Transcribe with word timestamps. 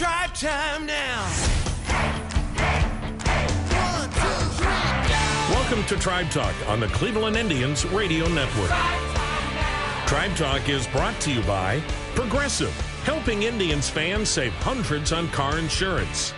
Tribe 0.00 0.32
time 0.32 0.86
now. 0.86 1.30
Welcome 5.50 5.84
to 5.84 5.96
Tribe 5.98 6.30
Talk 6.30 6.54
on 6.70 6.80
the 6.80 6.86
Cleveland 6.86 7.36
Indians 7.36 7.84
Radio 7.84 8.26
Network. 8.28 8.70
Tribe 10.06 10.34
Talk 10.36 10.70
is 10.70 10.86
brought 10.86 11.20
to 11.20 11.30
you 11.30 11.42
by 11.42 11.82
Progressive, 12.14 12.72
helping 13.04 13.42
Indians 13.42 13.90
fans 13.90 14.30
save 14.30 14.54
hundreds 14.54 15.12
on 15.12 15.28
car 15.28 15.58
insurance. 15.58 16.32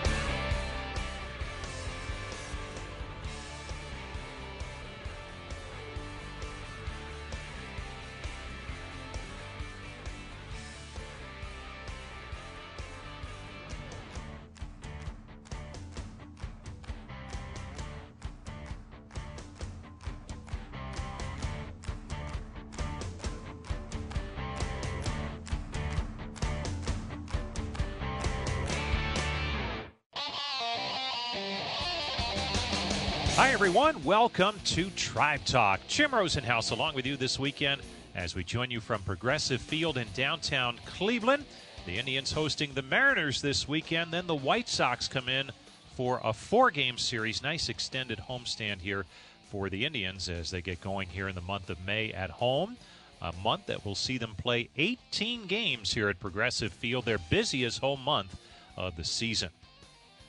Everyone. 33.92 34.04
Welcome 34.04 34.60
to 34.64 34.90
Tribe 34.90 35.44
Talk. 35.44 35.80
Jim 35.88 36.10
Rosenhaus 36.10 36.70
along 36.70 36.94
with 36.94 37.06
you 37.06 37.16
this 37.16 37.38
weekend 37.38 37.80
as 38.14 38.34
we 38.34 38.44
join 38.44 38.70
you 38.70 38.80
from 38.80 39.02
Progressive 39.02 39.60
Field 39.60 39.98
in 39.98 40.06
downtown 40.14 40.78
Cleveland. 40.86 41.44
The 41.86 41.98
Indians 41.98 42.32
hosting 42.32 42.74
the 42.74 42.82
Mariners 42.82 43.42
this 43.42 43.68
weekend. 43.68 44.12
Then 44.12 44.26
the 44.26 44.34
White 44.34 44.68
Sox 44.68 45.08
come 45.08 45.28
in 45.28 45.50
for 45.96 46.20
a 46.22 46.32
four 46.32 46.70
game 46.70 46.96
series. 46.96 47.42
Nice 47.42 47.68
extended 47.68 48.20
homestand 48.28 48.80
here 48.80 49.04
for 49.50 49.68
the 49.68 49.84
Indians 49.84 50.28
as 50.28 50.50
they 50.50 50.62
get 50.62 50.80
going 50.80 51.08
here 51.08 51.28
in 51.28 51.34
the 51.34 51.40
month 51.40 51.68
of 51.68 51.84
May 51.84 52.12
at 52.12 52.30
home. 52.30 52.76
A 53.20 53.32
month 53.44 53.66
that 53.66 53.84
will 53.84 53.94
see 53.94 54.18
them 54.18 54.34
play 54.36 54.68
18 54.76 55.46
games 55.46 55.94
here 55.94 56.08
at 56.08 56.20
Progressive 56.20 56.72
Field, 56.72 57.04
their 57.04 57.18
busiest 57.18 57.80
home 57.80 58.02
month 58.02 58.36
of 58.76 58.96
the 58.96 59.04
season. 59.04 59.50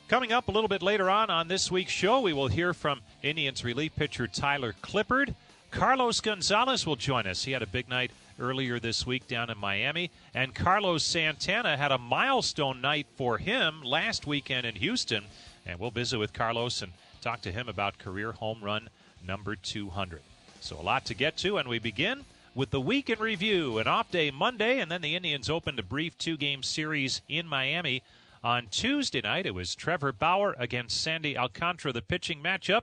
Coming 0.09 0.33
up 0.33 0.49
a 0.49 0.51
little 0.51 0.67
bit 0.67 0.83
later 0.83 1.09
on 1.09 1.29
on 1.29 1.47
this 1.47 1.71
week's 1.71 1.93
show, 1.93 2.19
we 2.19 2.33
will 2.33 2.49
hear 2.49 2.73
from 2.73 3.01
Indians 3.23 3.63
relief 3.63 3.95
pitcher 3.95 4.27
Tyler 4.27 4.75
Clippard. 4.83 5.33
Carlos 5.71 6.19
Gonzalez 6.19 6.85
will 6.85 6.97
join 6.97 7.25
us. 7.25 7.45
He 7.45 7.53
had 7.53 7.61
a 7.63 7.67
big 7.67 7.87
night 7.87 8.11
earlier 8.37 8.79
this 8.79 9.07
week 9.07 9.27
down 9.27 9.49
in 9.49 9.57
Miami. 9.57 10.11
And 10.35 10.53
Carlos 10.53 11.03
Santana 11.03 11.77
had 11.77 11.93
a 11.93 11.97
milestone 11.97 12.81
night 12.81 13.07
for 13.15 13.37
him 13.37 13.81
last 13.81 14.27
weekend 14.27 14.67
in 14.67 14.75
Houston. 14.75 15.23
And 15.65 15.79
we'll 15.79 15.89
visit 15.89 16.19
with 16.19 16.33
Carlos 16.33 16.81
and 16.81 16.91
talk 17.21 17.41
to 17.41 17.51
him 17.51 17.69
about 17.69 17.97
career 17.97 18.33
home 18.33 18.59
run 18.61 18.89
number 19.25 19.55
200. 19.55 20.21
So, 20.59 20.79
a 20.79 20.83
lot 20.83 21.05
to 21.05 21.13
get 21.13 21.37
to, 21.37 21.57
and 21.57 21.67
we 21.67 21.79
begin 21.79 22.25
with 22.53 22.71
the 22.71 22.81
week 22.81 23.09
in 23.09 23.19
review. 23.19 23.77
An 23.79 23.87
off 23.87 24.11
day 24.11 24.31
Monday, 24.31 24.79
and 24.79 24.91
then 24.91 25.01
the 25.01 25.15
Indians 25.15 25.49
opened 25.49 25.79
a 25.79 25.83
brief 25.83 26.17
two 26.17 26.35
game 26.35 26.61
series 26.61 27.21
in 27.29 27.47
Miami 27.47 28.03
on 28.43 28.67
Tuesday 28.67 29.21
night, 29.21 29.45
it 29.45 29.55
was 29.55 29.75
Trevor 29.75 30.11
Bauer 30.11 30.55
against 30.59 31.01
Sandy 31.01 31.37
Alcantara, 31.37 31.93
the 31.93 32.01
pitching 32.01 32.43
matchup. 32.43 32.81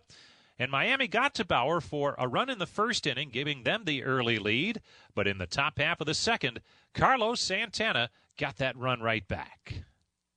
And 0.59 0.71
Miami 0.71 1.09
got 1.09 1.35
to 1.37 1.45
Bauer 1.45 1.81
for 1.81 2.15
a 2.19 2.29
run 2.29 2.51
in 2.51 2.59
the 2.59 2.67
first 2.67 3.07
inning, 3.07 3.31
giving 3.31 3.63
them 3.63 3.85
the 3.85 4.05
early 4.05 4.39
lead. 4.39 4.81
But 5.15 5.27
in 5.27 5.39
the 5.39 5.47
top 5.47 5.79
half 5.79 6.01
of 6.01 6.07
the 6.07 6.15
second, 6.15 6.61
Carlos 6.95 7.41
Santana 7.41 8.11
got 8.37 8.57
that 8.57 8.77
run 8.77 9.01
right 9.01 9.27
back. 9.27 9.85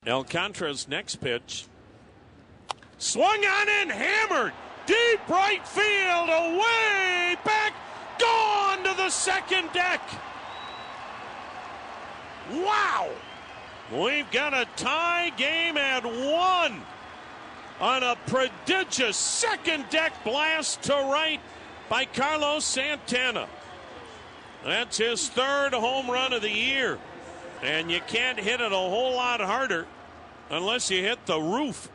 Alcantara's 0.06 0.88
next 0.88 1.16
pitch. 1.16 1.66
Swung 2.98 3.44
on 3.44 3.68
and 3.68 3.92
hammered. 3.92 4.52
Deep 4.86 5.28
right 5.28 5.66
field, 5.66 6.28
away 6.28 7.36
back, 7.44 7.74
gone 8.18 8.82
to 8.84 8.94
the 8.96 9.08
second 9.08 9.70
deck. 9.72 10.00
Wow! 12.50 13.10
We've 13.92 14.30
got 14.30 14.54
a 14.54 14.66
tie 14.76 15.30
game 15.36 15.76
at 15.76 16.04
one 16.04 16.80
on 17.80 18.02
a 18.02 18.16
prodigious 18.26 19.16
second 19.16 19.84
deck 19.90 20.24
blast 20.24 20.82
to 20.84 20.92
right 20.94 21.40
by 21.88 22.06
Carlos 22.06 22.64
Santana. 22.64 23.46
That's 24.64 24.96
his 24.96 25.28
third 25.28 25.74
home 25.74 26.10
run 26.10 26.32
of 26.32 26.40
the 26.40 26.50
year. 26.50 26.98
And 27.62 27.90
you 27.90 28.00
can't 28.06 28.38
hit 28.38 28.60
it 28.60 28.72
a 28.72 28.76
whole 28.76 29.14
lot 29.14 29.40
harder 29.40 29.86
unless 30.50 30.90
you 30.90 31.02
hit 31.02 31.26
the 31.26 31.40
roof. 31.40 31.90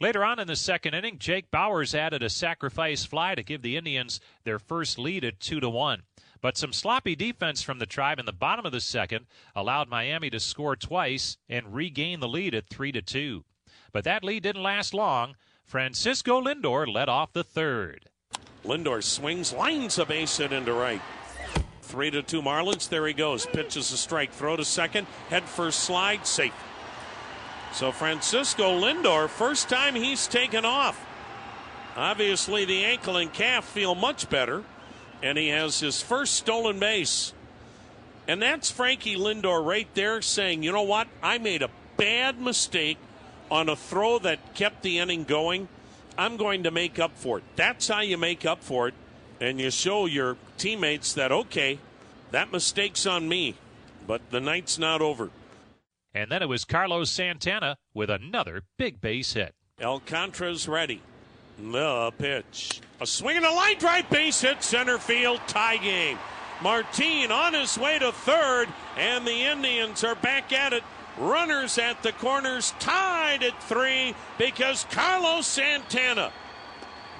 Later 0.00 0.24
on 0.24 0.38
in 0.38 0.46
the 0.46 0.56
second 0.56 0.94
inning, 0.94 1.18
Jake 1.18 1.50
Bauers 1.50 1.94
added 1.94 2.22
a 2.22 2.30
sacrifice 2.30 3.04
fly 3.04 3.34
to 3.34 3.42
give 3.42 3.60
the 3.60 3.76
Indians 3.76 4.20
their 4.44 4.58
first 4.58 4.98
lead 4.98 5.24
at 5.24 5.40
2 5.40 5.60
to 5.60 5.68
1. 5.68 6.02
But 6.40 6.56
some 6.56 6.72
sloppy 6.72 7.14
defense 7.14 7.62
from 7.62 7.78
the 7.78 7.86
tribe 7.86 8.18
in 8.18 8.26
the 8.26 8.32
bottom 8.32 8.64
of 8.64 8.72
the 8.72 8.80
second 8.80 9.26
allowed 9.54 9.88
Miami 9.88 10.30
to 10.30 10.40
score 10.40 10.76
twice 10.76 11.36
and 11.48 11.74
regain 11.74 12.20
the 12.20 12.28
lead 12.28 12.54
at 12.54 12.68
3 12.68 12.92
to 12.92 13.02
2. 13.02 13.44
But 13.92 14.04
that 14.04 14.24
lead 14.24 14.42
didn't 14.44 14.62
last 14.62 14.94
long. 14.94 15.36
Francisco 15.64 16.40
Lindor 16.40 16.92
led 16.92 17.08
off 17.08 17.32
the 17.32 17.44
third. 17.44 18.06
Lindor 18.64 19.02
swings, 19.02 19.52
lines 19.52 19.98
a 19.98 20.04
base 20.04 20.36
hit 20.36 20.52
into 20.52 20.72
right. 20.72 21.00
Three 21.82 22.10
to 22.12 22.22
two 22.22 22.40
Marlins. 22.40 22.88
There 22.88 23.06
he 23.06 23.12
goes. 23.12 23.46
Pitches 23.46 23.90
a 23.90 23.96
strike. 23.96 24.32
Throw 24.32 24.54
to 24.56 24.64
second. 24.64 25.08
Head 25.28 25.42
first 25.44 25.80
slide. 25.80 26.24
Safe. 26.24 26.54
So 27.72 27.90
Francisco 27.90 28.80
Lindor, 28.80 29.28
first 29.28 29.68
time 29.68 29.96
he's 29.96 30.28
taken 30.28 30.64
off. 30.64 31.04
Obviously, 31.96 32.64
the 32.64 32.84
ankle 32.84 33.16
and 33.16 33.32
calf 33.32 33.64
feel 33.64 33.94
much 33.96 34.30
better, 34.30 34.62
and 35.22 35.36
he 35.38 35.48
has 35.48 35.80
his 35.80 36.02
first 36.02 36.34
stolen 36.34 36.78
base. 36.78 37.32
And 38.28 38.40
that's 38.40 38.70
Frankie 38.70 39.16
Lindor 39.16 39.64
right 39.64 39.88
there 39.94 40.22
saying, 40.22 40.62
you 40.62 40.72
know 40.72 40.82
what? 40.82 41.08
I 41.22 41.38
made 41.38 41.62
a 41.62 41.70
bad 41.96 42.40
mistake 42.40 42.98
on 43.50 43.68
a 43.68 43.76
throw 43.76 44.18
that 44.20 44.54
kept 44.54 44.82
the 44.82 44.98
inning 44.98 45.24
going. 45.24 45.68
I'm 46.16 46.36
going 46.36 46.64
to 46.64 46.70
make 46.70 46.98
up 46.98 47.12
for 47.16 47.38
it. 47.38 47.44
That's 47.56 47.88
how 47.88 48.00
you 48.00 48.18
make 48.18 48.44
up 48.46 48.62
for 48.62 48.88
it. 48.88 48.94
And 49.40 49.58
you 49.60 49.70
show 49.70 50.06
your 50.06 50.36
teammates 50.58 51.14
that, 51.14 51.32
okay, 51.32 51.78
that 52.30 52.52
mistake's 52.52 53.06
on 53.06 53.28
me, 53.28 53.56
but 54.06 54.30
the 54.30 54.40
night's 54.40 54.78
not 54.78 55.00
over. 55.00 55.30
And 56.12 56.30
then 56.30 56.42
it 56.42 56.48
was 56.48 56.64
Carlos 56.64 57.10
Santana 57.10 57.78
with 57.94 58.10
another 58.10 58.64
big 58.76 59.00
base 59.00 59.32
hit. 59.32 59.54
El 59.80 59.92
Alcantara's 59.92 60.68
ready. 60.68 61.00
The 61.58 62.12
pitch. 62.18 62.80
A 63.00 63.06
swing 63.06 63.36
and 63.36 63.46
a 63.46 63.52
line 63.52 63.78
drive 63.78 64.08
base 64.10 64.40
hit 64.40 64.62
center 64.62 64.98
field 64.98 65.40
tie 65.46 65.78
game. 65.78 66.18
Martin 66.62 67.32
on 67.32 67.54
his 67.54 67.78
way 67.78 67.98
to 67.98 68.12
third, 68.12 68.68
and 68.96 69.26
the 69.26 69.44
Indians 69.44 70.04
are 70.04 70.14
back 70.14 70.52
at 70.52 70.72
it. 70.72 70.82
Runners 71.18 71.78
at 71.78 72.02
the 72.02 72.12
corners 72.12 72.74
tied 72.78 73.42
at 73.42 73.62
three 73.64 74.14
because 74.38 74.86
Carlos 74.90 75.46
Santana 75.46 76.32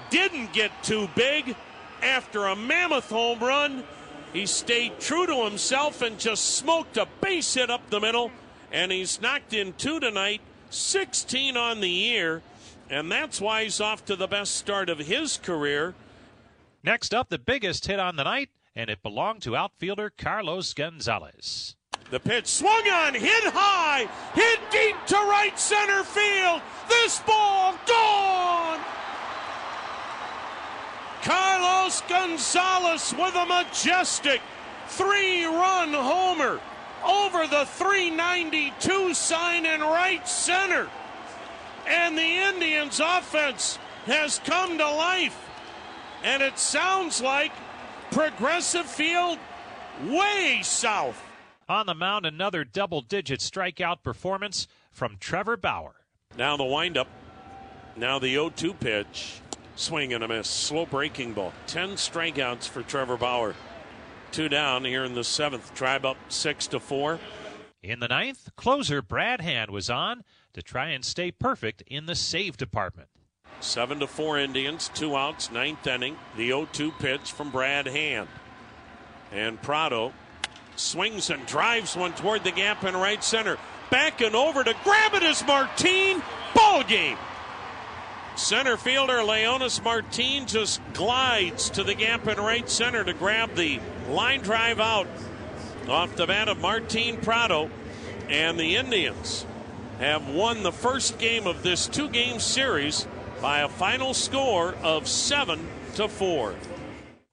didn't 0.09 0.53
get 0.53 0.71
too 0.83 1.09
big 1.15 1.55
after 2.01 2.45
a 2.45 2.55
mammoth 2.55 3.09
home 3.09 3.39
run. 3.39 3.83
He 4.33 4.45
stayed 4.45 4.99
true 4.99 5.27
to 5.27 5.43
himself 5.43 6.01
and 6.01 6.19
just 6.19 6.55
smoked 6.55 6.97
a 6.97 7.07
base 7.21 7.53
hit 7.53 7.69
up 7.69 7.89
the 7.89 7.99
middle, 7.99 8.31
and 8.71 8.91
he's 8.91 9.21
knocked 9.21 9.53
in 9.53 9.73
two 9.73 9.99
tonight, 9.99 10.41
16 10.69 11.57
on 11.57 11.81
the 11.81 11.89
year, 11.89 12.41
and 12.91 13.09
that's 13.09 13.39
why 13.39 13.63
he's 13.63 13.79
off 13.79 14.03
to 14.05 14.17
the 14.17 14.27
best 14.27 14.53
start 14.55 14.89
of 14.89 14.99
his 14.99 15.37
career. 15.37 15.95
Next 16.83 17.13
up, 17.13 17.29
the 17.29 17.39
biggest 17.39 17.87
hit 17.87 17.99
on 17.99 18.17
the 18.17 18.25
night, 18.25 18.49
and 18.75 18.89
it 18.89 19.01
belonged 19.01 19.41
to 19.43 19.55
outfielder 19.55 20.11
Carlos 20.15 20.73
Gonzalez. 20.73 21.77
The 22.09 22.19
pitch 22.19 22.47
swung 22.47 22.87
on, 22.89 23.13
hit 23.13 23.45
high, 23.45 24.09
hit 24.33 24.59
deep 24.69 24.97
to 25.07 25.15
right 25.15 25.57
center 25.57 26.03
field. 26.03 26.61
This 26.89 27.21
ball 27.21 27.75
gone. 27.87 28.79
Carlos 31.23 32.01
Gonzalez 32.09 33.13
with 33.17 33.35
a 33.35 33.45
majestic 33.45 34.41
three 34.87 35.45
run 35.45 35.93
homer 35.93 36.59
over 37.05 37.47
the 37.47 37.65
392 37.65 39.13
sign 39.13 39.65
in 39.65 39.79
right 39.79 40.27
center. 40.27 40.89
And 41.91 42.17
the 42.17 42.21
Indians' 42.21 43.01
offense 43.03 43.77
has 44.05 44.39
come 44.45 44.77
to 44.77 44.89
life. 44.89 45.37
And 46.23 46.41
it 46.41 46.57
sounds 46.57 47.21
like 47.21 47.51
Progressive 48.11 48.85
Field 48.85 49.37
way 50.07 50.61
south. 50.63 51.21
On 51.67 51.85
the 51.85 51.93
mound, 51.93 52.25
another 52.25 52.63
double 52.63 53.01
digit 53.01 53.41
strikeout 53.41 54.03
performance 54.03 54.67
from 54.91 55.17
Trevor 55.19 55.57
Bauer. 55.57 55.95
Now 56.37 56.55
the 56.55 56.63
windup. 56.63 57.09
Now 57.97 58.19
the 58.19 58.31
0 58.31 58.51
2 58.51 58.73
pitch. 58.73 59.41
Swing 59.75 60.13
and 60.13 60.23
a 60.23 60.29
miss. 60.29 60.47
Slow 60.47 60.85
breaking 60.85 61.33
ball. 61.33 61.51
10 61.67 61.91
strikeouts 61.91 62.69
for 62.69 62.83
Trevor 62.83 63.17
Bauer. 63.17 63.53
Two 64.31 64.47
down 64.47 64.85
here 64.85 65.03
in 65.03 65.13
the 65.13 65.25
seventh. 65.25 65.73
Tribe 65.73 66.05
up 66.05 66.17
6 66.29 66.67
to 66.67 66.79
4. 66.79 67.19
In 67.83 67.99
the 67.99 68.07
ninth, 68.07 68.49
closer 68.55 69.01
Brad 69.01 69.41
Hand 69.41 69.71
was 69.71 69.89
on 69.89 70.23
to 70.53 70.61
try 70.61 70.87
and 70.87 71.03
stay 71.03 71.31
perfect 71.31 71.81
in 71.87 72.05
the 72.05 72.15
save 72.15 72.57
department. 72.57 73.09
Seven 73.59 73.99
to 73.99 74.07
four 74.07 74.39
Indians, 74.39 74.89
two 74.93 75.15
outs, 75.15 75.51
ninth 75.51 75.85
inning. 75.85 76.17
The 76.35 76.49
0-2 76.49 76.97
pitch 76.99 77.31
from 77.31 77.51
Brad 77.51 77.87
Hand. 77.87 78.27
And 79.31 79.61
Prado 79.61 80.13
swings 80.75 81.29
and 81.29 81.45
drives 81.45 81.95
one 81.95 82.13
toward 82.13 82.43
the 82.43 82.51
gap 82.51 82.83
in 82.83 82.95
right 82.95 83.23
center. 83.23 83.57
Back 83.89 84.21
and 84.21 84.35
over 84.35 84.63
to 84.63 84.75
grab 84.83 85.13
it 85.13 85.23
is 85.23 85.45
Martin. 85.45 86.21
Ball 86.55 86.83
game. 86.83 87.17
Center 88.35 88.77
fielder 88.77 89.19
Leonys 89.19 89.83
Martin 89.83 90.47
just 90.47 90.81
glides 90.93 91.69
to 91.71 91.83
the 91.83 91.93
gap 91.93 92.27
in 92.27 92.37
right 92.37 92.69
center 92.69 93.03
to 93.03 93.13
grab 93.13 93.53
the 93.55 93.79
line 94.09 94.41
drive 94.41 94.79
out 94.79 95.07
off 95.87 96.15
the 96.15 96.25
bat 96.25 96.47
of 96.47 96.59
Martin 96.59 97.17
Prado. 97.17 97.69
And 98.29 98.57
the 98.57 98.77
Indians 98.77 99.45
have 100.01 100.27
won 100.29 100.63
the 100.63 100.71
first 100.71 101.19
game 101.19 101.45
of 101.45 101.61
this 101.61 101.85
two 101.85 102.09
game 102.09 102.39
series 102.39 103.07
by 103.39 103.59
a 103.59 103.69
final 103.69 104.15
score 104.15 104.73
of 104.81 105.07
7 105.07 105.59
to 105.93 106.07
4. 106.07 106.55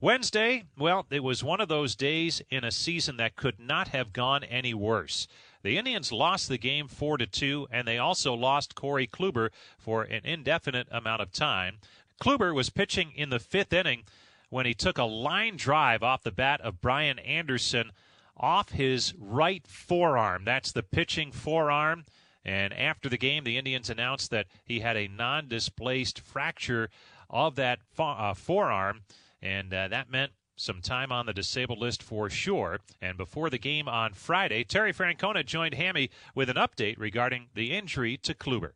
Wednesday, 0.03 0.65
well, 0.77 1.07
it 1.11 1.25
was 1.25 1.43
one 1.43 1.63
of 1.63 1.69
those 1.69 1.97
days 1.97 2.43
in 2.51 2.65
a 2.65 2.71
season 2.71 3.17
that 3.17 3.37
could 3.37 3.59
not 3.59 3.89
have 3.89 4.13
gone 4.13 4.45
any 4.45 4.75
worse. 4.75 5.27
The 5.63 5.79
Indians 5.79 6.13
lost 6.13 6.51
the 6.51 6.59
game 6.59 6.89
4 6.89 7.17
to 7.17 7.27
2 7.27 7.69
and 7.71 7.89
they 7.89 7.97
also 7.97 8.35
lost 8.35 8.75
Corey 8.75 9.07
Kluber 9.07 9.49
for 9.79 10.03
an 10.03 10.21
indefinite 10.27 10.89
amount 10.91 11.23
of 11.23 11.33
time. 11.33 11.79
Kluber 12.21 12.55
was 12.55 12.69
pitching 12.69 13.13
in 13.17 13.31
the 13.31 13.39
5th 13.39 13.73
inning 13.73 14.03
when 14.51 14.67
he 14.67 14.75
took 14.75 14.99
a 14.99 15.05
line 15.05 15.57
drive 15.57 16.03
off 16.03 16.23
the 16.23 16.31
bat 16.31 16.61
of 16.61 16.83
Brian 16.83 17.19
Anderson 17.21 17.93
off 18.37 18.73
his 18.73 19.15
right 19.19 19.67
forearm. 19.67 20.45
That's 20.45 20.71
the 20.71 20.83
pitching 20.83 21.33
forearm. 21.33 22.05
And 22.49 22.73
after 22.73 23.11
the 23.11 23.19
game, 23.19 23.45
the 23.45 23.59
Indians 23.59 23.91
announced 23.91 24.31
that 24.31 24.47
he 24.65 24.81
had 24.81 24.97
a 24.97 25.07
non 25.07 25.49
displaced 25.49 26.21
fracture 26.21 26.89
of 27.29 27.57
that 27.57 27.81
fo- 27.93 28.05
uh, 28.05 28.33
forearm 28.33 29.03
and 29.43 29.73
uh, 29.75 29.89
that 29.89 30.11
meant 30.11 30.33
some 30.57 30.81
time 30.81 31.13
on 31.13 31.27
the 31.27 31.35
disabled 31.35 31.79
list 31.79 32.03
for 32.03 32.31
sure. 32.31 32.81
And 33.03 33.19
before 33.19 33.51
the 33.51 33.59
game 33.59 33.87
on 33.87 34.15
Friday, 34.15 34.65
Terry 34.65 34.95
Francona 34.95 35.45
joined 35.45 35.75
Hammy 35.75 36.09
with 36.35 36.49
an 36.49 36.57
update 36.57 36.99
regarding 36.99 37.49
the 37.55 37.77
injury 37.77 38.17
to 38.23 38.33
Kluber. 38.33 38.73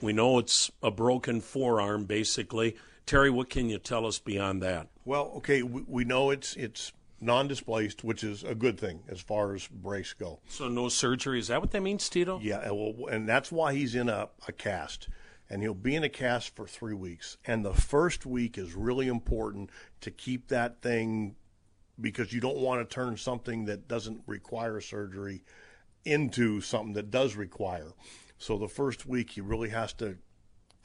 We 0.00 0.12
know 0.12 0.40
it's 0.40 0.72
a 0.82 0.90
broken 0.90 1.40
forearm, 1.40 2.06
basically. 2.06 2.76
Terry, 3.06 3.30
what 3.30 3.48
can 3.48 3.70
you 3.70 3.78
tell 3.78 4.04
us 4.04 4.18
beyond 4.18 4.60
that? 4.62 4.88
Well, 5.04 5.32
okay, 5.36 5.62
we, 5.62 5.84
we 5.86 6.04
know 6.04 6.30
it's 6.30 6.56
it's 6.56 6.92
non-displaced, 7.20 8.04
which 8.04 8.22
is 8.22 8.44
a 8.44 8.54
good 8.54 8.78
thing 8.78 9.02
as 9.08 9.20
far 9.20 9.54
as 9.54 9.66
brace 9.66 10.12
go. 10.12 10.40
So 10.48 10.68
no 10.68 10.88
surgery. 10.88 11.38
Is 11.38 11.48
that 11.48 11.60
what 11.60 11.70
that 11.70 11.80
means, 11.80 12.08
Tito? 12.08 12.38
Yeah, 12.42 12.70
well, 12.70 13.06
and 13.10 13.28
that's 13.28 13.50
why 13.50 13.74
he's 13.74 13.94
in 13.94 14.08
a, 14.08 14.28
a 14.46 14.52
cast 14.52 15.08
and 15.48 15.62
he'll 15.62 15.74
be 15.74 15.94
in 15.94 16.04
a 16.04 16.08
cast 16.08 16.54
for 16.54 16.66
three 16.66 16.94
weeks. 16.94 17.36
And 17.46 17.64
the 17.64 17.74
first 17.74 18.26
week 18.26 18.58
is 18.58 18.74
really 18.74 19.08
important 19.08 19.70
to 20.00 20.10
keep 20.10 20.48
that 20.48 20.82
thing 20.82 21.36
because 22.00 22.32
you 22.32 22.40
don't 22.40 22.58
want 22.58 22.88
to 22.88 22.94
turn 22.94 23.16
something 23.16 23.64
that 23.66 23.88
doesn't 23.88 24.22
require 24.26 24.80
surgery 24.80 25.44
into 26.04 26.60
something 26.60 26.94
that 26.94 27.10
does 27.10 27.36
require. 27.36 27.92
So 28.38 28.58
the 28.58 28.68
first 28.68 29.06
week 29.06 29.30
he 29.30 29.40
really 29.40 29.70
has 29.70 29.92
to 29.94 30.18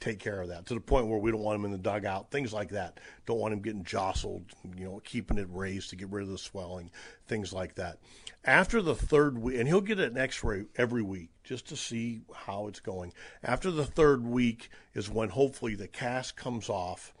take 0.02 0.18
care 0.18 0.40
of 0.40 0.48
that 0.48 0.66
to 0.66 0.74
the 0.74 0.80
point 0.80 1.06
where 1.06 1.18
we 1.18 1.30
don't 1.30 1.42
want 1.42 1.58
him 1.58 1.64
in 1.64 1.70
the 1.70 1.78
dugout, 1.78 2.30
things 2.30 2.52
like 2.52 2.70
that. 2.70 2.98
Don't 3.24 3.38
want 3.38 3.54
him 3.54 3.60
getting 3.60 3.84
jostled, 3.84 4.44
you 4.76 4.84
know, 4.84 5.00
keeping 5.04 5.38
it 5.38 5.46
raised 5.50 5.90
to 5.90 5.96
get 5.96 6.10
rid 6.10 6.24
of 6.24 6.30
the 6.30 6.38
swelling, 6.38 6.90
things 7.28 7.52
like 7.52 7.76
that. 7.76 7.98
After 8.44 8.82
the 8.82 8.96
third 8.96 9.38
week, 9.38 9.58
and 9.58 9.68
he'll 9.68 9.80
get 9.80 10.00
an 10.00 10.18
x 10.18 10.42
ray 10.42 10.64
every 10.76 11.02
week 11.02 11.30
just 11.44 11.68
to 11.68 11.76
see 11.76 12.22
how 12.34 12.66
it's 12.66 12.80
going. 12.80 13.12
After 13.44 13.70
the 13.70 13.84
third 13.84 14.26
week 14.26 14.68
is 14.94 15.08
when 15.08 15.28
hopefully 15.28 15.76
the 15.76 15.88
cast 15.88 16.36
comes 16.36 16.68
off, 16.68 17.14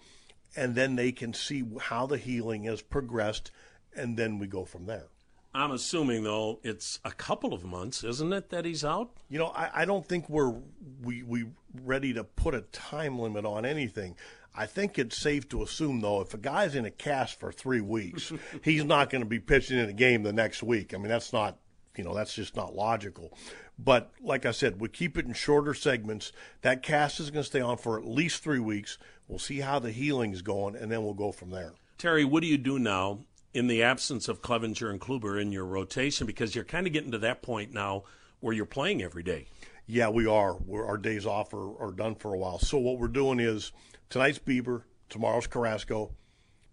and 0.56 0.74
then 0.74 0.96
they 0.96 1.12
can 1.12 1.32
see 1.32 1.64
how 1.80 2.06
the 2.06 2.18
healing 2.18 2.64
has 2.64 2.82
progressed, 2.82 3.52
and 3.94 4.16
then 4.16 4.38
we 4.38 4.48
go 4.48 4.64
from 4.64 4.86
there. 4.86 5.06
I'm 5.54 5.70
assuming 5.70 6.24
though 6.24 6.60
it's 6.62 6.98
a 7.04 7.10
couple 7.10 7.52
of 7.52 7.64
months, 7.64 8.04
isn't 8.04 8.32
it, 8.32 8.50
that 8.50 8.64
he's 8.64 8.84
out? 8.84 9.10
You 9.28 9.38
know, 9.38 9.48
I, 9.48 9.82
I 9.82 9.84
don't 9.84 10.06
think 10.06 10.28
we're 10.28 10.54
we 11.02 11.22
we 11.22 11.46
ready 11.82 12.14
to 12.14 12.24
put 12.24 12.54
a 12.54 12.62
time 12.62 13.18
limit 13.18 13.44
on 13.44 13.64
anything. 13.64 14.16
I 14.54 14.66
think 14.66 14.98
it's 14.98 15.16
safe 15.16 15.48
to 15.50 15.62
assume 15.62 16.00
though, 16.00 16.20
if 16.20 16.34
a 16.34 16.38
guy's 16.38 16.74
in 16.74 16.84
a 16.84 16.90
cast 16.90 17.38
for 17.38 17.52
three 17.52 17.80
weeks, 17.80 18.32
he's 18.62 18.84
not 18.84 19.10
going 19.10 19.22
to 19.22 19.28
be 19.28 19.38
pitching 19.40 19.78
in 19.78 19.88
a 19.88 19.94
game 19.94 20.22
the 20.22 20.32
next 20.32 20.62
week. 20.62 20.94
I 20.94 20.98
mean, 20.98 21.08
that's 21.08 21.32
not 21.32 21.58
you 21.96 22.04
know 22.04 22.14
that's 22.14 22.34
just 22.34 22.56
not 22.56 22.74
logical. 22.74 23.36
But 23.78 24.10
like 24.22 24.46
I 24.46 24.52
said, 24.52 24.80
we 24.80 24.88
keep 24.88 25.18
it 25.18 25.26
in 25.26 25.34
shorter 25.34 25.74
segments. 25.74 26.32
That 26.62 26.82
cast 26.82 27.20
is 27.20 27.30
going 27.30 27.42
to 27.42 27.48
stay 27.48 27.60
on 27.60 27.76
for 27.76 27.98
at 27.98 28.06
least 28.06 28.42
three 28.42 28.58
weeks. 28.58 28.96
We'll 29.28 29.38
see 29.38 29.60
how 29.60 29.78
the 29.78 29.92
healing's 29.92 30.42
going, 30.42 30.76
and 30.76 30.90
then 30.90 31.02
we'll 31.02 31.14
go 31.14 31.32
from 31.32 31.50
there. 31.50 31.72
Terry, 31.98 32.24
what 32.24 32.42
do 32.42 32.48
you 32.48 32.58
do 32.58 32.78
now 32.78 33.20
in 33.54 33.66
the 33.66 33.82
absence 33.82 34.28
of 34.28 34.40
Clevinger 34.40 34.90
and 34.90 35.00
Kluber 35.00 35.40
in 35.40 35.52
your 35.52 35.66
rotation 35.66 36.26
because 36.26 36.54
you're 36.54 36.64
kind 36.64 36.86
of 36.86 36.92
getting 36.92 37.10
to 37.12 37.18
that 37.18 37.42
point 37.42 37.72
now 37.72 38.04
where 38.40 38.54
you're 38.54 38.64
playing 38.64 39.02
every 39.02 39.22
day. 39.22 39.46
Yeah, 39.86 40.08
we 40.08 40.26
are. 40.26 40.56
We're, 40.56 40.86
our 40.86 40.96
days 40.96 41.26
off 41.26 41.52
are, 41.52 41.78
are 41.78 41.92
done 41.92 42.14
for 42.14 42.34
a 42.34 42.38
while. 42.38 42.58
So 42.58 42.78
what 42.78 42.98
we're 42.98 43.08
doing 43.08 43.40
is 43.40 43.72
tonight's 44.08 44.38
Bieber, 44.38 44.82
tomorrow's 45.08 45.46
Carrasco. 45.46 46.12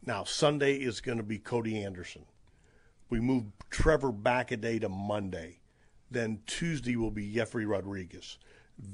Now 0.05 0.23
Sunday 0.23 0.75
is 0.75 1.01
going 1.01 1.17
to 1.17 1.23
be 1.23 1.37
Cody 1.37 1.83
Anderson. 1.83 2.25
We 3.09 3.19
move 3.19 3.45
Trevor 3.69 4.11
back 4.11 4.51
a 4.51 4.57
day 4.57 4.79
to 4.79 4.89
Monday. 4.89 5.59
Then 6.11 6.39
Tuesday 6.45 6.95
will 6.95 7.11
be 7.11 7.33
Jefry 7.33 7.67
Rodriguez. 7.67 8.37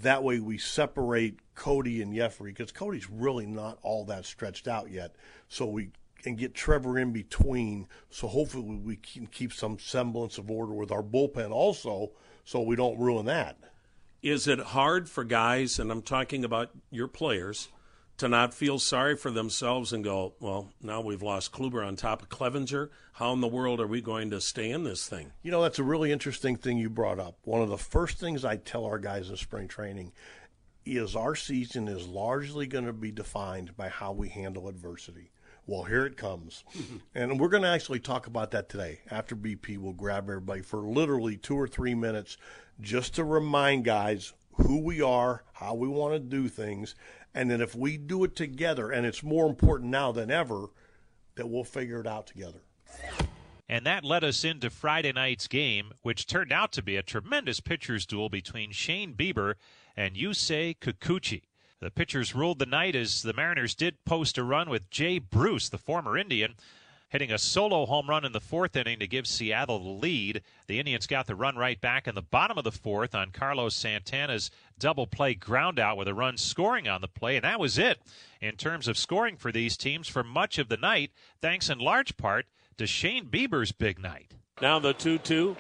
That 0.01 0.23
way 0.23 0.39
we 0.39 0.57
separate 0.57 1.39
Cody 1.53 2.01
and 2.01 2.13
Jefry 2.13 2.45
because 2.45 2.71
Cody's 2.71 3.09
really 3.09 3.45
not 3.45 3.77
all 3.83 4.05
that 4.05 4.25
stretched 4.25 4.67
out 4.67 4.89
yet. 4.89 5.15
So 5.47 5.65
we 5.65 5.89
and 6.25 6.37
get 6.37 6.53
Trevor 6.53 6.97
in 6.97 7.11
between. 7.11 7.87
So 8.09 8.27
hopefully 8.27 8.77
we 8.77 8.95
can 8.95 9.27
keep 9.27 9.53
some 9.53 9.79
semblance 9.79 10.37
of 10.37 10.49
order 10.49 10.73
with 10.73 10.91
our 10.91 11.03
bullpen 11.03 11.51
also, 11.51 12.11
so 12.43 12.61
we 12.61 12.75
don't 12.75 12.99
ruin 12.99 13.25
that. 13.25 13.57
Is 14.21 14.47
it 14.47 14.59
hard 14.59 15.07
for 15.07 15.23
guys, 15.23 15.77
and 15.77 15.91
I'm 15.91 16.01
talking 16.01 16.43
about 16.43 16.71
your 16.89 17.07
players, 17.07 17.69
to 18.17 18.29
not 18.29 18.53
feel 18.53 18.79
sorry 18.79 19.17
for 19.17 19.29
themselves 19.29 19.91
and 19.91 20.03
go, 20.03 20.35
well, 20.39 20.71
now 20.81 21.01
we've 21.01 21.21
lost 21.21 21.51
Kluber 21.51 21.85
on 21.85 21.95
top 21.95 22.21
of 22.21 22.29
Clevinger. 22.29 22.89
How 23.13 23.33
in 23.33 23.41
the 23.41 23.47
world 23.47 23.81
are 23.81 23.87
we 23.87 24.01
going 24.01 24.29
to 24.31 24.39
stay 24.39 24.71
in 24.71 24.83
this 24.83 25.07
thing? 25.07 25.31
You 25.43 25.51
know, 25.51 25.61
that's 25.61 25.79
a 25.79 25.83
really 25.83 26.11
interesting 26.11 26.55
thing 26.55 26.77
you 26.77 26.89
brought 26.89 27.19
up. 27.19 27.37
One 27.43 27.61
of 27.61 27.69
the 27.69 27.77
first 27.77 28.17
things 28.17 28.45
I 28.45 28.55
tell 28.55 28.85
our 28.85 28.99
guys 28.99 29.29
in 29.29 29.35
spring 29.35 29.67
training 29.67 30.13
is 30.85 31.15
our 31.15 31.35
season 31.35 31.87
is 31.87 32.07
largely 32.07 32.67
going 32.67 32.85
to 32.85 32.93
be 32.93 33.11
defined 33.11 33.75
by 33.75 33.89
how 33.89 34.13
we 34.13 34.29
handle 34.29 34.69
adversity. 34.69 35.31
Well, 35.67 35.83
here 35.83 36.05
it 36.05 36.17
comes. 36.17 36.63
and 37.15 37.39
we're 37.39 37.49
going 37.49 37.63
to 37.63 37.69
actually 37.69 37.99
talk 37.99 38.27
about 38.27 38.51
that 38.51 38.69
today. 38.69 39.01
After 39.09 39.35
BP, 39.35 39.77
we'll 39.77 39.93
grab 39.93 40.25
everybody 40.25 40.61
for 40.61 40.79
literally 40.79 41.37
two 41.37 41.55
or 41.55 41.67
three 41.67 41.95
minutes 41.95 42.37
just 42.79 43.15
to 43.15 43.23
remind 43.23 43.85
guys 43.85 44.33
who 44.53 44.79
we 44.79 45.01
are, 45.01 45.43
how 45.53 45.73
we 45.73 45.87
want 45.87 46.13
to 46.13 46.19
do 46.19 46.47
things, 46.47 46.95
and 47.33 47.49
that 47.51 47.61
if 47.61 47.75
we 47.75 47.97
do 47.97 48.23
it 48.23 48.35
together, 48.35 48.91
and 48.91 49.05
it's 49.05 49.23
more 49.23 49.47
important 49.47 49.91
now 49.91 50.11
than 50.11 50.31
ever, 50.31 50.67
that 51.35 51.49
we'll 51.49 51.63
figure 51.63 51.99
it 51.99 52.07
out 52.07 52.27
together. 52.27 52.59
And 53.67 53.85
that 53.85 54.05
led 54.05 54.23
us 54.23 54.43
into 54.43 54.69
Friday 54.69 55.11
night's 55.11 55.47
game, 55.47 55.91
which 56.03 56.27
turned 56.27 56.51
out 56.51 56.71
to 56.73 56.83
be 56.83 56.95
a 56.95 57.03
tremendous 57.03 57.59
pitcher's 57.59 58.05
duel 58.05 58.29
between 58.29 58.71
Shane 58.71 59.13
Bieber 59.15 59.55
and 59.97 60.15
Yusei 60.15 60.77
Kikuchi. 60.77 61.41
The 61.85 61.91
pitchers 61.91 62.33
ruled 62.33 62.57
the 62.57 62.65
night 62.65 62.95
as 62.95 63.21
the 63.21 63.31
Mariners 63.31 63.75
did 63.75 64.03
post 64.05 64.39
a 64.39 64.43
run 64.43 64.71
with 64.71 64.89
Jay 64.89 65.19
Bruce, 65.19 65.69
the 65.69 65.77
former 65.77 66.17
Indian, 66.17 66.55
hitting 67.09 67.31
a 67.31 67.37
solo 67.37 67.85
home 67.85 68.09
run 68.09 68.25
in 68.25 68.31
the 68.31 68.41
fourth 68.41 68.75
inning 68.75 68.97
to 68.97 69.05
give 69.05 69.27
Seattle 69.27 69.77
the 69.77 69.89
lead. 69.89 70.41
The 70.65 70.79
Indians 70.79 71.05
got 71.05 71.27
the 71.27 71.35
run 71.35 71.55
right 71.57 71.79
back 71.79 72.07
in 72.07 72.15
the 72.15 72.23
bottom 72.23 72.57
of 72.57 72.63
the 72.63 72.71
fourth 72.71 73.13
on 73.13 73.29
Carlos 73.29 73.75
Santana's 73.75 74.49
double 74.79 75.05
play 75.05 75.35
groundout 75.35 75.95
with 75.95 76.07
a 76.07 76.15
run 76.15 76.37
scoring 76.37 76.87
on 76.87 77.01
the 77.01 77.07
play, 77.07 77.35
and 77.35 77.43
that 77.43 77.59
was 77.59 77.77
it 77.77 78.01
in 78.41 78.55
terms 78.55 78.87
of 78.87 78.97
scoring 78.97 79.37
for 79.37 79.51
these 79.51 79.77
teams 79.77 80.07
for 80.07 80.23
much 80.23 80.57
of 80.57 80.69
the 80.69 80.77
night, 80.77 81.11
thanks 81.39 81.69
in 81.69 81.77
large 81.77 82.17
part 82.17 82.47
to 82.79 82.87
Shane 82.87 83.25
Bieber's 83.27 83.71
big 83.71 83.99
night. 83.99 84.33
Now 84.59 84.79
the 84.79 84.93
2 84.93 85.19
2. 85.19 85.55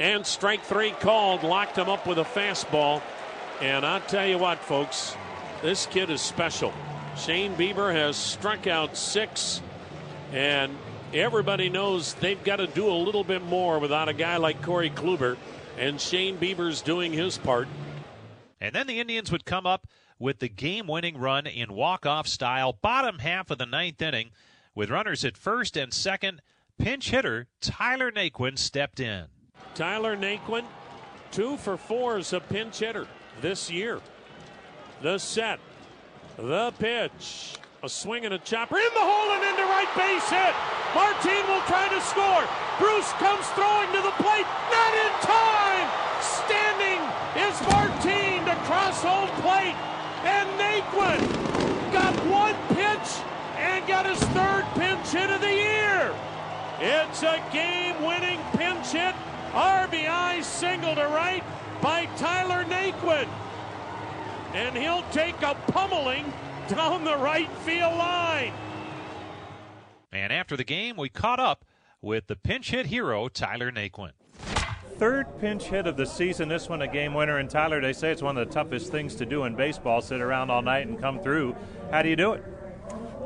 And 0.00 0.26
strike 0.26 0.64
three 0.64 0.90
called, 0.90 1.44
locked 1.44 1.78
him 1.78 1.88
up 1.88 2.08
with 2.08 2.18
a 2.18 2.24
fastball. 2.24 3.02
And 3.60 3.86
I'll 3.86 4.00
tell 4.00 4.26
you 4.26 4.38
what, 4.38 4.58
folks, 4.58 5.16
this 5.62 5.86
kid 5.86 6.10
is 6.10 6.20
special. 6.20 6.72
Shane 7.16 7.54
Bieber 7.54 7.92
has 7.92 8.16
struck 8.16 8.66
out 8.66 8.96
six, 8.96 9.60
and 10.32 10.76
everybody 11.12 11.68
knows 11.68 12.14
they've 12.14 12.42
got 12.44 12.56
to 12.56 12.66
do 12.66 12.90
a 12.90 12.94
little 12.94 13.24
bit 13.24 13.42
more 13.42 13.78
without 13.78 14.08
a 14.08 14.12
guy 14.12 14.36
like 14.36 14.62
Corey 14.62 14.90
Kluber, 14.90 15.36
and 15.76 16.00
Shane 16.00 16.38
Bieber's 16.38 16.82
doing 16.82 17.12
his 17.12 17.38
part. 17.38 17.68
And 18.60 18.74
then 18.74 18.86
the 18.86 19.00
Indians 19.00 19.30
would 19.32 19.44
come 19.44 19.66
up 19.66 19.86
with 20.18 20.40
the 20.40 20.48
game 20.48 20.86
winning 20.86 21.16
run 21.16 21.46
in 21.46 21.72
walk 21.72 22.06
off 22.06 22.26
style, 22.26 22.72
bottom 22.72 23.20
half 23.20 23.50
of 23.50 23.58
the 23.58 23.66
ninth 23.66 24.02
inning, 24.02 24.30
with 24.74 24.90
runners 24.90 25.24
at 25.24 25.36
first 25.36 25.76
and 25.76 25.92
second. 25.92 26.42
Pinch 26.78 27.10
hitter 27.10 27.48
Tyler 27.60 28.12
Naquin 28.12 28.56
stepped 28.56 29.00
in. 29.00 29.26
Tyler 29.74 30.16
Naquin 30.16 30.64
Two 31.30 31.56
for 31.58 31.76
four 31.76 32.16
as 32.16 32.32
a 32.32 32.40
pinch 32.40 32.78
hitter 32.78 33.06
this 33.40 33.70
year. 33.70 34.00
The 35.00 35.16
set, 35.18 35.60
the 36.36 36.72
pitch, 36.80 37.54
a 37.84 37.88
swing 37.88 38.24
and 38.24 38.34
a 38.34 38.38
chopper 38.38 38.78
in 38.78 38.94
the 38.94 39.06
hole 39.06 39.30
and 39.30 39.44
into 39.46 39.62
right 39.62 39.86
base 39.94 40.26
hit. 40.26 40.54
Martin 40.90 41.46
will 41.46 41.62
try 41.70 41.86
to 41.86 42.00
score. 42.02 42.42
Bruce 42.82 43.06
comes 43.22 43.46
throwing 43.54 43.86
to 43.94 44.02
the 44.02 44.10
plate, 44.18 44.48
not 44.74 44.92
in 44.98 45.12
time. 45.22 45.86
Standing 46.18 46.98
is 47.38 47.54
Martin 47.70 48.42
to 48.50 48.56
cross 48.66 49.00
home 49.00 49.30
plate, 49.38 49.78
and 50.26 50.50
Naquin 50.58 51.22
got 51.92 52.12
one 52.26 52.58
pitch 52.74 53.22
and 53.54 53.86
got 53.86 54.04
his 54.04 54.18
third 54.34 54.66
pinch 54.74 55.14
hit 55.14 55.30
of 55.30 55.40
the 55.40 55.54
year. 55.54 56.12
It's 56.80 57.22
a 57.22 57.40
game-winning 57.52 58.40
pinch 58.54 58.90
hit, 58.90 59.14
RBI 59.52 60.42
single 60.42 60.96
to 60.96 61.06
right 61.06 61.44
by 61.80 62.06
Tyler 62.16 62.64
Naquin 62.64 63.28
and 64.54 64.76
he'll 64.76 65.04
take 65.12 65.40
a 65.42 65.54
pummeling 65.68 66.32
down 66.68 67.04
the 67.04 67.16
right 67.16 67.50
field 67.58 67.96
line. 67.96 68.52
And 70.12 70.32
after 70.32 70.56
the 70.56 70.64
game, 70.64 70.96
we 70.96 71.08
caught 71.08 71.40
up 71.40 71.64
with 72.00 72.26
the 72.26 72.36
pinch 72.36 72.70
hit 72.70 72.86
hero, 72.86 73.28
Tyler 73.28 73.70
Naquin. 73.70 74.12
Third 74.98 75.26
pinch 75.38 75.64
hit 75.64 75.86
of 75.86 75.96
the 75.96 76.06
season, 76.06 76.48
this 76.48 76.68
one 76.68 76.82
a 76.82 76.88
game 76.88 77.14
winner. 77.14 77.38
And 77.38 77.48
Tyler, 77.48 77.80
they 77.80 77.92
say 77.92 78.10
it's 78.10 78.22
one 78.22 78.36
of 78.36 78.48
the 78.48 78.52
toughest 78.52 78.90
things 78.90 79.14
to 79.16 79.26
do 79.26 79.44
in 79.44 79.54
baseball 79.54 80.00
sit 80.00 80.20
around 80.20 80.50
all 80.50 80.62
night 80.62 80.86
and 80.86 80.98
come 80.98 81.20
through. 81.20 81.54
How 81.90 82.02
do 82.02 82.08
you 82.08 82.16
do 82.16 82.32
it? 82.32 82.44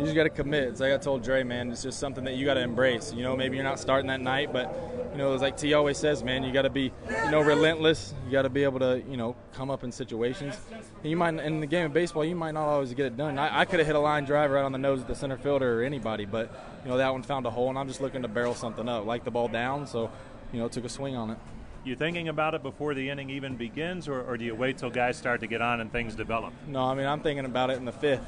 You 0.02 0.06
just 0.06 0.16
got 0.16 0.25
to 0.25 0.30
commit. 0.30 0.64
It's 0.64 0.80
like 0.80 0.92
I 0.92 0.97
told 0.97 1.23
Dre, 1.23 1.44
man, 1.44 1.71
it's 1.71 1.85
just 1.85 2.00
something 2.00 2.25
that 2.25 2.35
you 2.35 2.44
got 2.44 2.54
to 2.54 2.61
embrace. 2.61 3.12
You 3.12 3.23
know, 3.23 3.37
maybe 3.37 3.54
you're 3.54 3.62
not 3.62 3.78
starting 3.78 4.09
that 4.09 4.21
night, 4.21 4.52
but 4.52 4.75
you 5.12 5.18
know, 5.18 5.32
it's 5.32 5.42
like 5.42 5.56
T 5.56 5.75
always 5.75 5.97
says, 5.97 6.25
man, 6.25 6.42
you 6.42 6.52
got 6.52 6.62
to 6.62 6.71
be, 6.71 6.92
you 7.25 7.30
know, 7.30 7.40
relentless. 7.40 8.12
You 8.26 8.32
got 8.32 8.42
to 8.42 8.50
be 8.50 8.64
able 8.64 8.80
to, 8.80 9.00
you 9.09 9.16
know, 9.16 9.37
come 9.52 9.71
up 9.71 9.85
in 9.85 9.92
situations. 9.92 10.59
And 10.73 11.11
you 11.11 11.16
might, 11.16 11.35
in 11.35 11.61
the 11.61 11.68
game 11.68 11.87
of 11.87 11.92
baseball, 11.92 12.25
you 12.25 12.35
might 12.35 12.50
not 12.50 12.66
always 12.66 12.92
get 12.94 13.06
it 13.06 13.16
done. 13.16 13.38
I, 13.38 13.61
I 13.61 13.64
could 13.64 13.78
have 13.78 13.87
hit 13.87 13.94
a 13.94 14.00
line 14.00 14.25
drive 14.25 14.50
right 14.50 14.64
on 14.64 14.73
the 14.73 14.78
nose 14.78 15.02
of 15.02 15.06
the 15.06 15.14
center 15.14 15.37
fielder 15.37 15.80
or 15.80 15.85
anybody, 15.85 16.25
but 16.25 16.52
you 16.82 16.90
know 16.90 16.97
that 16.97 17.12
one 17.12 17.23
found 17.23 17.47
a 17.47 17.50
hole, 17.50 17.68
and 17.68 17.78
I'm 17.78 17.87
just 17.87 18.00
looking 18.00 18.23
to 18.23 18.28
barrel 18.28 18.56
something 18.56 18.88
up, 18.88 19.06
like 19.06 19.23
the 19.23 19.30
ball 19.30 19.47
down. 19.47 19.87
So, 19.87 20.11
you 20.52 20.59
know, 20.59 20.66
took 20.66 20.85
a 20.85 20.88
swing 20.88 21.14
on 21.14 21.30
it. 21.30 21.38
You 21.85 21.94
thinking 21.94 22.26
about 22.26 22.54
it 22.54 22.64
before 22.64 22.94
the 22.94 23.09
inning 23.09 23.30
even 23.30 23.54
begins, 23.54 24.09
or, 24.09 24.21
or 24.21 24.37
do 24.37 24.44
you 24.44 24.56
wait 24.56 24.78
till 24.78 24.90
guys 24.90 25.16
start 25.16 25.40
to 25.42 25.47
get 25.47 25.62
on 25.62 25.80
and 25.80 25.92
things 25.92 26.16
develop? 26.16 26.52
No, 26.66 26.82
I 26.82 26.94
mean 26.94 27.06
I'm 27.06 27.21
thinking 27.21 27.44
about 27.44 27.71
it 27.71 27.76
in 27.76 27.85
the 27.85 27.92
fifth. 27.92 28.26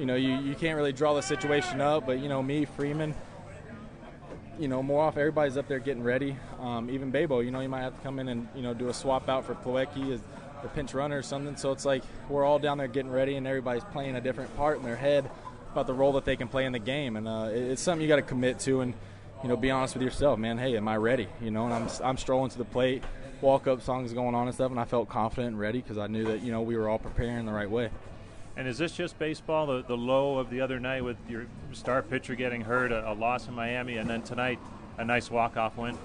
You 0.00 0.06
know, 0.06 0.14
you, 0.14 0.38
you 0.38 0.54
can't 0.54 0.78
really 0.78 0.94
draw 0.94 1.12
the 1.12 1.20
situation 1.20 1.82
up, 1.82 2.06
but 2.06 2.20
you 2.20 2.30
know 2.30 2.42
me, 2.42 2.64
Freeman, 2.64 3.14
you 4.58 4.66
know, 4.66 4.82
Moroff. 4.82 5.18
Everybody's 5.18 5.58
up 5.58 5.68
there 5.68 5.78
getting 5.78 6.02
ready. 6.02 6.38
Um, 6.58 6.88
even 6.88 7.10
Babo, 7.10 7.40
you 7.40 7.50
know, 7.50 7.60
you 7.60 7.68
might 7.68 7.82
have 7.82 7.94
to 7.94 8.00
come 8.00 8.18
in 8.18 8.28
and 8.28 8.48
you 8.56 8.62
know 8.62 8.72
do 8.72 8.88
a 8.88 8.94
swap 8.94 9.28
out 9.28 9.44
for 9.44 9.54
Plawecki 9.54 10.10
as 10.14 10.22
the 10.62 10.68
pinch 10.68 10.94
runner 10.94 11.18
or 11.18 11.22
something. 11.22 11.54
So 11.54 11.70
it's 11.70 11.84
like 11.84 12.02
we're 12.30 12.46
all 12.46 12.58
down 12.58 12.78
there 12.78 12.88
getting 12.88 13.10
ready, 13.10 13.36
and 13.36 13.46
everybody's 13.46 13.84
playing 13.92 14.16
a 14.16 14.22
different 14.22 14.56
part 14.56 14.78
in 14.78 14.84
their 14.84 14.96
head 14.96 15.30
about 15.70 15.86
the 15.86 15.92
role 15.92 16.12
that 16.12 16.24
they 16.24 16.34
can 16.34 16.48
play 16.48 16.64
in 16.64 16.72
the 16.72 16.78
game, 16.78 17.18
and 17.18 17.28
uh, 17.28 17.50
it's 17.52 17.82
something 17.82 18.00
you 18.00 18.08
got 18.08 18.16
to 18.16 18.22
commit 18.22 18.58
to 18.60 18.80
and 18.80 18.94
you 19.42 19.50
know 19.50 19.56
be 19.58 19.70
honest 19.70 19.92
with 19.92 20.02
yourself, 20.02 20.38
man. 20.38 20.56
Hey, 20.56 20.78
am 20.78 20.88
I 20.88 20.96
ready? 20.96 21.28
You 21.42 21.50
know, 21.50 21.66
and 21.66 21.74
I'm 21.74 21.88
I'm 22.02 22.16
strolling 22.16 22.50
to 22.52 22.58
the 22.58 22.64
plate, 22.64 23.04
walk 23.42 23.66
up 23.66 23.82
songs 23.82 24.14
going 24.14 24.34
on 24.34 24.46
and 24.46 24.54
stuff, 24.54 24.70
and 24.70 24.80
I 24.80 24.86
felt 24.86 25.10
confident 25.10 25.48
and 25.48 25.60
ready 25.60 25.82
because 25.82 25.98
I 25.98 26.06
knew 26.06 26.24
that 26.24 26.40
you 26.40 26.52
know 26.52 26.62
we 26.62 26.78
were 26.78 26.88
all 26.88 26.98
preparing 26.98 27.44
the 27.44 27.52
right 27.52 27.70
way. 27.70 27.90
And 28.60 28.68
is 28.68 28.76
this 28.76 28.92
just 28.92 29.18
baseball, 29.18 29.64
the, 29.64 29.82
the 29.82 29.96
low 29.96 30.36
of 30.36 30.50
the 30.50 30.60
other 30.60 30.78
night 30.78 31.02
with 31.02 31.16
your 31.30 31.46
star 31.72 32.02
pitcher 32.02 32.34
getting 32.34 32.60
hurt, 32.60 32.92
a, 32.92 33.10
a 33.10 33.14
loss 33.14 33.48
in 33.48 33.54
Miami, 33.54 33.96
and 33.96 34.06
then 34.06 34.20
tonight 34.20 34.58
a 34.98 35.04
nice 35.04 35.30
walk-off 35.30 35.78
win? 35.78 35.96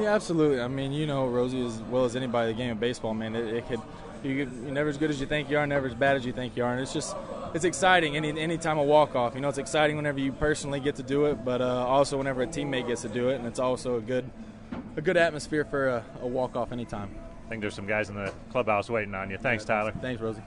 Yeah, 0.00 0.12
absolutely. 0.12 0.60
I 0.60 0.66
mean, 0.66 0.90
you 0.90 1.06
know, 1.06 1.28
Rosie 1.28 1.64
as 1.64 1.80
well 1.82 2.04
as 2.04 2.16
anybody, 2.16 2.50
the 2.50 2.58
game 2.58 2.72
of 2.72 2.80
baseball, 2.80 3.14
man, 3.14 3.36
it, 3.36 3.54
it 3.54 3.68
could 3.68 3.78
you 4.24 4.30
you're 4.30 4.46
never 4.48 4.88
as 4.88 4.98
good 4.98 5.10
as 5.10 5.20
you 5.20 5.26
think 5.28 5.50
you 5.50 5.56
are, 5.56 5.68
never 5.68 5.86
as 5.86 5.94
bad 5.94 6.16
as 6.16 6.26
you 6.26 6.32
think 6.32 6.56
you 6.56 6.64
are, 6.64 6.72
and 6.72 6.80
it's 6.80 6.92
just 6.92 7.14
it's 7.54 7.64
exciting 7.64 8.16
any 8.16 8.36
any 8.40 8.58
time 8.58 8.78
a 8.78 8.82
walk 8.82 9.14
off. 9.14 9.36
You 9.36 9.40
know, 9.40 9.48
it's 9.48 9.58
exciting 9.58 9.94
whenever 9.94 10.18
you 10.18 10.32
personally 10.32 10.80
get 10.80 10.96
to 10.96 11.04
do 11.04 11.26
it, 11.26 11.44
but 11.44 11.60
uh, 11.62 11.86
also 11.86 12.18
whenever 12.18 12.42
a 12.42 12.46
teammate 12.48 12.88
gets 12.88 13.02
to 13.02 13.08
do 13.08 13.28
it, 13.28 13.36
and 13.36 13.46
it's 13.46 13.60
also 13.60 13.98
a 13.98 14.00
good 14.00 14.28
a 14.96 15.00
good 15.00 15.16
atmosphere 15.16 15.64
for 15.64 15.86
a, 15.86 16.04
a 16.22 16.26
walk 16.26 16.56
off 16.56 16.72
anytime. 16.72 17.14
I 17.46 17.48
think 17.48 17.60
there's 17.60 17.74
some 17.74 17.86
guys 17.86 18.08
in 18.08 18.16
the 18.16 18.32
clubhouse 18.50 18.90
waiting 18.90 19.14
on 19.14 19.30
you. 19.30 19.38
Thanks, 19.38 19.64
Tyler. 19.64 19.92
Thanks, 20.00 20.20
Rosie. 20.20 20.42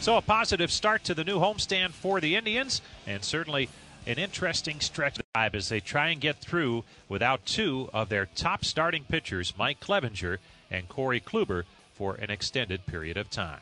So 0.00 0.16
a 0.16 0.22
positive 0.22 0.70
start 0.70 1.04
to 1.04 1.14
the 1.14 1.24
new 1.24 1.38
homestand 1.38 1.90
for 1.90 2.20
the 2.20 2.36
Indians, 2.36 2.80
and 3.06 3.22
certainly 3.22 3.68
an 4.06 4.16
interesting 4.16 4.80
stretch 4.80 5.18
of 5.18 5.54
as 5.54 5.68
they 5.68 5.80
try 5.80 6.08
and 6.08 6.20
get 6.20 6.38
through 6.38 6.84
without 7.08 7.44
two 7.44 7.90
of 7.92 8.08
their 8.08 8.26
top 8.26 8.64
starting 8.64 9.04
pitchers, 9.04 9.52
Mike 9.58 9.80
Clevinger 9.80 10.38
and 10.70 10.88
Corey 10.88 11.20
Kluber, 11.20 11.64
for 11.94 12.14
an 12.14 12.30
extended 12.30 12.86
period 12.86 13.16
of 13.16 13.28
time. 13.28 13.60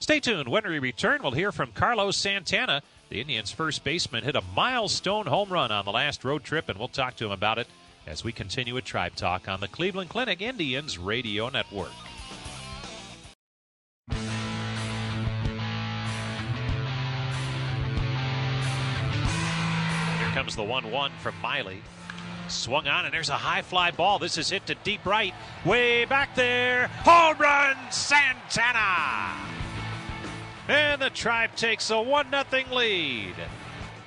Stay 0.00 0.20
tuned. 0.20 0.48
When 0.48 0.66
we 0.66 0.78
return, 0.78 1.22
we'll 1.22 1.32
hear 1.32 1.52
from 1.52 1.72
Carlos 1.72 2.16
Santana. 2.16 2.82
The 3.10 3.20
Indians' 3.20 3.50
first 3.50 3.84
baseman 3.84 4.24
hit 4.24 4.36
a 4.36 4.42
milestone 4.56 5.26
home 5.26 5.50
run 5.50 5.70
on 5.70 5.84
the 5.84 5.92
last 5.92 6.24
road 6.24 6.44
trip, 6.44 6.68
and 6.68 6.78
we'll 6.78 6.88
talk 6.88 7.16
to 7.16 7.26
him 7.26 7.32
about 7.32 7.58
it 7.58 7.68
as 8.06 8.24
we 8.24 8.32
continue 8.32 8.74
with 8.74 8.84
Tribe 8.84 9.14
Talk 9.16 9.48
on 9.48 9.60
the 9.60 9.68
Cleveland 9.68 10.08
Clinic 10.08 10.40
Indians 10.40 10.98
Radio 10.98 11.50
Network. 11.50 11.92
The 20.58 20.64
1 20.64 20.90
1 20.90 21.12
from 21.22 21.34
Miley. 21.40 21.80
Swung 22.48 22.88
on, 22.88 23.04
and 23.04 23.14
there's 23.14 23.28
a 23.28 23.34
high 23.34 23.62
fly 23.62 23.92
ball. 23.92 24.18
This 24.18 24.36
is 24.36 24.50
hit 24.50 24.66
to 24.66 24.74
deep 24.74 25.06
right. 25.06 25.32
Way 25.64 26.04
back 26.04 26.34
there. 26.34 26.88
Home 27.04 27.38
run, 27.38 27.76
Santana. 27.92 29.36
And 30.66 31.00
the 31.00 31.10
Tribe 31.10 31.54
takes 31.54 31.90
a 31.90 32.02
1 32.02 32.26
0 32.50 32.64
lead. 32.72 33.34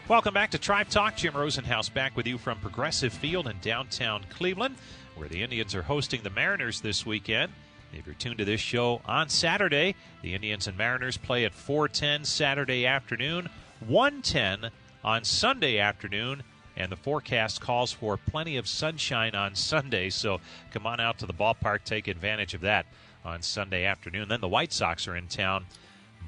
Welcome 0.10 0.34
back 0.34 0.52
to 0.52 0.58
Tribe 0.58 0.90
Talk. 0.90 1.16
Jim 1.16 1.34
Rosenhaus 1.34 1.92
back 1.92 2.18
with 2.18 2.28
you 2.28 2.38
from 2.38 2.60
Progressive 2.60 3.14
Field 3.14 3.48
in 3.48 3.58
downtown 3.62 4.26
Cleveland, 4.30 4.76
where 5.16 5.30
the 5.30 5.44
Indians 5.44 5.74
are 5.74 5.84
hosting 5.84 6.22
the 6.22 6.30
Mariners 6.30 6.82
this 6.82 7.06
weekend. 7.06 7.54
If 7.94 8.06
you're 8.06 8.16
tuned 8.16 8.40
to 8.40 8.46
this 8.46 8.60
show 8.60 9.02
on 9.06 9.30
Saturday, 9.30 9.96
the 10.22 10.34
Indians 10.34 10.68
and 10.68 10.78
Mariners 10.78 11.16
play 11.16 11.46
at 11.46 11.54
4:10 11.54 12.26
Saturday 12.26 12.86
afternoon, 12.86 13.50
1:10 13.88 14.72
on 15.04 15.24
Sunday 15.24 15.80
afternoon. 15.80 16.44
And 16.78 16.92
the 16.92 16.96
forecast 16.96 17.60
calls 17.60 17.92
for 17.92 18.18
plenty 18.18 18.58
of 18.58 18.68
sunshine 18.68 19.36
on 19.36 19.56
Sunday. 19.56 20.10
So 20.10 20.40
come 20.72 20.88
on 20.88 21.00
out 21.00 21.20
to 21.20 21.26
the 21.26 21.34
ballpark, 21.34 21.84
take 21.84 22.08
advantage 22.08 22.54
of 22.54 22.62
that 22.62 22.86
on 23.26 23.42
Sunday 23.42 23.86
afternoon. 23.86 24.30
Then 24.30 24.42
the 24.42 24.48
White 24.48 24.72
Sox 24.74 25.08
are 25.08 25.16
in 25.16 25.28
town 25.28 25.66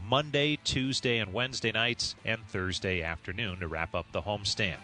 Monday, 0.06 0.58
Tuesday, 0.64 1.20
and 1.20 1.34
Wednesday 1.34 1.72
nights, 1.72 2.16
and 2.26 2.46
Thursday 2.48 3.02
afternoon 3.02 3.60
to 3.60 3.68
wrap 3.68 3.96
up 3.96 4.12
the 4.12 4.24
homestand. 4.24 4.78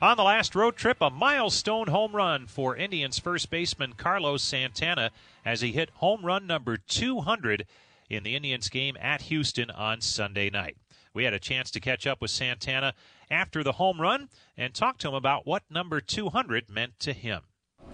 On 0.00 0.16
the 0.16 0.22
last 0.22 0.54
road 0.54 0.76
trip, 0.76 0.98
a 1.00 1.10
milestone 1.10 1.86
home 1.86 2.14
run 2.16 2.46
for 2.46 2.76
Indians 2.76 3.18
first 3.18 3.50
baseman 3.50 3.92
Carlos 3.94 4.42
Santana 4.42 5.10
as 5.44 5.60
he 5.60 5.72
hit 5.72 5.90
home 5.94 6.24
run 6.24 6.46
number 6.46 6.76
200 6.76 7.66
in 8.10 8.22
the 8.22 8.36
Indians 8.36 8.68
game 8.68 8.96
at 9.00 9.22
Houston 9.22 9.70
on 9.70 10.00
Sunday 10.00 10.50
night. 10.50 10.76
We 11.14 11.22
had 11.22 11.32
a 11.32 11.38
chance 11.38 11.70
to 11.70 11.80
catch 11.80 12.08
up 12.08 12.20
with 12.20 12.32
Santana 12.32 12.92
after 13.30 13.62
the 13.62 13.72
home 13.72 14.00
run 14.00 14.28
and 14.56 14.74
talk 14.74 14.98
to 14.98 15.08
him 15.08 15.14
about 15.14 15.46
what 15.46 15.62
number 15.70 16.00
200 16.00 16.68
meant 16.68 16.98
to 17.00 17.12
him. 17.12 17.42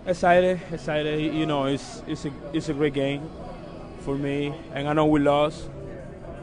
Excited, 0.06 0.58
excited. 0.72 1.34
You 1.34 1.44
know, 1.44 1.66
it's 1.66 2.02
it's 2.06 2.24
a 2.24 2.32
it's 2.54 2.70
a 2.70 2.72
great 2.72 2.94
game 2.94 3.30
for 4.00 4.16
me, 4.16 4.54
and 4.72 4.88
I 4.88 4.94
know 4.94 5.04
we 5.04 5.20
lost, 5.20 5.68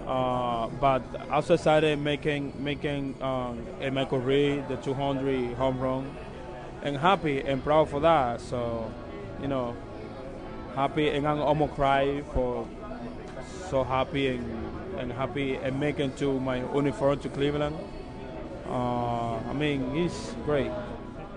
uh, 0.05 0.67
but 0.67 1.01
I 1.31 1.37
was 1.37 1.49
excited 1.49 1.97
making 1.97 2.53
making 2.63 3.19
um, 3.23 3.65
a 3.81 3.89
Michael 3.89 4.19
Reed 4.19 4.67
the 4.67 4.75
200 4.75 5.55
home 5.55 5.79
run, 5.79 6.15
and 6.83 6.95
happy 6.95 7.41
and 7.41 7.63
proud 7.63 7.89
for 7.89 7.99
that. 8.01 8.41
So, 8.41 8.93
you 9.41 9.47
know, 9.47 9.75
happy 10.75 11.09
and 11.09 11.27
I'm 11.27 11.41
almost 11.41 11.73
cry 11.73 12.21
for 12.33 12.67
so 13.71 13.83
happy 13.83 14.27
and 14.27 14.76
and 14.97 15.11
happy 15.11 15.55
and 15.55 15.79
making 15.79 16.13
to 16.15 16.39
my 16.39 16.57
uniform 16.73 17.19
to 17.19 17.29
Cleveland. 17.29 17.75
Uh, 18.67 19.37
I 19.37 19.53
mean, 19.53 19.93
he's 19.95 20.35
great. 20.45 20.71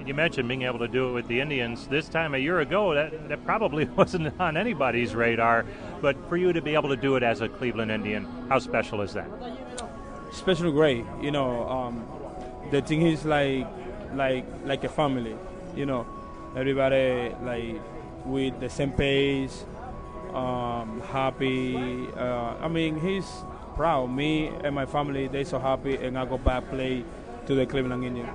You 0.05 0.15
mentioned 0.15 0.49
being 0.49 0.63
able 0.63 0.79
to 0.79 0.89
do 0.89 1.11
it 1.11 1.13
with 1.13 1.29
the 1.29 1.41
Indians. 1.41 1.87
This 1.87 2.09
time 2.09 2.35
a 2.35 2.39
year 2.39 2.61
ago, 2.61 2.95
that, 2.95 3.29
that 3.29 3.45
probably 3.45 3.85
wasn't 3.97 4.39
on 4.41 4.57
anybody's 4.57 5.15
radar. 5.15 5.65
But 6.01 6.17
for 6.29 6.37
you 6.37 6.53
to 6.53 6.63
be 6.63 6.75
able 6.75 6.89
to 6.89 6.97
do 6.97 7.17
it 7.17 7.23
as 7.23 7.41
a 7.41 7.49
Cleveland 7.49 7.91
Indian, 7.91 8.27
how 8.49 8.59
special 8.59 9.03
is 9.03 9.13
that? 9.13 9.29
Special, 10.33 10.73
great. 10.73 11.05
You 11.21 11.31
know, 11.31 11.69
um, 11.69 12.07
the 12.71 12.81
thing 12.81 13.03
is 13.03 13.25
like, 13.25 13.67
like, 14.15 14.45
like 14.65 14.85
a 14.85 14.89
family. 14.89 15.37
You 15.77 15.87
know, 15.87 16.07
everybody 16.57 17.35
like 17.43 17.81
with 18.25 18.59
the 18.61 18.69
same 18.69 18.93
pace, 18.93 19.65
um, 20.35 21.03
happy. 21.13 22.07
Uh, 22.17 22.55
I 22.61 22.69
mean, 22.69 23.01
he's 23.01 23.29
proud. 23.81 24.11
Me 24.11 24.53
and 24.63 24.75
my 24.75 24.85
family, 24.85 25.27
they 25.27 25.43
so 25.43 25.59
happy, 25.59 25.97
and 25.97 26.19
I 26.19 26.27
go 26.27 26.37
back 26.37 26.69
play 26.69 27.03
to 27.47 27.55
the 27.55 27.65
Cleveland 27.65 28.05
Indians. 28.05 28.29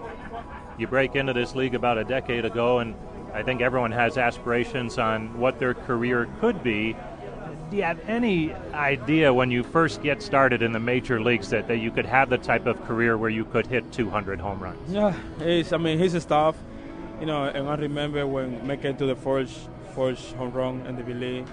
You 0.79 0.87
break 0.87 1.15
into 1.15 1.33
this 1.33 1.53
league 1.53 1.75
about 1.75 1.99
a 1.99 2.03
decade 2.03 2.45
ago, 2.45 2.79
and 2.79 2.95
I 3.31 3.43
think 3.43 3.61
everyone 3.61 3.91
has 3.91 4.17
aspirations 4.17 4.97
on 4.97 5.39
what 5.39 5.59
their 5.59 5.75
career 5.75 6.27
could 6.39 6.63
be. 6.63 6.95
do 7.69 7.77
you 7.77 7.83
have 7.83 7.99
any 8.09 8.53
idea 8.73 9.31
when 9.31 9.51
you 9.51 9.61
first 9.61 10.01
get 10.01 10.23
started 10.23 10.63
in 10.63 10.71
the 10.71 10.79
major 10.79 11.21
leagues 11.21 11.49
that, 11.49 11.67
that 11.67 11.77
you 11.77 11.91
could 11.91 12.07
have 12.07 12.31
the 12.31 12.39
type 12.39 12.65
of 12.65 12.83
career 12.87 13.15
where 13.15 13.29
you 13.29 13.45
could 13.45 13.67
hit 13.67 13.91
200 13.91 14.39
home 14.39 14.59
runs? 14.59 14.91
Yeah, 14.91 15.13
it's, 15.39 15.71
I 15.71 15.77
mean, 15.77 15.99
his 15.99 16.19
stuff, 16.23 16.55
you 17.19 17.27
know, 17.27 17.43
and 17.43 17.69
I 17.69 17.75
remember 17.75 18.25
when 18.25 18.65
making 18.65 18.97
to 18.97 19.05
the 19.05 19.15
first, 19.15 19.69
first 19.93 20.33
home 20.37 20.53
run 20.53 20.87
in 20.87 20.95
the 20.95 21.13
league, 21.13 21.45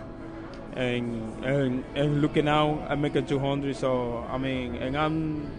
and, 0.75 1.45
and 1.45 1.85
and 1.95 2.23
looking 2.23 2.47
now, 2.47 2.85
I 2.89 2.95
make 2.95 3.17
it 3.17 3.29
200. 3.29 3.77
So 3.77 4.25
I 4.31 4.39
mean, 4.39 4.77
and 4.77 4.97
I'm 4.97 5.51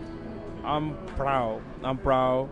I'm 0.64 0.96
proud. 1.16 1.62
I'm 1.84 1.98
proud, 1.98 2.50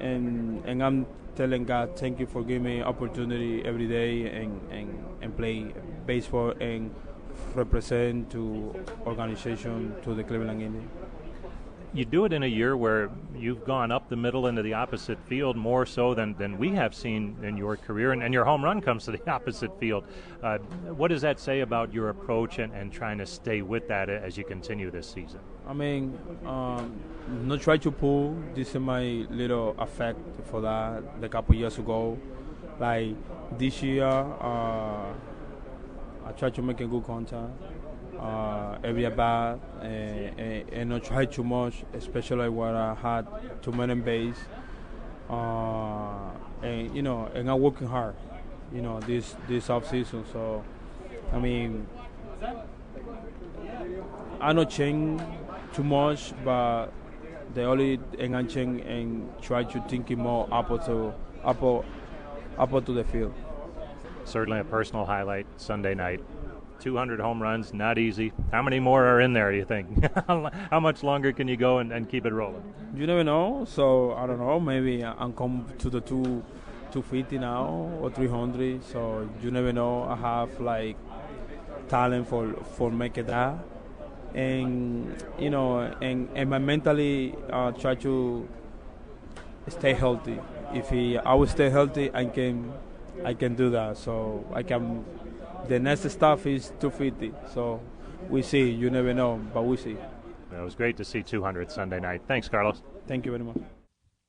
and 0.00 0.64
and 0.66 0.82
I'm 0.82 1.06
telling 1.36 1.64
God, 1.64 1.96
thank 1.96 2.18
you 2.18 2.26
for 2.26 2.42
giving 2.42 2.64
me 2.64 2.82
opportunity 2.82 3.64
every 3.64 3.86
day 3.86 4.30
and 4.30 4.60
and 4.70 5.04
and 5.22 5.36
play 5.36 5.72
baseball 6.06 6.52
and 6.60 6.94
represent 7.54 8.30
to 8.30 8.74
organization 9.06 9.94
to 10.02 10.14
the 10.14 10.24
Cleveland 10.24 10.62
Indians 10.62 10.99
you 11.92 12.04
do 12.04 12.24
it 12.24 12.32
in 12.32 12.42
a 12.42 12.46
year 12.46 12.76
where 12.76 13.10
you've 13.36 13.64
gone 13.64 13.90
up 13.90 14.08
the 14.08 14.16
middle 14.16 14.46
into 14.46 14.62
the 14.62 14.74
opposite 14.74 15.18
field 15.26 15.56
more 15.56 15.84
so 15.84 16.14
than, 16.14 16.34
than 16.34 16.56
we 16.56 16.70
have 16.70 16.94
seen 16.94 17.36
in 17.42 17.56
your 17.56 17.76
career, 17.76 18.12
and, 18.12 18.22
and 18.22 18.32
your 18.32 18.44
home 18.44 18.62
run 18.62 18.80
comes 18.80 19.04
to 19.06 19.10
the 19.10 19.30
opposite 19.30 19.76
field. 19.80 20.04
Uh, 20.42 20.58
what 20.94 21.08
does 21.08 21.22
that 21.22 21.40
say 21.40 21.60
about 21.60 21.92
your 21.92 22.10
approach 22.10 22.58
and, 22.58 22.72
and 22.72 22.92
trying 22.92 23.18
to 23.18 23.26
stay 23.26 23.62
with 23.62 23.88
that 23.88 24.08
as 24.08 24.36
you 24.36 24.44
continue 24.44 24.90
this 24.90 25.10
season? 25.10 25.40
I 25.66 25.72
mean, 25.72 26.18
um, 26.46 26.98
not 27.44 27.60
try 27.60 27.76
to 27.78 27.90
pull. 27.90 28.36
This 28.54 28.70
is 28.70 28.80
my 28.80 29.26
little 29.30 29.74
effect 29.78 30.18
for 30.44 30.60
that. 30.60 31.02
a 31.22 31.28
couple 31.28 31.54
years 31.54 31.78
ago, 31.78 32.18
like 32.78 33.14
this 33.58 33.82
year, 33.82 34.04
uh, 34.04 35.12
I 36.26 36.32
try 36.36 36.50
to 36.50 36.62
make 36.62 36.80
a 36.80 36.86
good 36.86 37.04
contact 37.04 37.50
uh, 38.20 38.78
every 38.84 39.06
at 39.06 39.16
bat 39.16 39.58
and, 39.80 40.38
and, 40.38 40.68
and, 40.72 40.90
not 40.90 41.04
try 41.04 41.24
too 41.24 41.42
much, 41.42 41.84
especially 41.94 42.48
when 42.50 42.74
I 42.74 42.94
had 42.94 43.26
too 43.62 43.72
many 43.72 43.94
base. 43.94 44.36
Uh, 45.28 46.30
and 46.62 46.94
you 46.94 47.02
know, 47.02 47.30
and 47.34 47.50
I'm 47.50 47.60
working 47.60 47.86
hard, 47.86 48.14
you 48.74 48.82
know, 48.82 49.00
this 49.00 49.36
this 49.48 49.70
off 49.70 49.88
season. 49.88 50.24
So, 50.32 50.62
I 51.32 51.38
mean, 51.38 51.86
I 54.40 54.52
not 54.52 54.68
change 54.68 55.22
too 55.72 55.84
much, 55.84 56.34
but 56.44 56.88
the 57.54 57.64
only 57.64 58.00
enganching 58.18 58.82
and 58.82 59.32
try 59.40 59.64
to 59.64 59.80
think 59.88 60.10
more 60.10 60.46
up 60.52 60.68
to 60.86 61.14
up 61.42 61.62
up 62.58 62.84
to 62.84 62.92
the 62.92 63.04
field. 63.04 63.32
Certainly 64.24 64.60
a 64.60 64.64
personal 64.64 65.06
highlight 65.06 65.46
Sunday 65.56 65.94
night 65.94 66.20
200 66.80 67.20
home 67.20 67.40
runs, 67.42 67.72
not 67.74 67.98
easy. 67.98 68.32
How 68.50 68.62
many 68.62 68.80
more 68.80 69.04
are 69.04 69.20
in 69.20 69.32
there, 69.32 69.52
you 69.52 69.64
think? 69.64 69.86
How 70.70 70.80
much 70.80 71.02
longer 71.02 71.32
can 71.32 71.46
you 71.46 71.56
go 71.56 71.78
and, 71.78 71.92
and, 71.92 72.08
keep 72.08 72.26
it 72.26 72.32
rolling? 72.32 72.62
You 72.94 73.06
never 73.06 73.22
know. 73.22 73.66
So, 73.68 74.14
I 74.14 74.26
don't 74.26 74.38
know. 74.38 74.58
Maybe 74.58 75.04
I'm 75.04 75.32
come 75.34 75.66
to 75.78 75.90
the 75.90 76.00
two, 76.00 76.42
250 76.92 77.38
now 77.38 77.90
or 78.00 78.10
300. 78.10 78.82
So, 78.84 79.28
you 79.42 79.50
never 79.50 79.72
know. 79.72 80.04
I 80.04 80.16
have 80.16 80.58
like 80.60 80.96
talent 81.88 82.28
for, 82.28 82.54
for 82.76 82.90
making 82.90 83.26
that. 83.26 83.58
And, 84.34 85.22
you 85.38 85.50
know, 85.50 85.80
and, 85.80 86.28
and 86.34 86.54
I 86.54 86.58
mentally 86.58 87.34
uh, 87.52 87.72
try 87.72 87.94
to 87.96 88.48
stay 89.68 89.92
healthy. 89.92 90.38
If 90.72 90.88
he, 90.88 91.18
I 91.18 91.34
will 91.34 91.48
stay 91.48 91.68
healthy, 91.68 92.10
I 92.14 92.24
can, 92.24 92.72
I 93.24 93.34
can 93.34 93.54
do 93.54 93.70
that. 93.70 93.98
So, 93.98 94.46
I 94.54 94.62
can 94.62 95.04
the 95.68 95.78
next 95.78 96.08
stuff 96.10 96.46
is 96.46 96.72
250. 96.80 97.32
So 97.52 97.80
we 98.28 98.42
see. 98.42 98.70
You 98.70 98.90
never 98.90 99.14
know, 99.14 99.40
but 99.52 99.62
we 99.62 99.76
see. 99.76 99.96
It 100.52 100.60
was 100.60 100.74
great 100.74 100.96
to 100.96 101.04
see 101.04 101.22
200 101.22 101.70
Sunday 101.70 102.00
night. 102.00 102.22
Thanks, 102.26 102.48
Carlos. 102.48 102.82
Thank 103.06 103.24
you 103.24 103.32
very 103.32 103.44
much. 103.44 103.58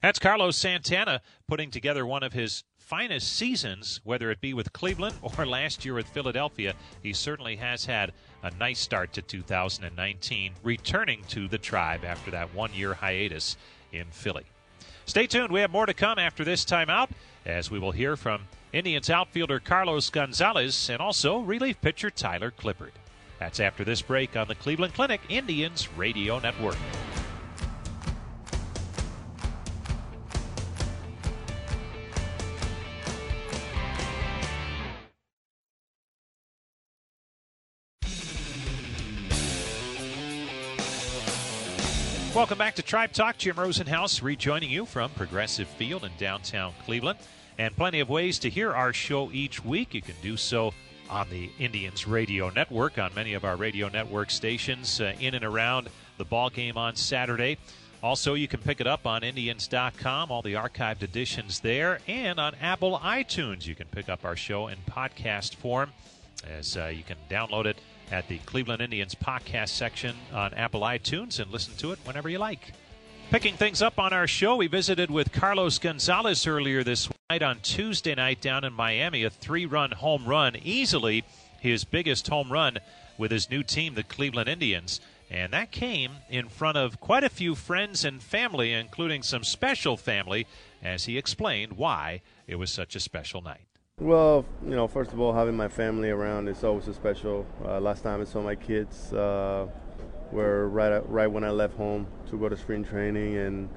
That's 0.02 0.20
Carlos 0.20 0.58
Santana 0.58 1.22
putting 1.48 1.70
together 1.70 2.06
one 2.06 2.24
of 2.24 2.34
his 2.34 2.64
finest 2.80 3.34
seasons, 3.34 4.02
whether 4.04 4.32
it 4.32 4.42
be 4.42 4.54
with 4.54 4.74
Cleveland 4.74 5.16
or 5.38 5.46
last 5.46 5.86
year 5.86 5.94
with 5.94 6.08
Philadelphia. 6.08 6.74
He 7.02 7.14
certainly 7.14 7.56
has 7.58 7.86
had 7.86 8.12
a 8.44 8.52
nice 8.52 8.80
start 8.80 9.14
to 9.14 9.22
2019, 9.22 10.54
returning 10.64 11.24
to 11.30 11.48
the 11.48 11.58
tribe 11.58 12.04
after 12.04 12.32
that 12.32 12.54
one 12.54 12.74
year 12.74 12.96
hiatus 12.96 13.58
in 13.92 14.06
Philly. 14.12 14.46
Stay 15.06 15.28
tuned. 15.28 15.52
We 15.52 15.62
have 15.62 15.72
more 15.72 15.86
to 15.86 15.94
come 15.94 16.18
after 16.18 16.44
this 16.44 16.66
timeout 16.66 17.10
as 17.46 17.70
we 17.70 17.80
will 17.80 17.92
hear 17.92 18.16
from 18.16 18.42
Indians 18.74 19.10
outfielder 19.10 19.60
Carlos 19.60 20.10
Gonzalez, 20.10 20.90
and 20.90 21.02
also 21.02 21.40
relief 21.40 21.82
pitcher 21.82 22.10
Tyler 22.10 22.52
Clippard. 22.52 22.92
That's 23.38 23.60
after 23.60 23.84
this 23.84 24.02
break 24.02 24.38
on 24.38 24.48
the 24.48 24.56
Cleveland 24.56 24.94
Clinic 24.94 25.20
Indians 25.28 25.90
Radio 25.98 26.40
Network. 26.40 26.78
Welcome 42.34 42.58
back 42.58 42.76
to 42.76 42.82
Tribe 42.82 43.12
Talk. 43.12 43.38
Jim 43.38 43.58
Rosenhaus 43.58 44.24
rejoining 44.24 44.70
you 44.70 44.86
from 44.86 45.12
Progressive 45.12 45.68
Field 45.68 46.06
in 46.06 46.12
downtown 46.18 46.72
Cleveland 46.86 47.20
and 47.58 47.76
plenty 47.76 48.00
of 48.00 48.10
ways 48.10 48.40
to 48.40 48.50
hear 48.50 48.72
our 48.72 48.94
show 48.94 49.32
each 49.32 49.64
week. 49.64 49.94
You 49.94 50.02
can 50.02 50.16
do 50.22 50.38
so 50.38 50.74
on 51.10 51.30
the 51.30 51.50
Indians 51.60 52.08
Radio 52.08 52.50
Network, 52.50 52.98
on 52.98 53.14
many 53.14 53.34
of 53.34 53.44
our 53.44 53.56
radio 53.56 53.90
network 53.90 54.32
stations 54.32 55.02
uh, 55.02 55.14
in 55.20 55.36
and 55.36 55.44
around 55.44 55.90
the 56.18 56.26
ball 56.26 56.50
game 56.50 56.78
on 56.78 56.96
Saturday. 56.96 57.58
Also, 58.04 58.34
you 58.34 58.48
can 58.48 58.60
pick 58.60 58.82
it 58.82 58.88
up 58.88 59.06
on 59.06 59.24
Indians.com, 59.24 60.32
all 60.32 60.42
the 60.42 60.54
archived 60.54 61.04
editions 61.04 61.60
there, 61.60 62.00
and 62.08 62.40
on 62.40 62.56
Apple 62.56 62.98
iTunes. 63.00 63.68
You 63.68 63.76
can 63.76 63.88
pick 63.88 64.10
up 64.10 64.26
our 64.26 64.36
show 64.36 64.68
in 64.70 64.78
podcast 64.90 65.56
form 65.56 65.92
as 66.50 66.76
uh, 66.78 66.88
you 66.88 67.04
can 67.04 67.18
download 67.30 67.66
it 67.66 67.78
at 68.12 68.28
the 68.28 68.40
Cleveland 68.40 68.82
Indians 68.82 69.14
podcast 69.14 69.70
section 69.70 70.16
on 70.34 70.54
Apple 70.54 70.82
iTunes 70.82 71.40
and 71.40 71.52
listen 71.52 71.76
to 71.78 71.92
it 71.92 72.00
whenever 72.04 72.30
you 72.30 72.40
like. 72.40 72.74
Picking 73.32 73.56
things 73.56 73.82
up 73.82 73.98
on 73.98 74.12
our 74.12 74.28
show, 74.28 74.58
we 74.58 74.68
visited 74.68 75.10
with 75.10 75.32
Carlos 75.32 75.80
Gonzalez 75.80 76.46
earlier 76.46 76.84
this 76.84 77.08
night 77.30 77.42
on 77.42 77.60
Tuesday 77.62 78.14
night 78.14 78.42
down 78.42 78.66
in 78.66 78.74
Miami, 78.74 79.24
a 79.24 79.30
three 79.30 79.66
run 79.66 79.92
home 79.92 80.26
run, 80.26 80.58
easily 80.58 81.24
his 81.62 81.86
biggest 81.86 82.28
home 82.28 82.52
run 82.52 82.80
with 83.18 83.32
his 83.32 83.50
new 83.50 83.64
team, 83.64 83.96
the 83.96 84.04
Cleveland 84.04 84.50
Indians. 84.50 85.00
And 85.30 85.54
that 85.54 85.72
came 85.72 86.12
in 86.30 86.50
front 86.50 86.76
of 86.76 87.00
quite 87.00 87.24
a 87.24 87.30
few 87.30 87.56
friends 87.56 88.04
and 88.04 88.22
family, 88.22 88.74
including 88.74 89.24
some 89.24 89.46
special 89.46 89.96
family, 89.96 90.46
as 90.84 91.06
he 91.06 91.18
explained 91.18 91.78
why 91.78 92.24
it 92.48 92.56
was 92.56 92.70
such 92.70 92.98
a 92.98 93.00
special 93.00 93.42
night. 93.42 93.62
Well, 93.98 94.46
you 94.62 94.76
know, 94.76 94.90
first 94.90 95.14
of 95.14 95.22
all, 95.22 95.32
having 95.32 95.56
my 95.56 95.70
family 95.70 96.10
around 96.10 96.50
is 96.50 96.66
always 96.66 96.90
a 96.90 96.94
special. 96.94 97.46
Uh, 97.64 97.80
last 97.80 98.04
time 98.04 98.20
I 98.20 98.26
saw 98.26 98.42
my 98.42 98.56
kids, 98.56 99.14
uh, 99.14 99.68
were 100.32 100.68
right 100.70 101.02
right 101.10 101.28
when 101.28 101.44
I 101.44 101.52
left 101.52 101.76
home 101.76 102.08
to 102.30 102.38
go 102.38 102.50
to 102.50 102.58
spring 102.58 102.84
training, 102.84 103.38
and 103.38 103.70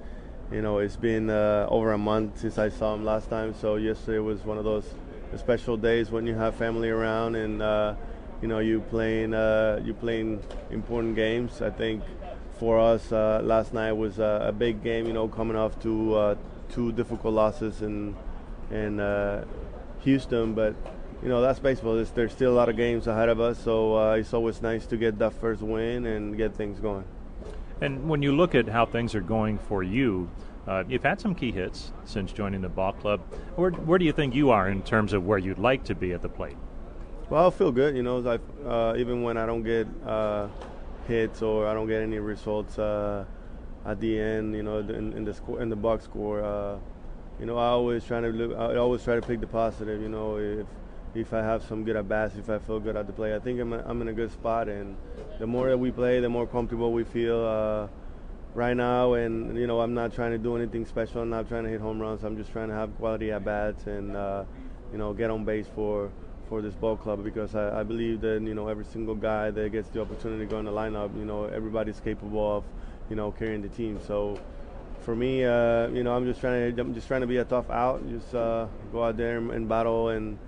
you 0.53 0.63
know 0.63 0.79
it's 0.79 0.97
been 0.97 1.31
uh, 1.31 1.67
over 1.69 1.93
a 1.93 1.99
month 1.99 2.41
since 2.41 2.59
I 2.59 2.69
saw 2.69 2.95
him 2.95 3.05
last 3.05 3.31
time. 3.31 3.55
So 3.55 3.77
yesterday 3.77 4.19
was 4.19 4.45
one 4.45 4.59
of 4.59 4.65
those 4.65 4.87
special 5.37 5.77
days 5.77 6.11
when 6.11 6.27
you 6.27 6.35
have 6.35 6.55
family 6.55 6.91
around 6.91 7.35
and 7.35 7.61
uh, 7.61 7.95
you 8.41 8.49
know 8.49 8.61
you 8.61 8.81
playing 8.81 9.35
uh, 9.35 9.81
you 9.85 9.95
playing 9.95 10.43
important 10.71 11.17
games. 11.17 11.63
I 11.63 11.71
think 11.71 12.03
for 12.59 12.79
us 12.79 13.11
uh, 13.13 13.41
last 13.43 13.75
night 13.75 13.93
was 13.93 14.19
a 14.19 14.55
big 14.57 14.83
game. 14.83 15.07
You 15.07 15.13
know, 15.13 15.29
coming 15.29 15.57
off 15.57 15.81
to 15.83 16.15
uh, 16.15 16.35
two 16.71 16.93
difficult 16.93 17.35
losses 17.35 17.83
in 17.83 18.17
in 18.71 19.01
uh, 19.01 19.45
Houston, 20.01 20.55
but 20.55 20.75
you 21.23 21.29
know 21.29 21.41
that's 21.41 21.59
baseball. 21.59 21.95
There's, 21.97 22.11
there's, 22.11 22.33
still 22.33 22.53
a 22.53 22.57
lot 22.57 22.69
of 22.69 22.77
games 22.77 23.07
ahead 23.07 23.29
of 23.29 23.41
us, 23.41 23.59
so 23.59 23.97
uh, 23.97 24.15
it's 24.15 24.35
always 24.35 24.61
nice 24.63 24.87
to 24.87 24.97
get 24.97 25.19
that 25.19 25.33
first 25.35 25.63
win 25.63 26.07
and 26.07 26.37
get 26.37 26.55
things 26.55 26.81
going. 26.81 27.05
And 27.81 28.09
when 28.09 28.23
you 28.23 28.33
look 28.33 28.55
at 28.55 28.69
how 28.69 28.87
things 28.87 29.15
are 29.15 29.21
going 29.21 29.59
for 29.59 29.83
you, 29.83 30.31
uh, 30.67 30.85
you've 30.89 31.03
had 31.03 31.21
some 31.21 31.35
key 31.35 31.53
hits 31.53 31.93
since 32.05 32.33
joining 32.33 32.63
the 32.63 32.69
ball 32.69 32.93
club. 32.93 33.21
Where, 33.57 33.71
where 33.71 33.99
do 33.99 34.05
you 34.05 34.13
think 34.13 34.35
you 34.35 34.51
are 34.51 34.69
in 34.69 34.83
terms 34.83 35.13
of 35.13 35.27
where 35.27 35.39
you'd 35.39 35.59
like 35.59 35.85
to 35.85 35.95
be 35.95 36.13
at 36.13 36.23
the 36.23 36.29
plate? 36.29 36.57
Well, 37.29 37.47
I 37.47 37.51
feel 37.51 37.73
good. 37.73 37.97
You 37.97 38.03
know, 38.03 38.19
uh, 38.67 38.95
even 38.97 39.23
when 39.23 39.37
I 39.37 39.47
don't 39.47 39.63
get 39.63 39.87
uh, 40.07 40.49
hits 41.07 41.43
or 41.43 41.67
I 41.67 41.75
don't 41.75 41.87
get 41.87 42.03
any 42.03 42.19
results 42.19 42.79
uh, 42.79 43.25
at 43.85 44.01
the 44.01 44.19
end, 44.19 44.55
you 44.55 44.63
know, 44.63 44.79
in, 44.79 45.13
in 45.13 45.25
the 45.25 45.35
score, 45.35 45.61
in 45.61 45.69
the 45.69 45.77
box 45.77 46.05
score, 46.05 46.43
uh, 46.43 46.79
you 47.39 47.47
know, 47.47 47.59
I 47.59 47.67
always 47.67 48.05
try 48.05 48.21
to 48.21 48.29
look, 48.29 48.57
I 48.57 48.77
always 48.77 49.03
try 49.05 49.17
to 49.17 49.23
pick 49.23 49.41
the 49.41 49.47
positive. 49.47 50.01
You 50.01 50.09
know, 50.09 50.37
if 50.37 50.67
if 51.15 51.33
I 51.33 51.43
have 51.43 51.63
some 51.63 51.85
good 51.85 51.97
at 51.97 52.09
bats, 52.09 52.37
if 52.37 52.51
I 52.51 52.59
feel 52.59 52.81
good 52.81 52.97
at 52.97 53.07
the 53.07 53.13
play. 53.13 53.35
I 53.35 53.39
think 53.39 53.61
I'm, 53.61 53.73
I'm 53.73 54.03
in 54.03 54.09
a 54.09 54.13
good 54.13 54.33
spot, 54.33 54.69
and 54.69 54.97
the 55.39 55.47
more 55.47 55.69
that 55.69 55.79
we 55.79 55.91
play, 55.91 56.21
the 56.21 56.29
more 56.29 56.47
comfortable 56.47 56.93
we 56.93 57.05
feel 57.05 57.45
uh, 57.45 57.89
right 58.55 58.77
now. 58.77 59.15
And 59.15 59.57
you 59.57 59.67
know, 59.67 59.81
I'm 59.81 59.95
not 59.95 60.13
trying 60.15 60.33
to 60.33 60.39
do 60.39 60.57
anything 60.57 60.87
special. 60.87 61.23
I'm 61.23 61.31
not 61.31 61.49
trying 61.49 61.65
to 61.65 61.71
hit 61.71 61.81
home 61.81 62.01
runs. 62.01 62.25
I'm 62.25 62.37
just 62.37 62.53
trying 62.53 62.69
to 62.69 62.75
have 62.75 62.97
quality 62.97 63.33
at 63.33 63.45
bats 63.45 63.87
and 63.87 64.17
uh, 64.17 64.45
you 64.93 64.99
know 64.99 65.13
get 65.13 65.31
on 65.31 65.45
base 65.45 65.67
for 65.75 66.11
for 66.49 66.61
this 66.61 66.75
ball 66.75 66.97
club 66.97 67.25
because 67.25 67.55
I, 67.55 67.81
I, 67.81 67.83
believe 67.83 68.21
that 68.21 68.43
you 68.43 68.55
know 68.55 68.69
every 68.69 68.85
single 68.85 69.15
guy 69.15 69.51
that 69.51 69.73
gets 69.73 69.89
the 69.89 70.03
opportunity 70.03 70.45
to 70.45 70.51
go 70.51 70.59
in 70.59 70.67
the 70.67 70.73
lineup, 70.73 71.17
you 71.19 71.25
know 71.25 71.45
everybody's 71.45 72.01
capable 72.01 72.59
of 72.59 72.65
you 73.09 73.17
know 73.17 73.31
carrying 73.33 73.63
the 73.63 73.69
team. 73.69 73.99
So 74.07 74.39
for 75.01 75.15
me, 75.15 75.45
uh, 75.45 75.89
you 75.89 76.03
know 76.03 76.15
I'm 76.15 76.25
just 76.27 76.41
trying 76.41 76.75
to 76.75 76.81
I'm 76.81 76.95
just 76.95 77.07
trying 77.07 77.23
to 77.23 77.27
be 77.27 77.39
a 77.39 77.45
tough 77.45 77.71
out, 77.71 78.07
just 78.09 78.35
uh, 78.35 78.67
go 78.93 79.05
out 79.05 79.17
there 79.17 79.39
and, 79.39 79.51
and, 79.51 79.69
battle 79.69 80.11
and 80.11 80.39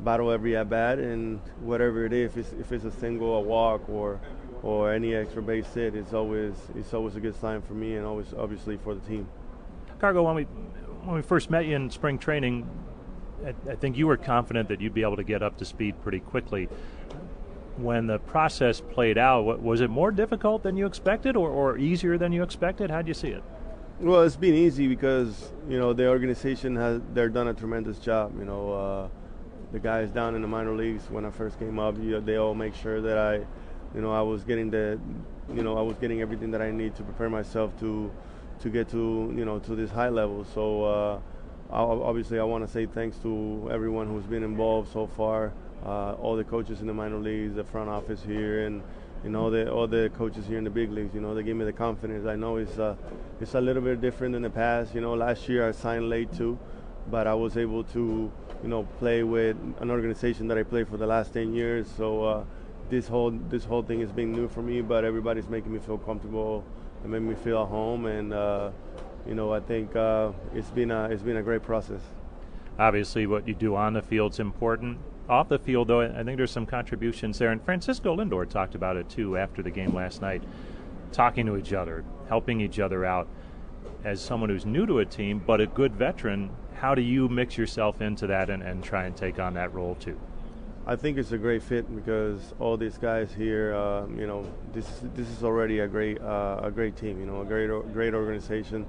battle 0.00 0.30
every 0.30 0.56
at 0.56 0.68
bat 0.68 0.98
and 0.98 1.40
whatever 1.60 2.04
it 2.04 2.12
is, 2.12 2.30
if 2.30 2.36
it's, 2.36 2.52
if 2.60 2.72
it's 2.72 2.84
a 2.84 2.90
single, 2.90 3.36
a 3.36 3.40
walk, 3.40 3.88
or 3.88 4.20
or 4.62 4.92
any 4.92 5.14
extra 5.14 5.42
base 5.42 5.72
hit, 5.74 5.94
it's 5.94 6.12
always 6.12 6.54
it's 6.74 6.94
always 6.94 7.16
a 7.16 7.20
good 7.20 7.38
sign 7.40 7.62
for 7.62 7.74
me 7.74 7.96
and 7.96 8.06
always 8.06 8.32
obviously 8.36 8.76
for 8.76 8.94
the 8.94 9.00
team. 9.00 9.28
Cargo, 9.98 10.22
when 10.22 10.34
we 10.34 10.42
when 11.04 11.16
we 11.16 11.22
first 11.22 11.50
met 11.50 11.66
you 11.66 11.76
in 11.76 11.90
spring 11.90 12.18
training, 12.18 12.68
I, 13.44 13.72
I 13.72 13.76
think 13.76 13.96
you 13.96 14.06
were 14.06 14.16
confident 14.16 14.68
that 14.68 14.80
you'd 14.80 14.94
be 14.94 15.02
able 15.02 15.16
to 15.16 15.24
get 15.24 15.42
up 15.42 15.56
to 15.58 15.64
speed 15.64 16.00
pretty 16.02 16.20
quickly. 16.20 16.68
When 17.76 18.06
the 18.06 18.18
process 18.18 18.80
played 18.80 19.18
out, 19.18 19.62
was 19.62 19.82
it 19.82 19.90
more 19.90 20.10
difficult 20.10 20.62
than 20.62 20.78
you 20.78 20.86
expected, 20.86 21.36
or, 21.36 21.50
or 21.50 21.76
easier 21.76 22.16
than 22.16 22.32
you 22.32 22.42
expected? 22.42 22.90
How 22.90 23.02
do 23.02 23.08
you 23.08 23.14
see 23.14 23.28
it? 23.28 23.44
Well, 24.00 24.22
it's 24.22 24.36
been 24.36 24.54
easy 24.54 24.88
because 24.88 25.52
you 25.68 25.78
know 25.78 25.92
the 25.92 26.08
organization 26.08 26.76
has 26.76 27.00
they're 27.12 27.28
done 27.28 27.48
a 27.48 27.54
tremendous 27.54 27.98
job. 27.98 28.38
You 28.38 28.46
know, 28.46 28.72
uh, 28.72 29.08
the 29.72 29.78
guys 29.78 30.10
down 30.10 30.34
in 30.34 30.42
the 30.42 30.48
minor 30.48 30.74
leagues 30.74 31.10
when 31.10 31.24
I 31.24 31.30
first 31.30 31.58
came 31.58 31.78
up, 31.78 31.96
you 31.98 32.12
know, 32.12 32.20
they 32.20 32.36
all 32.36 32.54
make 32.54 32.74
sure 32.74 33.00
that 33.00 33.18
I, 33.18 33.34
you 33.94 34.00
know, 34.00 34.12
I 34.12 34.22
was 34.22 34.44
getting 34.44 34.70
the, 34.70 34.98
you 35.52 35.62
know, 35.62 35.76
I 35.76 35.82
was 35.82 35.96
getting 35.98 36.20
everything 36.20 36.50
that 36.52 36.62
I 36.62 36.70
need 36.70 36.94
to 36.96 37.02
prepare 37.02 37.30
myself 37.30 37.78
to, 37.80 38.10
to 38.60 38.70
get 38.70 38.88
to 38.88 39.34
you 39.36 39.44
know 39.44 39.58
to 39.60 39.74
this 39.74 39.90
high 39.90 40.08
level. 40.08 40.44
So. 40.44 40.84
Uh, 40.84 41.20
obviously, 41.70 42.38
I 42.38 42.44
want 42.44 42.66
to 42.66 42.72
say 42.72 42.86
thanks 42.86 43.16
to 43.18 43.68
everyone 43.72 44.06
who's 44.06 44.24
been 44.24 44.42
involved 44.42 44.92
so 44.92 45.06
far, 45.06 45.52
uh, 45.84 46.14
all 46.14 46.36
the 46.36 46.44
coaches 46.44 46.80
in 46.80 46.86
the 46.86 46.94
minor 46.94 47.18
leagues, 47.18 47.54
the 47.54 47.64
front 47.64 47.88
office 47.88 48.22
here, 48.22 48.66
and 48.66 48.82
you 49.24 49.30
know 49.30 49.50
the, 49.50 49.70
all 49.70 49.86
the 49.86 50.10
coaches 50.16 50.46
here 50.46 50.58
in 50.58 50.64
the 50.64 50.70
big 50.70 50.90
leagues. 50.90 51.14
You 51.14 51.20
know, 51.20 51.34
they 51.34 51.42
give 51.42 51.56
me 51.56 51.64
the 51.64 51.72
confidence. 51.72 52.26
I 52.26 52.36
know 52.36 52.56
it's 52.56 52.78
uh, 52.78 52.96
it's 53.40 53.54
a 53.54 53.60
little 53.60 53.82
bit 53.82 54.00
different 54.00 54.32
than 54.32 54.42
the 54.42 54.50
past. 54.50 54.94
You 54.94 55.00
know, 55.00 55.14
last 55.14 55.48
year 55.48 55.68
I 55.68 55.72
signed 55.72 56.08
late 56.08 56.32
too, 56.32 56.58
but 57.10 57.26
I 57.26 57.34
was 57.34 57.56
able 57.56 57.84
to 57.84 58.30
you 58.62 58.68
know 58.68 58.84
play 58.98 59.22
with 59.22 59.56
an 59.80 59.90
organization 59.90 60.48
that 60.48 60.58
I 60.58 60.62
played 60.62 60.88
for 60.88 60.96
the 60.96 61.06
last 61.06 61.32
10 61.32 61.52
years. 61.52 61.86
So 61.96 62.24
uh, 62.24 62.44
this 62.90 63.08
whole 63.08 63.30
this 63.30 63.64
whole 63.64 63.82
thing 63.82 64.00
is 64.00 64.10
being 64.12 64.32
new 64.32 64.48
for 64.48 64.62
me, 64.62 64.80
but 64.80 65.04
everybody's 65.04 65.48
making 65.48 65.72
me 65.72 65.78
feel 65.78 65.98
comfortable 65.98 66.64
and 67.02 67.12
making 67.12 67.28
me 67.28 67.34
feel 67.34 67.62
at 67.62 67.68
home 67.68 68.06
and 68.06 68.32
uh, 68.32 68.70
you 69.26 69.34
know, 69.34 69.52
I 69.52 69.60
think 69.60 69.94
uh, 69.96 70.32
it's 70.54 70.70
been 70.70 70.90
a, 70.90 71.04
it's 71.06 71.22
been 71.22 71.36
a 71.36 71.42
great 71.42 71.62
process. 71.62 72.00
Obviously, 72.78 73.26
what 73.26 73.48
you 73.48 73.54
do 73.54 73.74
on 73.74 73.94
the 73.94 74.02
field 74.02 74.32
is 74.32 74.40
important. 74.40 74.98
Off 75.28 75.48
the 75.48 75.58
field, 75.58 75.88
though, 75.88 76.02
I 76.02 76.22
think 76.22 76.36
there's 76.36 76.52
some 76.52 76.66
contributions 76.66 77.38
there. 77.38 77.50
And 77.50 77.62
Francisco 77.62 78.16
Lindor 78.16 78.48
talked 78.48 78.74
about 78.74 78.96
it 78.96 79.08
too 79.08 79.36
after 79.36 79.62
the 79.62 79.70
game 79.70 79.94
last 79.94 80.20
night, 80.22 80.44
talking 81.10 81.46
to 81.46 81.56
each 81.56 81.72
other, 81.72 82.04
helping 82.28 82.60
each 82.60 82.78
other 82.78 83.04
out. 83.04 83.26
As 84.04 84.20
someone 84.20 84.50
who's 84.50 84.66
new 84.66 84.86
to 84.86 85.00
a 85.00 85.04
team, 85.04 85.42
but 85.44 85.60
a 85.60 85.66
good 85.66 85.96
veteran, 85.96 86.50
how 86.80 86.94
do 86.94 87.02
you 87.02 87.28
mix 87.28 87.56
yourself 87.56 88.00
into 88.00 88.26
that 88.28 88.50
and, 88.50 88.62
and 88.62 88.84
try 88.84 89.04
and 89.04 89.16
take 89.16 89.38
on 89.38 89.54
that 89.54 89.72
role 89.72 89.94
too? 89.96 90.18
I 90.86 90.94
think 90.94 91.18
it's 91.18 91.32
a 91.32 91.38
great 91.38 91.62
fit 91.62 91.92
because 91.94 92.54
all 92.60 92.76
these 92.76 92.96
guys 92.96 93.32
here, 93.32 93.74
uh, 93.74 94.06
you 94.06 94.26
know, 94.26 94.46
this 94.72 94.86
this 95.14 95.28
is 95.28 95.42
already 95.42 95.80
a 95.80 95.88
great 95.88 96.20
uh, 96.20 96.60
a 96.62 96.70
great 96.70 96.96
team. 96.96 97.18
You 97.18 97.26
know, 97.26 97.40
a 97.40 97.44
great 97.44 97.70
great 97.92 98.14
organization. 98.14 98.86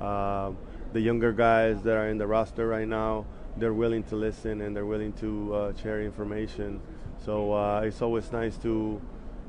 Uh, 0.00 0.52
the 0.92 1.00
younger 1.00 1.32
guys 1.32 1.82
that 1.82 1.96
are 1.96 2.08
in 2.08 2.18
the 2.18 2.26
roster 2.26 2.68
right 2.68 2.86
now, 2.86 3.26
they're 3.56 3.74
willing 3.74 4.02
to 4.04 4.16
listen 4.16 4.60
and 4.60 4.74
they're 4.74 4.86
willing 4.86 5.12
to 5.14 5.54
uh, 5.54 5.76
share 5.76 6.02
information. 6.02 6.80
So 7.24 7.52
uh, 7.52 7.82
it's 7.84 8.00
always 8.00 8.32
nice 8.32 8.56
to, 8.58 9.00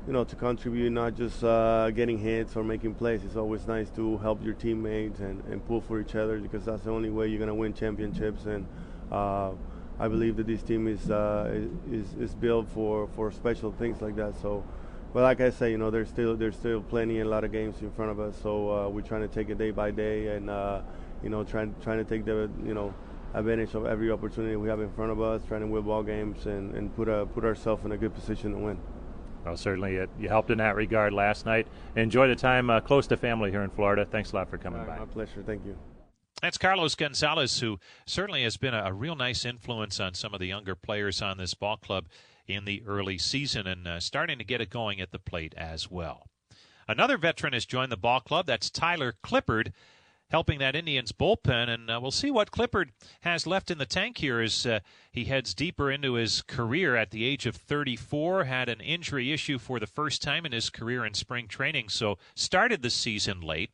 you 0.06 0.12
know, 0.12 0.24
to 0.24 0.36
contribute, 0.36 0.90
not 0.90 1.14
just 1.14 1.44
uh, 1.44 1.90
getting 1.90 2.18
hits 2.18 2.56
or 2.56 2.64
making 2.64 2.94
plays. 2.94 3.24
It's 3.24 3.36
always 3.36 3.66
nice 3.66 3.90
to 3.90 4.18
help 4.18 4.44
your 4.44 4.54
teammates 4.54 5.20
and, 5.20 5.42
and 5.44 5.64
pull 5.66 5.80
for 5.80 6.00
each 6.00 6.14
other 6.14 6.38
because 6.38 6.64
that's 6.64 6.82
the 6.84 6.90
only 6.90 7.10
way 7.10 7.28
you're 7.28 7.38
going 7.38 7.48
to 7.48 7.54
win 7.54 7.72
championships. 7.72 8.44
And 8.46 8.66
uh, 9.10 9.52
I 10.00 10.08
believe 10.08 10.36
that 10.36 10.46
this 10.46 10.62
team 10.62 10.88
is, 10.88 11.10
uh, 11.10 11.66
is, 11.90 12.14
is 12.14 12.34
built 12.34 12.68
for, 12.68 13.08
for 13.14 13.30
special 13.30 13.70
things 13.72 14.02
like 14.02 14.16
that. 14.16 14.34
So 14.40 14.64
but 15.12 15.24
like 15.24 15.42
I 15.42 15.50
say, 15.50 15.70
you 15.70 15.78
know, 15.78 15.90
there's 15.90 16.08
still 16.08 16.36
there's 16.36 16.56
still 16.56 16.80
plenty 16.80 17.20
and 17.20 17.28
a 17.28 17.30
lot 17.30 17.44
of 17.44 17.52
games 17.52 17.80
in 17.82 17.90
front 17.92 18.10
of 18.10 18.18
us. 18.18 18.34
So 18.42 18.70
uh, 18.70 18.88
we're 18.88 19.02
trying 19.02 19.20
to 19.20 19.28
take 19.28 19.50
it 19.50 19.58
day 19.58 19.70
by 19.70 19.90
day, 19.90 20.28
and 20.28 20.48
uh, 20.48 20.80
you 21.22 21.28
know, 21.28 21.44
trying 21.44 21.74
trying 21.82 21.98
to 21.98 22.04
take 22.04 22.24
the 22.24 22.50
you 22.64 22.72
know 22.72 22.94
advantage 23.34 23.74
of 23.74 23.84
every 23.84 24.10
opportunity 24.10 24.56
we 24.56 24.68
have 24.68 24.80
in 24.80 24.90
front 24.92 25.12
of 25.12 25.20
us, 25.20 25.42
trying 25.46 25.60
to 25.60 25.66
win 25.66 25.82
ball 25.82 26.02
games 26.02 26.46
and, 26.46 26.74
and 26.74 26.94
put 26.96 27.08
a, 27.08 27.26
put 27.26 27.44
ourselves 27.44 27.84
in 27.84 27.92
a 27.92 27.96
good 27.96 28.14
position 28.14 28.52
to 28.52 28.58
win. 28.58 28.78
Well, 29.44 29.56
certainly 29.56 29.96
it, 29.96 30.10
you 30.18 30.28
helped 30.28 30.50
in 30.50 30.58
that 30.58 30.76
regard 30.76 31.12
last 31.12 31.46
night. 31.46 31.66
Enjoy 31.96 32.28
the 32.28 32.36
time 32.36 32.70
uh, 32.70 32.80
close 32.80 33.06
to 33.08 33.16
family 33.16 33.50
here 33.50 33.62
in 33.62 33.70
Florida. 33.70 34.04
Thanks 34.04 34.32
a 34.32 34.36
lot 34.36 34.48
for 34.48 34.58
coming 34.58 34.84
by. 34.84 34.98
My 34.98 35.04
pleasure. 35.04 35.42
Thank 35.44 35.64
you. 35.66 35.76
That's 36.40 36.58
Carlos 36.58 36.94
Gonzalez, 36.94 37.60
who 37.60 37.78
certainly 38.06 38.42
has 38.42 38.56
been 38.56 38.74
a, 38.74 38.84
a 38.86 38.92
real 38.92 39.14
nice 39.14 39.44
influence 39.44 40.00
on 40.00 40.14
some 40.14 40.34
of 40.34 40.40
the 40.40 40.46
younger 40.46 40.74
players 40.74 41.22
on 41.22 41.38
this 41.38 41.54
ball 41.54 41.76
club 41.76 42.06
in 42.46 42.64
the 42.64 42.82
early 42.86 43.18
season 43.18 43.66
and 43.66 43.86
uh, 43.86 44.00
starting 44.00 44.38
to 44.38 44.44
get 44.44 44.60
it 44.60 44.70
going 44.70 45.00
at 45.00 45.12
the 45.12 45.18
plate 45.18 45.54
as 45.56 45.90
well. 45.90 46.26
Another 46.88 47.16
veteran 47.16 47.52
has 47.52 47.64
joined 47.64 47.92
the 47.92 47.96
ball 47.96 48.20
club. 48.20 48.46
That's 48.46 48.70
Tyler 48.70 49.14
Clippard, 49.22 49.72
helping 50.32 50.58
that 50.58 50.74
Indians 50.74 51.12
bullpen. 51.12 51.68
And 51.68 51.90
uh, 51.90 52.00
we'll 52.02 52.10
see 52.10 52.30
what 52.30 52.50
Clippard 52.50 52.88
has 53.20 53.46
left 53.46 53.70
in 53.70 53.78
the 53.78 53.86
tank 53.86 54.18
here 54.18 54.40
as 54.40 54.66
uh, 54.66 54.80
he 55.12 55.26
heads 55.26 55.54
deeper 55.54 55.90
into 55.90 56.14
his 56.14 56.42
career 56.42 56.96
at 56.96 57.10
the 57.10 57.24
age 57.24 57.46
of 57.46 57.54
34. 57.54 58.44
Had 58.44 58.68
an 58.68 58.80
injury 58.80 59.32
issue 59.32 59.58
for 59.58 59.78
the 59.78 59.86
first 59.86 60.22
time 60.22 60.44
in 60.44 60.52
his 60.52 60.70
career 60.70 61.04
in 61.04 61.14
spring 61.14 61.46
training, 61.46 61.90
so 61.90 62.18
started 62.34 62.82
the 62.82 62.90
season 62.90 63.40
late. 63.40 63.70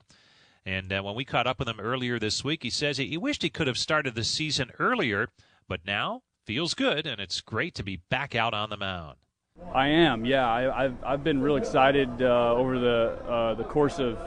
And 0.66 0.92
uh, 0.92 1.00
when 1.00 1.14
we 1.14 1.24
caught 1.24 1.46
up 1.46 1.60
with 1.60 1.68
him 1.68 1.80
earlier 1.80 2.18
this 2.18 2.44
week, 2.44 2.62
he 2.62 2.70
says 2.70 2.98
he 2.98 3.16
wished 3.16 3.42
he 3.42 3.48
could 3.48 3.68
have 3.68 3.78
started 3.78 4.14
the 4.14 4.24
season 4.24 4.70
earlier, 4.78 5.28
but 5.66 5.86
now 5.86 6.22
feels 6.44 6.74
good, 6.74 7.06
and 7.06 7.20
it's 7.20 7.40
great 7.40 7.74
to 7.76 7.82
be 7.82 8.00
back 8.10 8.34
out 8.34 8.52
on 8.52 8.68
the 8.68 8.76
mound. 8.76 9.16
I 9.74 9.88
am, 9.88 10.24
yeah. 10.24 10.48
I, 10.48 10.82
have 10.82 10.96
I've 11.04 11.24
been 11.24 11.40
real 11.40 11.56
excited 11.56 12.22
uh, 12.22 12.54
over 12.54 12.78
the 12.78 13.18
uh, 13.28 13.54
the 13.54 13.64
course 13.64 13.98
of 13.98 14.18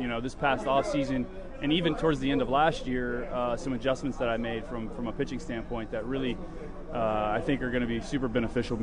you 0.00 0.08
know 0.08 0.20
this 0.20 0.34
past 0.34 0.66
off 0.66 0.86
season, 0.90 1.26
and 1.62 1.72
even 1.72 1.94
towards 1.94 2.18
the 2.18 2.30
end 2.30 2.42
of 2.42 2.50
last 2.50 2.86
year, 2.86 3.24
uh, 3.26 3.56
some 3.56 3.72
adjustments 3.72 4.18
that 4.18 4.28
I 4.28 4.36
made 4.36 4.66
from 4.66 4.90
from 4.90 5.06
a 5.06 5.12
pitching 5.12 5.38
standpoint 5.38 5.92
that 5.92 6.04
really 6.04 6.36
uh, 6.92 6.98
I 6.98 7.40
think 7.40 7.62
are 7.62 7.70
going 7.70 7.82
to 7.82 7.86
be 7.86 8.00
super 8.00 8.26
beneficial 8.26 8.78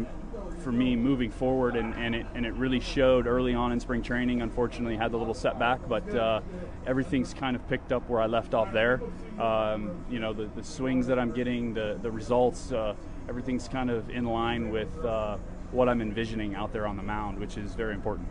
for 0.64 0.72
me 0.72 0.96
moving 0.96 1.30
forward, 1.30 1.76
and, 1.76 1.94
and 1.96 2.16
it 2.16 2.26
and 2.34 2.46
it 2.46 2.54
really 2.54 2.80
showed 2.80 3.28
early 3.28 3.54
on 3.54 3.74
in 3.74 3.82
spring 3.82 4.02
training. 4.02 4.42
Unfortunately, 4.42 4.96
had 4.96 5.12
the 5.12 5.18
little 5.18 5.34
setback, 5.34 5.88
but 5.90 6.16
uh, 6.16 6.40
everything's 6.88 7.34
kind 7.34 7.56
of 7.56 7.68
picked 7.68 7.92
up 7.92 8.10
where 8.10 8.22
I 8.22 8.28
left 8.28 8.54
off 8.54 8.72
there. 8.72 9.02
Um, 9.38 9.92
you 10.10 10.20
know, 10.20 10.32
the, 10.32 10.46
the 10.56 10.64
swings 10.64 11.06
that 11.08 11.20
I'm 11.20 11.34
getting, 11.34 11.74
the 11.74 12.00
the 12.02 12.10
results, 12.10 12.72
uh, 12.72 12.96
everything's 13.28 13.68
kind 13.68 13.90
of 13.90 14.10
in 14.10 14.24
line 14.24 14.72
with 14.72 15.04
uh, 15.04 15.36
what 15.72 15.90
I'm 15.90 16.02
envisioning 16.02 16.56
out 16.56 16.72
there 16.72 16.88
on 16.88 16.96
the 16.96 17.04
mound, 17.04 17.40
which 17.40 17.58
is 17.58 17.76
very 17.76 17.94
important. 17.94 18.28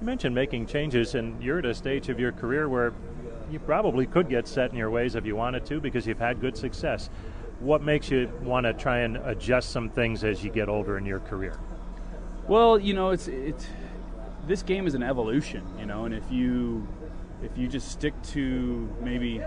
You 0.00 0.06
mentioned 0.06 0.34
making 0.34 0.66
changes, 0.66 1.16
and 1.16 1.42
you're 1.42 1.58
at 1.58 1.66
a 1.66 1.74
stage 1.74 2.08
of 2.08 2.20
your 2.20 2.32
career 2.32 2.68
where 2.68 2.94
you 3.50 3.58
probably 3.58 4.06
could 4.06 4.28
get 4.28 4.46
set 4.46 4.70
in 4.70 4.76
your 4.76 4.90
ways 4.90 5.14
if 5.14 5.26
you 5.26 5.36
wanted 5.36 5.64
to 5.66 5.80
because 5.80 6.06
you've 6.06 6.18
had 6.18 6.40
good 6.40 6.56
success 6.56 7.10
what 7.60 7.82
makes 7.82 8.10
you 8.10 8.30
want 8.42 8.64
to 8.64 8.72
try 8.72 9.00
and 9.00 9.18
adjust 9.18 9.70
some 9.70 9.90
things 9.90 10.24
as 10.24 10.42
you 10.42 10.50
get 10.50 10.68
older 10.68 10.98
in 10.98 11.04
your 11.06 11.20
career? 11.20 11.58
Well, 12.48 12.78
you 12.78 12.94
know, 12.94 13.10
it's 13.10 13.28
it's 13.28 13.66
this 14.46 14.62
game 14.62 14.86
is 14.86 14.94
an 14.94 15.02
evolution, 15.02 15.64
you 15.78 15.86
know, 15.86 16.06
and 16.06 16.14
if 16.14 16.24
you 16.32 16.88
if 17.42 17.56
you 17.56 17.68
just 17.68 17.90
stick 17.90 18.14
to 18.22 18.88
maybe 19.02 19.42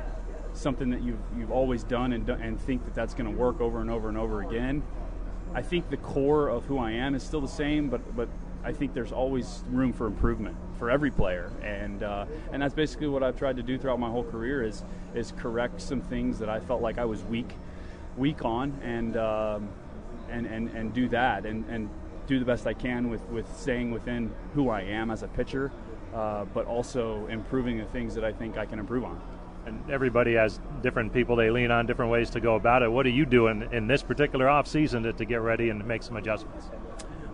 something 0.54 0.92
that 0.92 1.02
you've 1.02 1.20
you've 1.36 1.52
always 1.52 1.84
done 1.84 2.14
and 2.14 2.30
and 2.30 2.62
think 2.62 2.86
that 2.86 2.94
that's 2.94 3.14
going 3.14 3.30
to 3.30 3.38
work 3.38 3.60
over 3.60 3.82
and 3.82 3.90
over 3.90 4.08
and 4.08 4.18
over 4.18 4.42
again, 4.44 4.84
I 5.54 5.64
think 5.64 5.90
the 5.90 5.98
core 5.98 6.50
of 6.50 6.66
who 6.66 6.78
I 6.78 6.92
am 6.92 7.16
is 7.16 7.24
still 7.24 7.42
the 7.42 7.48
same, 7.48 7.90
but 7.90 8.16
but 8.16 8.30
I 8.64 8.72
think 8.72 8.94
there's 8.94 9.12
always 9.12 9.64
room 9.70 9.94
for 9.94 10.08
improvement 10.08 10.56
for 10.80 10.90
every 10.90 11.12
player, 11.12 11.52
and 11.62 12.04
uh, 12.04 12.26
and 12.52 12.62
that's 12.62 12.74
basically 12.74 13.08
what 13.08 13.24
I've 13.24 13.38
tried 13.38 13.58
to 13.58 13.64
do 13.64 13.78
throughout 13.78 14.00
my 14.00 14.10
whole 14.10 14.24
career 14.24 14.64
is 14.64 14.84
is 15.14 15.34
correct 15.38 15.82
some 15.82 16.02
things 16.02 16.40
that 16.40 16.50
I 16.50 16.60
felt 16.60 16.82
like 16.82 16.98
I 16.98 17.06
was 17.06 17.24
weak 17.24 17.54
week 18.18 18.46
on 18.46 18.80
and 18.84 19.18
um, 19.18 19.70
and, 20.30 20.46
and 20.46 20.70
and 20.70 20.94
do 20.94 21.10
that 21.10 21.46
and, 21.46 21.66
and 21.70 21.90
do 22.28 22.40
the 22.40 22.46
best 22.46 22.66
I 22.68 22.74
can 22.74 23.10
with, 23.10 23.22
with 23.30 23.46
staying 23.58 23.92
within 23.92 24.34
who 24.54 24.70
I 24.70 24.82
am 24.82 25.12
as 25.12 25.24
a 25.24 25.28
pitcher, 25.28 25.72
uh, 26.14 26.46
but 26.46 26.66
also 26.66 27.28
improving 27.28 27.78
the 27.78 27.86
things 27.86 28.16
that 28.16 28.24
I 28.24 28.32
think 28.32 28.58
I 28.58 28.66
can 28.66 28.80
improve 28.80 29.04
on. 29.04 29.22
And 29.66 29.82
everybody 29.90 30.34
has 30.34 30.60
different 30.82 31.14
people 31.14 31.36
they 31.36 31.50
lean 31.50 31.72
on, 31.72 31.86
different 31.86 32.12
ways 32.12 32.30
to 32.32 32.40
go 32.40 32.56
about 32.56 32.84
it. 32.84 32.92
What 32.92 33.06
are 33.06 33.10
you 33.12 33.26
doing 33.26 33.68
in 33.72 33.88
this 33.88 34.04
particular 34.04 34.50
off 34.50 34.68
season 34.68 35.04
to, 35.04 35.14
to 35.14 35.26
get 35.26 35.42
ready 35.42 35.70
and 35.70 35.86
make 35.86 36.04
some 36.04 36.18
adjustments? 36.18 36.68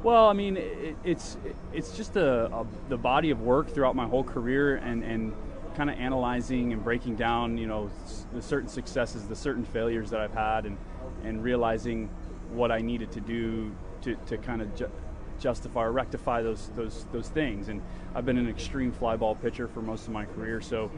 Well, 0.02 0.28
I 0.28 0.34
mean, 0.34 0.56
it, 0.58 0.96
it's 1.04 1.38
it's 1.74 1.96
just 1.98 2.16
a, 2.16 2.46
a, 2.46 2.66
the 2.88 2.98
body 2.98 3.32
of 3.32 3.42
work 3.42 3.70
throughout 3.70 3.96
my 3.96 4.08
whole 4.08 4.24
career, 4.24 4.78
and, 4.78 5.04
and 5.04 5.34
kind 5.76 5.90
of 5.90 5.98
analyzing 5.98 6.72
and 6.72 6.84
breaking 6.84 7.16
down, 7.16 7.58
you 7.58 7.68
know, 7.68 7.90
the 8.34 8.42
certain 8.42 8.70
successes, 8.70 9.28
the 9.28 9.36
certain 9.36 9.66
failures 9.66 10.10
that 10.12 10.22
I've 10.22 10.34
had, 10.34 10.66
and 10.66 10.78
and 11.24 11.44
realizing 11.44 12.10
what 12.52 12.72
I 12.72 12.80
needed 12.80 13.12
to 13.12 13.20
do 13.20 13.76
to, 14.02 14.16
to 14.28 14.38
kind 14.38 14.62
of 14.62 14.74
ju- 14.74 14.92
justify 15.40 15.84
or 15.84 15.92
rectify 15.92 16.42
those 16.44 16.72
those 16.76 17.06
those 17.12 17.28
things. 17.28 17.68
And 17.68 17.82
I've 18.16 18.26
been 18.26 18.38
an 18.38 18.50
extreme 18.50 18.94
fly 18.94 19.18
ball 19.18 19.36
pitcher 19.36 19.68
for 19.68 19.82
most 19.82 20.08
of 20.08 20.14
my 20.14 20.24
career, 20.26 20.62
so 20.62 20.90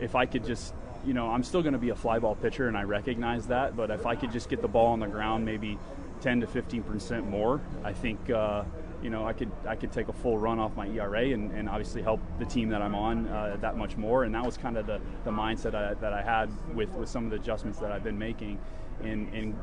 if 0.00 0.14
I 0.14 0.24
could 0.24 0.46
just 0.46 0.74
you 1.04 1.14
know, 1.14 1.30
I'm 1.30 1.42
still 1.42 1.62
going 1.62 1.72
to 1.72 1.80
be 1.80 1.90
a 1.90 1.96
fly 1.96 2.18
ball 2.18 2.36
pitcher, 2.36 2.68
and 2.68 2.76
I 2.76 2.84
recognize 2.84 3.48
that. 3.48 3.76
But 3.76 3.90
if 3.90 4.06
I 4.06 4.14
could 4.14 4.32
just 4.32 4.48
get 4.48 4.62
the 4.62 4.68
ball 4.68 4.92
on 4.92 5.00
the 5.00 5.08
ground, 5.08 5.44
maybe 5.44 5.78
10 6.22 6.40
to 6.40 6.46
15 6.46 6.82
percent 6.84 7.28
more, 7.28 7.60
I 7.84 7.92
think 7.92 8.30
uh, 8.30 8.64
you 9.02 9.10
know 9.10 9.26
I 9.26 9.32
could 9.32 9.50
I 9.66 9.74
could 9.74 9.92
take 9.92 10.08
a 10.08 10.12
full 10.12 10.38
run 10.38 10.58
off 10.58 10.74
my 10.76 10.86
ERA 10.86 11.30
and, 11.30 11.50
and 11.52 11.68
obviously 11.68 12.00
help 12.00 12.20
the 12.38 12.46
team 12.46 12.68
that 12.70 12.80
I'm 12.80 12.94
on 12.94 13.28
uh, 13.28 13.56
that 13.60 13.76
much 13.76 13.96
more. 13.96 14.24
And 14.24 14.34
that 14.34 14.44
was 14.44 14.56
kind 14.56 14.76
of 14.76 14.86
the, 14.86 15.00
the 15.24 15.30
mindset 15.30 15.74
I, 15.74 15.94
that 15.94 16.12
I 16.12 16.22
had 16.22 16.48
with, 16.74 16.90
with 16.90 17.08
some 17.08 17.24
of 17.24 17.30
the 17.30 17.36
adjustments 17.36 17.78
that 17.80 17.90
I've 17.90 18.04
been 18.04 18.18
making, 18.18 18.58
in 19.02 19.28
in 19.34 19.58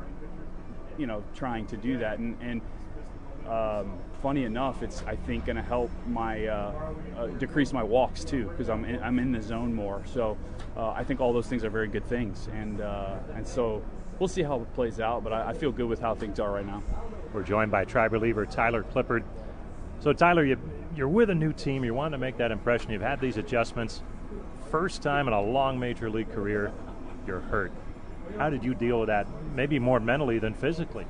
you 0.98 1.06
know 1.06 1.24
trying 1.34 1.66
to 1.66 1.76
do 1.76 1.98
that. 1.98 2.18
And, 2.18 2.36
and 2.42 2.60
um, 3.48 3.98
funny 4.22 4.44
enough, 4.44 4.82
it's 4.82 5.02
I 5.04 5.16
think 5.16 5.46
going 5.46 5.56
to 5.56 5.62
help 5.62 5.90
my 6.06 6.46
uh, 6.46 6.92
uh, 7.16 7.26
decrease 7.26 7.72
my 7.72 7.82
walks 7.82 8.22
too 8.22 8.44
because 8.48 8.68
I'm 8.68 8.84
in, 8.84 9.02
I'm 9.02 9.18
in 9.18 9.32
the 9.32 9.40
zone 9.40 9.74
more. 9.74 10.02
So 10.04 10.36
uh, 10.76 10.90
I 10.90 11.04
think 11.04 11.20
all 11.20 11.32
those 11.32 11.46
things 11.46 11.64
are 11.64 11.70
very 11.70 11.88
good 11.88 12.04
things, 12.06 12.48
and 12.52 12.80
uh, 12.80 13.16
and 13.34 13.46
so 13.46 13.82
we'll 14.20 14.28
see 14.28 14.42
how 14.44 14.60
it 14.60 14.72
plays 14.74 15.00
out. 15.00 15.24
But 15.24 15.32
I, 15.32 15.48
I, 15.48 15.52
feel 15.54 15.72
good 15.72 15.88
with 15.88 15.98
how 15.98 16.14
things 16.14 16.38
are 16.38 16.52
right 16.52 16.66
now. 16.66 16.84
We're 17.32 17.42
joined 17.42 17.72
by 17.72 17.84
tribe 17.84 18.12
reliever 18.12 18.46
Tyler 18.46 18.84
Clippard. 18.84 19.24
So 19.98 20.12
Tyler, 20.12 20.44
you, 20.44 20.56
you're 20.94 21.08
with 21.08 21.30
a 21.30 21.34
new 21.34 21.52
team. 21.52 21.84
You 21.84 21.94
want 21.94 22.12
to 22.12 22.18
make 22.18 22.36
that 22.36 22.52
impression. 22.52 22.92
You've 22.92 23.02
had 23.02 23.20
these 23.20 23.36
adjustments. 23.36 24.02
First 24.70 25.02
time 25.02 25.26
in 25.26 25.34
a 25.34 25.42
long 25.42 25.80
major 25.80 26.08
league 26.08 26.30
career, 26.32 26.72
you're 27.26 27.40
hurt. 27.40 27.72
How 28.38 28.50
did 28.50 28.62
you 28.62 28.74
deal 28.74 29.00
with 29.00 29.08
that? 29.08 29.26
Maybe 29.56 29.80
more 29.80 29.98
mentally 29.98 30.38
than 30.38 30.54
physically. 30.54 31.06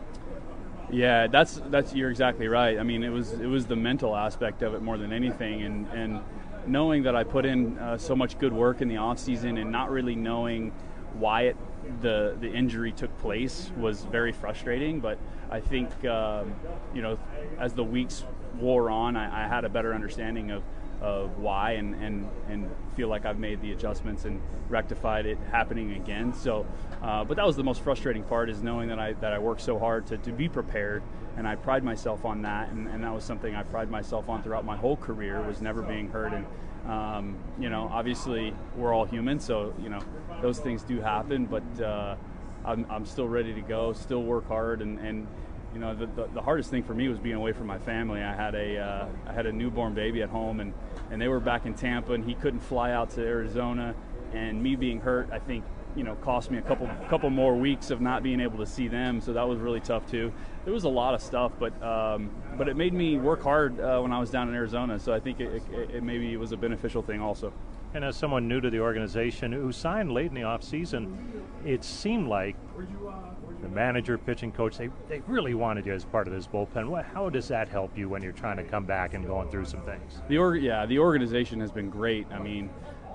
Yeah, 0.91 1.27
that's 1.27 1.61
that's 1.67 1.95
you're 1.95 2.11
exactly 2.11 2.49
right. 2.49 2.79
I 2.79 2.83
mean, 2.83 3.05
it 3.05 3.11
was 3.11 3.33
it 3.33 3.47
was 3.47 3.67
the 3.67 3.77
mental 3.77 4.17
aspect 4.17 4.63
of 4.63 4.75
it 4.75 4.83
more 4.83 4.97
than 4.97 5.13
anything, 5.13 5.63
and 5.63 5.87
and 5.89 6.21
knowing 6.67 7.05
that 7.05 7.15
I 7.15 7.23
put 7.23 7.45
in 7.45 7.79
uh, 7.79 7.99
so 7.99 8.17
much 8.17 8.39
good 8.39 8.53
work 8.53 8.81
in 8.81 8.89
the 8.89 8.97
off 8.97 9.19
season 9.19 9.59
and 9.59 9.71
not 9.71 9.91
really 9.91 10.17
knowing 10.17 10.73
why 11.15 11.43
it 11.43 11.57
the 12.03 12.37
the 12.41 12.51
injury 12.51 12.93
took 12.93 13.17
place 13.19 13.71
was 13.77 14.05
very 14.05 14.33
frustrating. 14.33 15.01
But 15.01 15.19
I 15.51 15.61
think 15.61 16.05
um, 16.05 16.55
you 16.95 17.03
know 17.03 17.19
as 17.59 17.75
the 17.75 17.85
weeks 17.85 18.25
wore 18.59 18.91
on, 18.91 19.17
I, 19.17 19.45
I 19.45 19.49
had 19.49 19.65
a 19.65 19.69
better 19.69 19.95
understanding 19.95 20.51
of 20.51 20.63
of 21.01 21.39
why 21.39 21.73
and, 21.73 21.95
and, 22.03 22.29
and 22.49 22.71
feel 22.95 23.09
like 23.09 23.25
I've 23.25 23.39
made 23.39 23.63
the 23.63 23.73
adjustments 23.73 24.27
and 24.27 24.41
rectified 24.69 25.27
it 25.27 25.39
happening 25.51 25.93
again. 25.93 26.35
So, 26.35 26.67
uh, 27.03 27.25
but 27.25 27.37
that 27.39 27.47
was 27.47 27.57
the 27.57 27.65
most 27.65 27.81
frustrating 27.81 28.23
part 28.23 28.51
is 28.51 28.63
knowing 28.63 28.89
that 28.89 28.99
I, 28.99 29.15
that 29.15 29.33
I 29.33 29.39
worked 29.39 29.63
so 29.63 29.79
hard 29.79 30.07
to, 30.09 30.19
to 30.19 30.33
be 30.33 30.49
prepared 30.49 31.03
and 31.37 31.49
I 31.49 31.57
pride 31.57 31.85
myself 31.85 32.25
on 32.25 32.43
that. 32.43 32.69
And, 32.69 32.87
and 32.89 33.03
that 33.03 33.15
was 33.15 33.25
something 33.25 33.55
I 33.55 33.63
pride 33.63 33.91
myself 33.91 34.29
on 34.29 34.43
throughout 34.43 34.65
my 34.65 34.77
whole 34.77 34.97
career 34.97 35.41
was 35.41 35.63
never 35.63 35.81
being 35.81 36.11
hurt. 36.11 36.33
And, 36.35 36.45
um, 36.87 37.37
you 37.59 37.71
know, 37.71 37.89
obviously 37.93 38.55
we're 38.77 38.95
all 38.95 39.05
human. 39.05 39.41
So, 39.41 39.75
you 39.83 39.89
know, 39.89 40.01
those 40.43 40.59
things 40.59 40.83
do 40.83 41.01
happen, 41.01 41.47
but, 41.47 41.83
uh, 41.83 42.17
I'm, 42.63 42.85
I'm 42.91 43.07
still 43.07 43.27
ready 43.27 43.55
to 43.55 43.63
go, 43.63 43.95
still 43.95 44.23
work 44.23 44.47
hard 44.47 44.83
and, 44.83 44.99
and 44.99 45.27
you 45.73 45.79
know, 45.79 45.95
the, 45.95 46.07
the, 46.07 46.29
the, 46.35 46.43
hardest 46.43 46.71
thing 46.71 46.83
for 46.83 46.95
me 46.95 47.09
was 47.09 47.19
being 47.19 47.37
away 47.37 47.53
from 47.53 47.67
my 47.67 47.79
family. 47.79 48.21
I 48.23 48.35
had 48.35 48.55
a 48.55 48.79
uh, 48.79 49.07
I 49.27 49.33
had 49.33 49.47
a 49.47 49.53
newborn 49.53 49.95
baby 49.95 50.23
at 50.23 50.29
home, 50.29 50.61
and, 50.61 50.75
and 51.11 51.21
they 51.21 51.29
were 51.29 51.41
back 51.41 51.67
in 51.67 51.75
Tampa, 51.75 52.13
and 52.13 52.25
he 52.25 52.35
couldn't 52.35 52.61
fly 52.61 52.91
out 52.93 53.11
to 53.11 53.21
Arizona. 53.21 53.95
And 54.33 54.63
me 54.63 54.77
being 54.77 55.01
hurt, 55.01 55.29
I 55.33 55.39
think, 55.39 55.65
you 55.97 56.05
know, 56.05 56.15
cost 56.17 56.51
me 56.51 56.59
a 56.59 56.63
couple 56.63 56.89
couple 57.09 57.31
more 57.31 57.57
weeks 57.57 57.91
of 57.91 58.01
not 58.01 58.23
being 58.23 58.41
able 58.41 58.59
to 58.59 58.67
see 58.67 58.89
them. 58.89 59.21
So 59.21 59.33
that 59.33 59.47
was 59.47 59.59
really 59.59 59.81
tough 59.81 60.09
too. 60.11 60.33
There 60.65 60.75
was 60.75 60.85
a 60.85 60.89
lot 60.89 61.15
of 61.15 61.23
stuff, 61.23 61.53
but 61.59 61.81
um, 61.83 62.31
but 62.57 62.69
it 62.69 62.77
made 62.77 62.93
me 62.93 63.19
work 63.19 63.43
hard 63.43 63.81
uh, 63.81 64.01
when 64.01 64.13
I 64.13 64.19
was 64.19 64.31
down 64.31 64.49
in 64.49 64.55
Arizona. 64.55 64.99
So 64.99 65.13
I 65.13 65.21
think 65.21 65.41
it, 65.41 65.63
it, 65.73 65.91
it 65.97 66.03
maybe 66.03 66.37
was 66.37 66.53
a 66.53 66.57
beneficial 66.57 67.03
thing 67.03 67.21
also. 67.21 67.53
And 67.93 68.05
as 68.05 68.17
someone 68.17 68.47
new 68.47 68.61
to 68.61 68.71
the 68.71 68.79
organization 68.79 69.53
who 69.53 69.73
signed 69.73 70.13
late 70.13 70.29
in 70.29 70.35
the 70.35 70.43
offseason, 70.43 71.17
it 71.65 71.83
seemed 71.83 72.29
like 72.29 72.55
the 73.63 73.69
manager, 73.69 74.17
pitching 74.17 74.53
coach, 74.53 74.79
they, 74.79 74.91
they 75.09 75.21
really 75.27 75.55
wanted 75.55 75.87
you 75.87 75.93
as 75.93 76.05
part 76.05 76.27
of 76.27 76.33
this 76.33 76.47
bullpen. 76.47 77.05
How 77.13 77.29
does 77.29 77.49
that 77.49 77.69
help 77.69 77.97
you 77.99 78.09
when 78.09 78.23
you're 78.23 78.33
trying 78.33 78.57
to 78.59 78.63
come 78.63 78.85
back 78.85 79.15
and 79.15 79.27
going 79.27 79.51
through 79.51 79.65
some 79.65 79.83
things? 79.83 80.23
The 80.29 80.39
org- 80.39 80.63
yeah, 80.63 80.87
the 80.87 80.99
organization 80.99 81.61
has 81.61 81.73
been 81.73 81.91
great. 81.91 82.27
I 82.31 82.39
mean, 82.39 82.71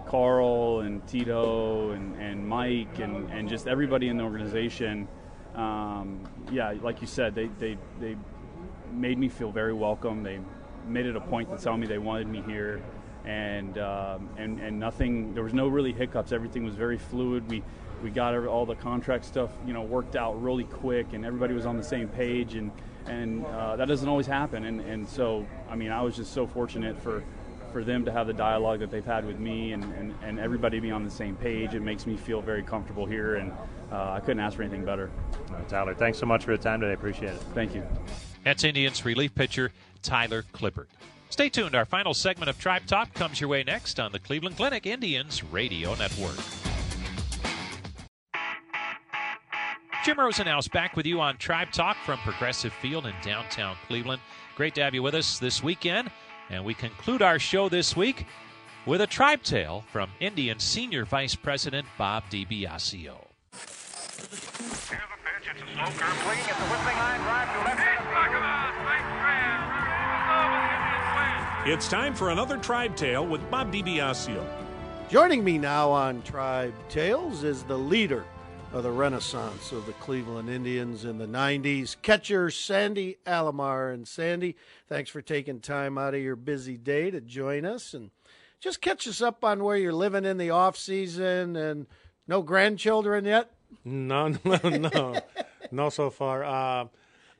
Carl 0.08 0.82
and 0.82 1.06
Tito 1.08 1.91
and, 1.91 2.15
and 2.22 2.48
Mike 2.48 3.00
and, 3.00 3.30
and 3.32 3.50
just 3.50 3.68
everybody 3.68 4.08
in 4.10 4.18
the 4.18 4.24
organization. 4.24 5.08
Um, 5.56 6.20
yeah, 6.52 6.74
like 6.82 7.02
you 7.02 7.08
said, 7.08 7.34
they, 7.36 7.50
they, 7.60 7.78
they 8.00 8.15
made 8.91 9.18
me 9.18 9.30
feel 9.30 9.52
very 9.52 9.74
welcome. 9.74 10.24
They 10.24 10.39
made 10.88 11.06
it 11.06 11.15
a 11.15 11.22
point 11.22 11.50
to 11.50 11.63
tell 11.63 11.78
me 11.78 11.88
they 11.88 11.98
wanted 11.98 12.28
me 12.28 12.44
here. 12.46 12.82
And, 13.26 13.78
um, 13.80 14.30
and, 14.38 14.60
and 14.60 14.80
nothing, 14.80 15.34
there 15.34 15.44
was 15.44 15.54
no 15.54 15.68
really 15.68 15.91
hiccups. 15.91 16.32
Everything 16.32 16.63
was 16.63 16.76
very 16.76 16.98
fluid. 16.98 17.50
We, 17.50 17.63
we 18.04 18.12
got 18.12 18.36
all 18.46 18.65
the 18.65 18.76
contract 18.76 19.26
stuff, 19.26 19.50
you 19.65 19.74
know, 19.74 19.82
worked 19.82 20.15
out 20.15 20.41
really 20.41 20.65
quick, 20.65 21.13
and 21.13 21.26
everybody 21.26 21.54
was 21.54 21.65
on 21.65 21.78
the 21.78 21.84
same 21.84 22.08
page, 22.08 22.56
and 22.56 22.72
and 23.08 23.46
uh, 23.46 23.76
that 23.78 23.88
doesn't 23.88 24.08
always 24.08 24.28
happen. 24.28 24.65
And 24.65 24.82
and 24.82 25.08
so, 25.08 25.46
I 25.70 25.76
mean, 25.76 25.91
I 25.91 26.02
was 26.02 26.15
just 26.15 26.34
so 26.34 26.46
fortunate 26.46 27.02
for 27.02 27.24
for 27.76 27.84
them 27.84 28.06
to 28.06 28.12
have 28.14 28.26
the 28.26 28.34
dialogue 28.34 28.80
that 28.80 28.90
they've 28.90 29.04
had 29.04 29.28
with 29.28 29.38
me, 29.38 29.74
and 29.74 29.84
and, 29.96 30.16
and 30.24 30.40
everybody 30.40 30.80
be 30.80 30.92
on 30.92 31.04
the 31.04 31.12
same 31.12 31.36
page. 31.36 31.74
It 31.74 31.82
makes 31.82 32.08
me 32.08 32.16
feel 32.16 32.42
very 32.42 32.64
comfortable 32.64 33.06
here, 33.06 33.36
and 33.36 33.52
uh, 33.92 34.12
I 34.12 34.22
couldn't 34.22 34.40
ask 34.40 34.56
for 34.56 34.64
anything 34.64 34.86
better. 34.86 35.12
Tyler, 35.68 35.94
thanks 35.94 36.18
so 36.18 36.26
much 36.26 36.46
for 36.46 36.52
your 36.52 36.58
time 36.58 36.80
today. 36.80 36.94
Appreciate 36.94 37.34
it. 37.34 37.42
Thank 37.54 37.76
you. 37.76 37.84
That's 38.46 38.64
Indians 38.64 39.04
relief 39.04 39.36
pitcher 39.36 39.74
Tyler 40.02 40.46
Clippard. 40.54 40.86
Stay 41.30 41.50
tuned. 41.50 41.76
Our 41.76 41.84
final 41.84 42.14
segment 42.14 42.50
of 42.50 42.58
Tribe 42.58 42.86
Talk 42.88 43.14
comes 43.14 43.42
your 43.42 43.50
way 43.50 43.62
next 43.66 44.00
on 44.00 44.14
the 44.14 44.20
Cleveland 44.20 44.56
Clinic 44.56 44.86
Indians 44.86 45.44
Radio 45.44 45.96
Network. 45.96 46.40
Jim 50.06 50.16
Rosenhaus 50.16 50.72
back 50.72 50.96
with 50.96 51.06
you 51.06 51.20
on 51.20 51.36
Tribe 51.36 51.74
Talk 51.74 51.98
from 52.06 52.20
Progressive 52.20 52.72
Field 52.72 53.06
in 53.06 53.14
downtown 53.22 53.76
Cleveland. 53.88 54.22
Great 54.56 54.76
to 54.76 54.82
have 54.82 54.94
you 54.94 55.04
with 55.04 55.16
us 55.16 55.40
this 55.40 55.62
weekend. 55.62 56.10
And 56.50 56.64
we 56.64 56.74
conclude 56.74 57.22
our 57.22 57.40
show 57.40 57.70
this 57.70 57.96
week 57.96 58.26
with 58.86 59.02
a 59.02 59.08
tribe 59.08 59.42
tale 59.42 59.84
from 59.92 60.10
Indian 60.20 60.60
Senior 60.60 61.06
Vice 61.06 61.36
President 61.36 61.88
Bob 61.98 62.24
DiBiasio. 62.30 63.18
Here's 63.52 63.72
a 64.14 64.38
pitch. 64.90 65.50
It's 65.52 65.62
a 65.62 65.74
slow 65.74 65.86
curve 65.86 66.18
swing. 66.24 66.40
It's 66.40 66.60
a 66.60 66.66
whipping 66.66 66.98
line 66.98 67.22
drive 67.22 67.54
to 67.54 67.60
left. 67.66 67.82
It's 71.68 71.90
time 71.90 72.14
for 72.14 72.30
another 72.30 72.58
Tribe 72.58 72.96
Tale 72.96 73.26
with 73.26 73.50
Bob 73.50 73.74
DiBiasio. 73.74 74.46
Joining 75.10 75.44
me 75.44 75.58
now 75.58 75.90
on 75.90 76.22
Tribe 76.22 76.76
Tales 76.90 77.44
is 77.44 77.64
the 77.64 77.76
leader 77.76 78.24
of 78.76 78.84
the 78.84 78.92
renaissance 78.92 79.72
of 79.72 79.86
the 79.86 79.94
Cleveland 79.94 80.50
Indians 80.50 81.06
in 81.06 81.18
the 81.18 81.26
90s. 81.26 81.96
Catcher 82.02 82.52
Sandy 82.52 83.16
Alomar. 83.26 83.94
And 83.94 84.06
Sandy, 84.06 84.58
thanks 84.90 85.10
for 85.10 85.22
taking 85.22 85.62
time 85.62 85.98
out 85.98 86.14
of 86.14 86.20
your 86.20 86.36
busy 86.36 86.76
day 86.76 87.10
to 87.10 87.22
join 87.22 87.66
us 87.66 87.94
and 87.94 88.12
just 88.60 88.82
catch 88.82 89.08
us 89.08 89.22
up 89.22 89.46
on 89.46 89.64
where 89.64 89.78
you're 89.78 89.94
living 89.94 90.26
in 90.26 90.38
the 90.38 90.50
off 90.50 90.76
season 90.76 91.56
and 91.56 91.88
no 92.28 92.42
grandchildren 92.42 93.24
yet? 93.24 93.50
No, 93.86 94.28
no, 94.44 94.60
no, 94.64 95.22
not 95.72 95.94
so 95.94 96.10
far. 96.10 96.44
Uh, 96.44 96.88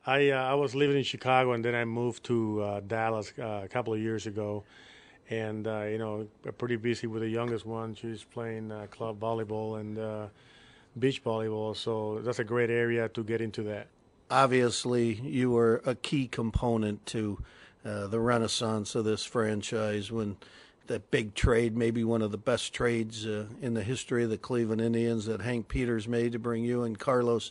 I 0.06 0.30
uh, 0.30 0.42
I 0.42 0.54
was 0.54 0.74
living 0.74 0.96
in 0.96 1.04
Chicago 1.04 1.52
and 1.52 1.62
then 1.62 1.74
I 1.74 1.84
moved 1.84 2.24
to 2.24 2.62
uh, 2.62 2.80
Dallas 2.80 3.34
uh, 3.38 3.60
a 3.62 3.68
couple 3.68 3.92
of 3.92 4.00
years 4.00 4.26
ago, 4.26 4.64
and 5.28 5.66
uh, 5.66 5.82
you 5.82 5.98
know 5.98 6.28
pretty 6.56 6.76
busy 6.76 7.06
with 7.06 7.20
the 7.20 7.28
youngest 7.28 7.66
one. 7.66 7.94
She's 7.94 8.24
playing 8.24 8.72
uh, 8.72 8.86
club 8.90 9.20
volleyball 9.20 9.78
and 9.80 10.30
beach 10.98 11.22
volleyball. 11.22 11.76
So 11.76 12.20
that's 12.22 12.38
a 12.38 12.44
great 12.44 12.70
area 12.70 13.08
to 13.10 13.24
get 13.24 13.40
into 13.40 13.62
that. 13.64 13.88
Obviously, 14.30 15.14
you 15.14 15.50
were 15.50 15.82
a 15.84 15.94
key 15.94 16.26
component 16.26 17.06
to 17.06 17.42
uh, 17.84 18.08
the 18.08 18.20
renaissance 18.20 18.94
of 18.94 19.04
this 19.04 19.24
franchise 19.24 20.10
when 20.10 20.36
that 20.86 21.10
big 21.10 21.34
trade, 21.34 21.76
maybe 21.76 22.04
one 22.04 22.22
of 22.22 22.30
the 22.30 22.38
best 22.38 22.72
trades 22.72 23.26
uh, 23.26 23.46
in 23.60 23.74
the 23.74 23.82
history 23.82 24.24
of 24.24 24.30
the 24.30 24.38
Cleveland 24.38 24.80
Indians 24.80 25.26
that 25.26 25.42
Hank 25.42 25.68
Peters 25.68 26.08
made 26.08 26.32
to 26.32 26.38
bring 26.38 26.64
you 26.64 26.82
and 26.82 26.98
Carlos 26.98 27.50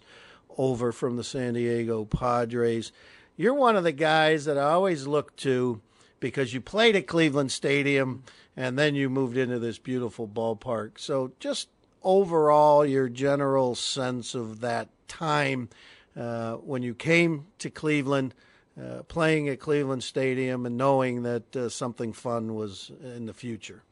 over 0.58 0.92
from 0.92 1.18
the 1.18 1.24
San 1.24 1.54
Diego 1.54 2.06
Padres. 2.06 2.92
You're 3.38 3.54
one 3.54 3.76
of 3.76 3.84
the 3.84 3.92
guys 3.92 4.46
that 4.46 4.58
I 4.58 4.72
always 4.72 5.08
look 5.08 5.36
to 5.38 5.82
because 6.20 6.54
you 6.54 6.62
played 6.62 6.96
at 6.96 7.08
Cleveland 7.08 7.52
Stadium 7.52 8.24
and 8.56 8.80
then 8.80 8.96
you 8.96 9.10
moved 9.10 9.38
into 9.38 9.60
this 9.60 9.78
beautiful 9.78 10.28
ballpark. 10.28 10.98
So 10.98 11.34
just 11.40 11.68
overall 12.06 12.86
your 12.86 13.10
general 13.10 13.76
sense 13.76 14.36
of 14.36 14.62
that 14.62 14.88
time 15.08 15.70
uh, 16.16 16.54
when 16.54 16.84
you 16.84 16.94
came 16.94 17.48
to 17.58 17.70
Cleveland, 17.70 18.34
uh, 18.82 19.04
playing 19.04 19.50
at 19.50 19.60
Cleveland 19.60 20.04
Stadium, 20.04 20.66
and 20.66 20.78
knowing 20.78 21.24
that 21.24 21.56
uh, 21.56 21.68
something 21.68 22.14
fun 22.14 22.56
was 22.56 22.92
in 23.04 23.26
the 23.26 23.34
future? 23.34 23.84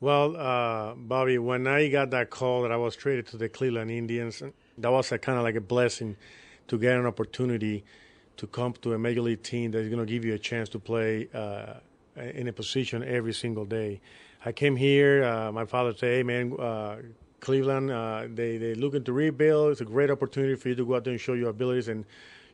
Well, 0.00 0.36
uh, 0.36 0.94
Bobby, 0.94 1.38
when 1.38 1.66
I 1.66 1.88
got 1.88 2.10
that 2.10 2.30
call 2.30 2.62
that 2.62 2.72
I 2.72 2.76
was 2.76 2.96
traded 2.96 3.26
to 3.28 3.36
the 3.36 3.48
Cleveland 3.48 3.90
Indians, 3.90 4.42
that 4.78 4.90
was 4.90 5.12
a 5.12 5.18
kind 5.18 5.38
of 5.38 5.44
like 5.44 5.56
a 5.56 5.60
blessing 5.60 6.16
to 6.68 6.78
get 6.78 6.96
an 6.96 7.06
opportunity 7.06 7.84
to 8.36 8.46
come 8.46 8.72
to 8.74 8.94
a 8.94 8.98
major 8.98 9.22
league 9.22 9.42
team 9.42 9.72
that 9.72 9.80
is 9.80 9.88
going 9.88 10.04
to 10.04 10.10
give 10.10 10.24
you 10.24 10.34
a 10.34 10.38
chance 10.38 10.68
to 10.70 10.78
play 10.78 11.28
uh, 11.34 11.74
in 12.16 12.46
a 12.46 12.52
position 12.52 13.02
every 13.02 13.34
single 13.34 13.64
day. 13.64 14.00
I 14.44 14.52
came 14.52 14.76
here. 14.76 15.24
Uh, 15.24 15.50
my 15.50 15.64
father 15.64 15.92
said, 15.92 16.08
"Hey, 16.08 16.22
man, 16.22 16.52
Cleveland, 17.40 17.90
uh, 17.90 18.26
they 18.32 18.56
they 18.56 18.74
looking 18.74 19.04
to 19.04 19.12
rebuild. 19.12 19.72
It's 19.72 19.80
a 19.80 19.84
great 19.84 20.10
opportunity 20.10 20.54
for 20.54 20.68
you 20.68 20.74
to 20.74 20.84
go 20.84 20.96
out 20.96 21.04
there 21.04 21.12
and 21.12 21.20
show 21.20 21.34
your 21.34 21.50
abilities." 21.50 21.88
And 21.88 22.04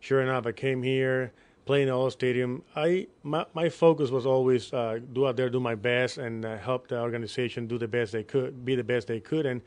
sure 0.00 0.20
enough, 0.22 0.46
I 0.46 0.52
came 0.52 0.82
here 0.82 1.32
playing 1.64 1.86
the 1.86 1.94
all 1.94 2.10
stadium. 2.10 2.62
I 2.76 3.06
my, 3.22 3.46
my 3.54 3.68
focus 3.68 4.10
was 4.10 4.26
always 4.26 4.72
uh, 4.72 5.00
do 5.12 5.26
out 5.26 5.36
there, 5.36 5.48
do 5.48 5.60
my 5.60 5.74
best, 5.74 6.18
and 6.18 6.44
uh, 6.44 6.58
help 6.58 6.88
the 6.88 7.00
organization 7.00 7.66
do 7.66 7.78
the 7.78 7.88
best 7.88 8.12
they 8.12 8.22
could, 8.24 8.64
be 8.64 8.74
the 8.74 8.84
best 8.84 9.06
they 9.06 9.20
could. 9.20 9.46
And 9.46 9.62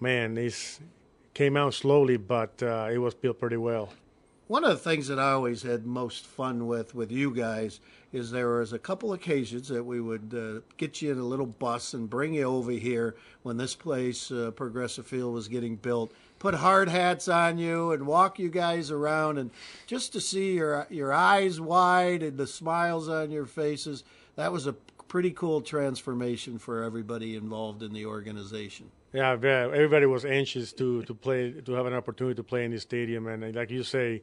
man, 0.00 0.34
this 0.34 0.80
came 1.34 1.56
out 1.56 1.74
slowly, 1.74 2.16
but 2.16 2.62
uh, 2.62 2.88
it 2.92 2.98
was 2.98 3.14
built 3.14 3.38
pretty 3.38 3.56
well. 3.56 3.90
One 4.48 4.64
of 4.64 4.70
the 4.70 4.90
things 4.90 5.06
that 5.06 5.20
I 5.20 5.30
always 5.30 5.62
had 5.62 5.86
most 5.86 6.26
fun 6.26 6.66
with 6.66 6.94
with 6.94 7.12
you 7.12 7.32
guys 7.32 7.80
is 8.12 8.30
there 8.30 8.58
was 8.58 8.72
a 8.72 8.78
couple 8.78 9.12
occasions 9.12 9.68
that 9.68 9.84
we 9.84 10.00
would 10.00 10.34
uh, 10.36 10.60
get 10.76 11.00
you 11.00 11.12
in 11.12 11.18
a 11.18 11.24
little 11.24 11.46
bus 11.46 11.94
and 11.94 12.10
bring 12.10 12.34
you 12.34 12.44
over 12.44 12.72
here 12.72 13.14
when 13.42 13.56
this 13.56 13.74
place, 13.74 14.30
uh, 14.32 14.50
Progressive 14.50 15.06
Field, 15.06 15.32
was 15.32 15.48
getting 15.48 15.76
built. 15.76 16.12
Put 16.38 16.54
hard 16.54 16.88
hats 16.88 17.28
on 17.28 17.58
you 17.58 17.92
and 17.92 18.06
walk 18.06 18.38
you 18.38 18.48
guys 18.48 18.90
around, 18.90 19.38
and 19.38 19.50
just 19.86 20.12
to 20.14 20.20
see 20.20 20.54
your 20.54 20.86
your 20.90 21.12
eyes 21.12 21.60
wide 21.60 22.22
and 22.22 22.38
the 22.38 22.46
smiles 22.46 23.08
on 23.08 23.30
your 23.30 23.46
faces. 23.46 24.04
That 24.36 24.52
was 24.52 24.66
a 24.66 24.72
pretty 24.72 25.32
cool 25.32 25.60
transformation 25.60 26.58
for 26.58 26.82
everybody 26.82 27.36
involved 27.36 27.82
in 27.82 27.92
the 27.92 28.06
organization. 28.06 28.90
Yeah, 29.12 29.32
everybody 29.32 30.06
was 30.06 30.24
anxious 30.24 30.72
to 30.74 31.02
to 31.02 31.14
play 31.14 31.52
to 31.52 31.72
have 31.72 31.86
an 31.86 31.94
opportunity 31.94 32.36
to 32.36 32.44
play 32.44 32.64
in 32.64 32.70
this 32.70 32.82
stadium, 32.82 33.26
and 33.26 33.54
like 33.54 33.70
you 33.70 33.82
say, 33.82 34.22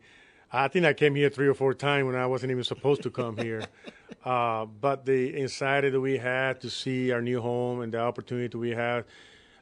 I 0.52 0.68
think 0.70 0.86
I 0.86 0.94
came 0.94 1.16
here 1.16 1.30
three 1.30 1.48
or 1.48 1.54
four 1.54 1.74
times 1.74 2.06
when 2.06 2.16
I 2.16 2.26
wasn't 2.26 2.52
even 2.52 2.64
supposed 2.64 3.04
to 3.04 3.10
come 3.10 3.38
here. 3.38 3.66
uh, 4.26 4.66
but 4.66 5.06
the 5.06 5.38
anxiety 5.38 5.90
that 5.90 6.00
we 6.00 6.18
had 6.18 6.62
to 6.62 6.70
see 6.70 7.12
our 7.12 7.22
new 7.22 7.42
home 7.42 7.82
and 7.82 7.94
the 7.94 8.00
opportunity 8.00 8.58
we 8.58 8.72
had 8.72 9.06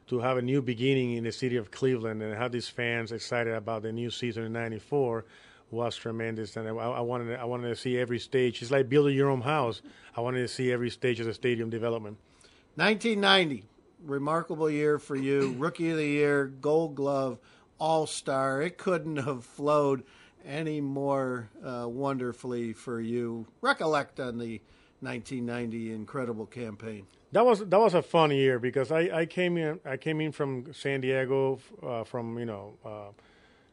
to 0.08 0.20
have 0.20 0.36
a 0.36 0.42
new 0.42 0.62
beginning 0.62 1.14
in 1.14 1.24
the 1.24 1.32
city 1.32 1.56
of 1.56 1.70
Cleveland 1.70 2.22
and 2.22 2.34
have 2.34 2.52
these 2.52 2.68
fans 2.68 3.10
excited 3.10 3.54
about 3.54 3.82
the 3.82 3.92
new 3.92 4.10
season 4.10 4.44
in 4.44 4.52
'94 4.52 5.24
was 5.72 5.96
tremendous. 5.96 6.56
And 6.56 6.68
I, 6.68 6.72
I, 6.72 7.00
wanted 7.00 7.36
I 7.38 7.44
wanted 7.44 7.68
to 7.68 7.76
see 7.76 7.98
every 7.98 8.20
stage. 8.20 8.62
It's 8.62 8.70
like 8.70 8.88
building 8.88 9.16
your 9.16 9.30
own 9.30 9.40
house. 9.40 9.82
I 10.16 10.20
wanted 10.20 10.42
to 10.42 10.48
see 10.48 10.70
every 10.70 10.90
stage 10.90 11.18
of 11.18 11.26
the 11.26 11.34
stadium 11.34 11.70
development. 11.70 12.18
1990 12.76 13.64
remarkable 14.04 14.70
year 14.70 14.98
for 14.98 15.16
you. 15.16 15.54
Rookie 15.58 15.90
of 15.90 15.96
the 15.96 16.06
Year, 16.06 16.46
Gold 16.46 16.94
Glove, 16.94 17.38
All 17.78 18.06
Star. 18.06 18.62
It 18.62 18.78
couldn't 18.78 19.16
have 19.16 19.44
flowed 19.44 20.04
any 20.46 20.80
more 20.80 21.48
uh, 21.64 21.86
wonderfully 21.88 22.72
for 22.72 23.00
you. 23.00 23.46
Recollect 23.60 24.20
on 24.20 24.38
the 24.38 24.60
1990 25.00 25.92
incredible 25.92 26.46
campaign. 26.46 27.06
That 27.32 27.44
was 27.44 27.60
that 27.60 27.80
was 27.80 27.94
a 27.94 28.02
fun 28.02 28.30
year 28.30 28.58
because 28.58 28.90
I, 28.90 29.10
I 29.12 29.26
came 29.26 29.58
in 29.58 29.80
I 29.84 29.96
came 29.96 30.20
in 30.20 30.32
from 30.32 30.72
San 30.72 31.00
Diego 31.00 31.58
uh, 31.82 32.04
from 32.04 32.38
you 32.38 32.46
know 32.46 32.74
a 32.84 32.88
uh, 32.88 33.08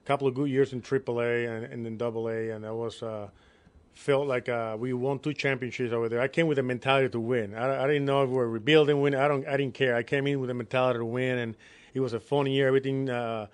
couple 0.06 0.28
of 0.28 0.34
good 0.34 0.50
years 0.50 0.74
in 0.74 0.82
AAA 0.82 1.48
and, 1.48 1.72
and 1.72 1.86
then 1.86 1.98
Double 1.98 2.28
A 2.30 2.50
and 2.50 2.64
that 2.66 2.74
was 2.74 3.02
uh, 3.02 3.30
felt 3.94 4.28
like 4.28 4.50
uh, 4.50 4.76
we 4.78 4.92
won 4.94 5.20
two 5.20 5.34
championships 5.34 5.94
over 5.94 6.10
there. 6.10 6.20
I 6.20 6.28
came 6.28 6.48
with 6.48 6.60
a 6.60 6.64
mentality 6.64 7.10
to 7.10 7.20
win. 7.20 7.56
I, 7.56 7.84
I 7.84 7.88
didn't 7.88 8.06
know 8.06 8.24
if 8.24 8.30
we 8.30 8.36
were 8.36 8.50
rebuilding, 8.50 9.02
win. 9.02 9.16
I 9.16 9.28
don't. 9.28 9.48
I 9.48 9.56
didn't 9.56 9.76
care. 9.76 9.96
I 9.96 10.04
came 10.04 10.28
in 10.28 10.40
with 10.40 10.50
a 10.50 10.54
mentality 10.54 11.00
to 11.00 11.06
win, 11.06 11.38
and 11.38 11.56
it 11.94 12.00
was 12.00 12.14
a 12.14 12.20
fun 12.20 12.48
year. 12.48 12.68
Everything 12.68 13.10
uh, 13.10 13.48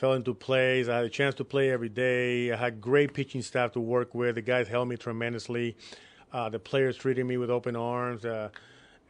fell 0.00 0.14
into 0.14 0.32
place. 0.32 0.88
I 0.88 0.96
had 0.96 1.04
a 1.04 1.10
chance 1.10 1.34
to 1.34 1.44
play 1.44 1.70
every 1.70 1.90
day. 1.90 2.50
I 2.50 2.56
had 2.56 2.80
great 2.80 3.12
pitching 3.12 3.42
staff 3.42 3.72
to 3.72 3.80
work 3.80 4.14
with. 4.14 4.36
The 4.36 4.40
guys 4.40 4.66
helped 4.66 4.88
me 4.88 4.96
tremendously. 4.96 5.76
Uh, 6.32 6.48
the 6.48 6.58
players 6.58 6.96
treated 6.96 7.26
me 7.26 7.36
with 7.36 7.50
open 7.50 7.76
arms. 7.76 8.24
Uh, 8.24 8.48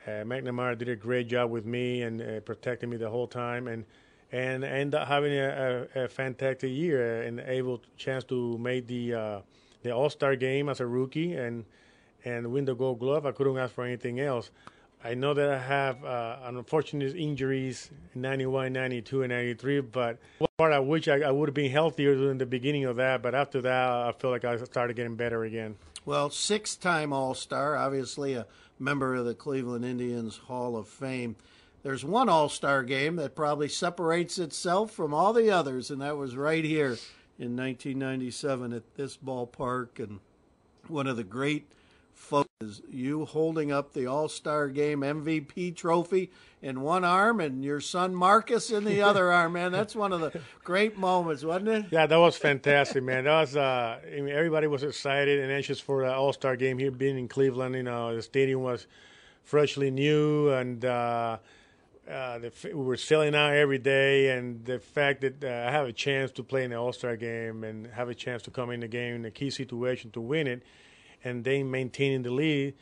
uh, 0.04 0.10
McNamara 0.10 0.76
did 0.76 0.88
a 0.88 0.96
great 0.96 1.28
job 1.28 1.48
with 1.48 1.64
me 1.64 2.02
and 2.02 2.20
uh, 2.20 2.40
protecting 2.40 2.90
me 2.90 2.96
the 2.96 3.08
whole 3.08 3.28
time, 3.28 3.68
and 3.68 3.84
and 4.32 4.64
end 4.64 4.96
up 4.96 5.06
having 5.06 5.32
a, 5.32 5.86
a, 5.94 6.04
a 6.04 6.08
fantastic 6.08 6.70
year 6.70 7.22
and 7.22 7.38
able 7.40 7.80
chance 7.96 8.24
to 8.24 8.58
make 8.58 8.88
the 8.88 9.42
the 9.82 9.92
All 9.92 10.10
Star 10.10 10.34
game 10.34 10.68
as 10.68 10.80
a 10.80 10.86
rookie 10.86 11.34
and 11.34 11.64
and 12.24 12.50
win 12.50 12.64
the 12.64 12.74
Gold 12.74 12.98
Glove. 12.98 13.26
I 13.26 13.32
couldn't 13.32 13.56
ask 13.58 13.74
for 13.74 13.84
anything 13.84 14.18
else. 14.18 14.50
I 15.02 15.14
know 15.14 15.32
that 15.32 15.48
I 15.48 15.58
have 15.58 16.04
uh, 16.04 16.36
unfortunate 16.44 17.16
injuries 17.16 17.90
in 18.14 18.20
91, 18.20 18.72
92, 18.72 19.22
and 19.22 19.30
93, 19.30 19.80
but 19.80 20.18
part 20.58 20.72
I 20.72 20.78
wish 20.78 21.08
I, 21.08 21.20
I 21.20 21.30
would 21.30 21.48
have 21.48 21.54
been 21.54 21.70
healthier 21.70 22.12
in 22.30 22.36
the 22.36 22.44
beginning 22.44 22.84
of 22.84 22.96
that, 22.96 23.22
but 23.22 23.34
after 23.34 23.62
that, 23.62 23.88
I 23.88 24.12
feel 24.12 24.30
like 24.30 24.44
I 24.44 24.58
started 24.58 24.96
getting 24.96 25.16
better 25.16 25.44
again. 25.44 25.76
Well, 26.04 26.28
six 26.28 26.76
time 26.76 27.14
All 27.14 27.34
Star, 27.34 27.76
obviously 27.76 28.34
a 28.34 28.46
member 28.78 29.14
of 29.14 29.24
the 29.24 29.34
Cleveland 29.34 29.86
Indians 29.86 30.36
Hall 30.36 30.76
of 30.76 30.86
Fame. 30.86 31.36
There's 31.82 32.04
one 32.04 32.28
All 32.28 32.50
Star 32.50 32.82
game 32.82 33.16
that 33.16 33.34
probably 33.34 33.68
separates 33.68 34.38
itself 34.38 34.90
from 34.90 35.14
all 35.14 35.32
the 35.32 35.50
others, 35.50 35.90
and 35.90 36.02
that 36.02 36.18
was 36.18 36.36
right 36.36 36.64
here 36.64 36.98
in 37.38 37.56
1997 37.56 38.74
at 38.74 38.96
this 38.96 39.16
ballpark, 39.16 39.98
and 39.98 40.20
one 40.88 41.06
of 41.06 41.16
the 41.16 41.24
great 41.24 41.70
photos 42.20 42.82
you 42.90 43.24
holding 43.24 43.72
up 43.72 43.92
the 43.92 44.06
All 44.06 44.28
Star 44.28 44.68
Game 44.68 45.00
MVP 45.00 45.74
trophy 45.74 46.30
in 46.62 46.82
one 46.82 47.04
arm 47.04 47.40
and 47.40 47.64
your 47.64 47.80
son 47.80 48.14
Marcus 48.14 48.70
in 48.70 48.84
the 48.84 49.00
other 49.02 49.32
arm. 49.32 49.54
Man, 49.54 49.72
that's 49.72 49.96
one 49.96 50.12
of 50.12 50.20
the 50.20 50.40
great 50.62 50.98
moments, 50.98 51.42
wasn't 51.42 51.68
it? 51.68 51.86
Yeah, 51.90 52.06
that 52.06 52.16
was 52.16 52.36
fantastic, 52.36 53.02
man. 53.02 53.24
That 53.24 53.40
was. 53.40 53.56
Uh, 53.56 53.98
I 54.06 54.20
mean, 54.20 54.28
everybody 54.28 54.66
was 54.66 54.82
excited 54.82 55.40
and 55.40 55.50
anxious 55.50 55.80
for 55.80 56.02
the 56.02 56.12
All 56.12 56.32
Star 56.32 56.56
Game 56.56 56.78
here, 56.78 56.90
being 56.90 57.18
in 57.18 57.26
Cleveland. 57.26 57.74
You 57.74 57.82
know, 57.82 58.14
the 58.14 58.22
stadium 58.22 58.62
was 58.62 58.86
freshly 59.42 59.90
new 59.90 60.50
and. 60.50 60.84
Uh, 60.84 61.38
uh, 62.10 62.38
the, 62.38 62.52
we 62.64 62.72
were 62.72 62.96
selling 62.96 63.36
out 63.36 63.52
every 63.52 63.78
day, 63.78 64.36
and 64.36 64.64
the 64.64 64.80
fact 64.80 65.20
that 65.20 65.44
uh, 65.44 65.68
I 65.68 65.70
have 65.70 65.86
a 65.86 65.92
chance 65.92 66.32
to 66.32 66.42
play 66.42 66.64
in 66.64 66.70
the 66.70 66.76
All 66.76 66.92
Star 66.92 67.14
game 67.16 67.62
and 67.62 67.86
have 67.88 68.08
a 68.08 68.14
chance 68.16 68.42
to 68.42 68.50
come 68.50 68.70
in 68.70 68.80
the 68.80 68.88
game 68.88 69.14
in 69.14 69.24
a 69.24 69.30
key 69.30 69.50
situation 69.50 70.10
to 70.12 70.20
win 70.20 70.48
it, 70.48 70.64
and 71.24 71.44
then 71.44 71.70
maintaining 71.70 72.22
the 72.22 72.30
lead, 72.30 72.74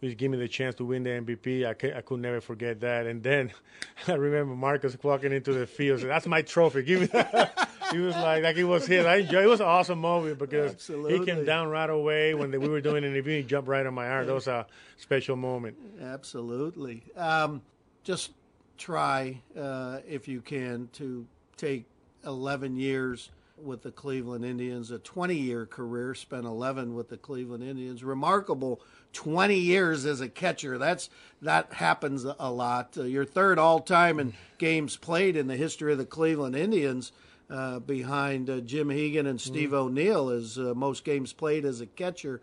which 0.00 0.16
gave 0.16 0.30
me 0.30 0.38
the 0.38 0.48
chance 0.48 0.74
to 0.76 0.84
win 0.84 1.02
the 1.02 1.10
MVP. 1.10 1.66
I, 1.66 1.74
could, 1.74 1.94
I 1.94 2.00
could 2.00 2.20
never 2.20 2.40
forget 2.40 2.80
that. 2.80 3.06
And 3.06 3.22
then 3.22 3.52
I 4.08 4.14
remember 4.14 4.54
Marcus 4.54 4.96
walking 5.02 5.32
into 5.32 5.52
the 5.52 5.66
field, 5.66 6.00
said, 6.00 6.10
"That's 6.10 6.26
my 6.26 6.42
trophy. 6.42 6.82
Give 6.84 7.00
me 7.00 7.06
that." 7.06 7.68
he 7.92 7.98
was 7.98 8.14
like, 8.16 8.42
like 8.42 8.56
it 8.56 8.64
was 8.64 8.86
his. 8.86 9.04
I 9.06 9.16
enjoyed. 9.16 9.44
It 9.44 9.48
was 9.48 9.60
an 9.60 9.66
awesome 9.66 10.00
moment 10.00 10.38
because 10.38 10.72
Absolutely. 10.72 11.18
he 11.18 11.24
came 11.24 11.44
down 11.44 11.68
right 11.68 11.90
away 11.90 12.34
when 12.34 12.50
the, 12.50 12.58
we 12.58 12.68
were 12.68 12.80
doing 12.80 13.04
an 13.04 13.12
interview. 13.12 13.38
He 13.38 13.42
jumped 13.42 13.68
right 13.68 13.84
on 13.86 13.94
my 13.94 14.08
arm. 14.08 14.26
That 14.26 14.34
was 14.34 14.48
a 14.48 14.66
special 14.96 15.36
moment. 15.36 15.76
Absolutely. 16.00 17.02
Um, 17.16 17.62
just 18.02 18.32
try, 18.78 19.40
uh, 19.56 20.00
if 20.08 20.26
you 20.26 20.40
can, 20.40 20.88
to 20.94 21.26
take 21.56 21.84
11 22.24 22.76
years 22.76 23.30
with 23.62 23.82
the 23.82 23.90
Cleveland 23.90 24.44
Indians, 24.44 24.90
a 24.90 24.98
20 24.98 25.34
year 25.34 25.66
career, 25.66 26.14
spent 26.14 26.44
11 26.44 26.94
with 26.94 27.08
the 27.08 27.16
Cleveland 27.16 27.62
Indians. 27.62 28.02
Remarkable 28.02 28.80
20 29.12 29.56
years 29.56 30.04
as 30.04 30.20
a 30.20 30.28
catcher. 30.28 30.78
That's 30.78 31.10
That 31.40 31.72
happens 31.74 32.24
a 32.24 32.50
lot. 32.50 32.96
Uh, 32.96 33.04
your 33.04 33.24
third 33.24 33.58
all 33.58 33.80
time 33.80 34.18
in 34.18 34.34
games 34.58 34.96
played 34.96 35.36
in 35.36 35.46
the 35.46 35.56
history 35.56 35.92
of 35.92 35.98
the 35.98 36.06
Cleveland 36.06 36.56
Indians. 36.56 37.12
Uh, 37.50 37.78
behind 37.80 38.48
uh, 38.48 38.60
Jim 38.60 38.88
Hegan 38.88 39.26
and 39.26 39.38
Steve 39.38 39.70
mm. 39.70 39.74
O'Neill 39.74 40.30
as 40.30 40.56
uh, 40.56 40.72
most 40.74 41.04
games 41.04 41.34
played 41.34 41.66
as 41.66 41.82
a 41.82 41.86
catcher. 41.86 42.40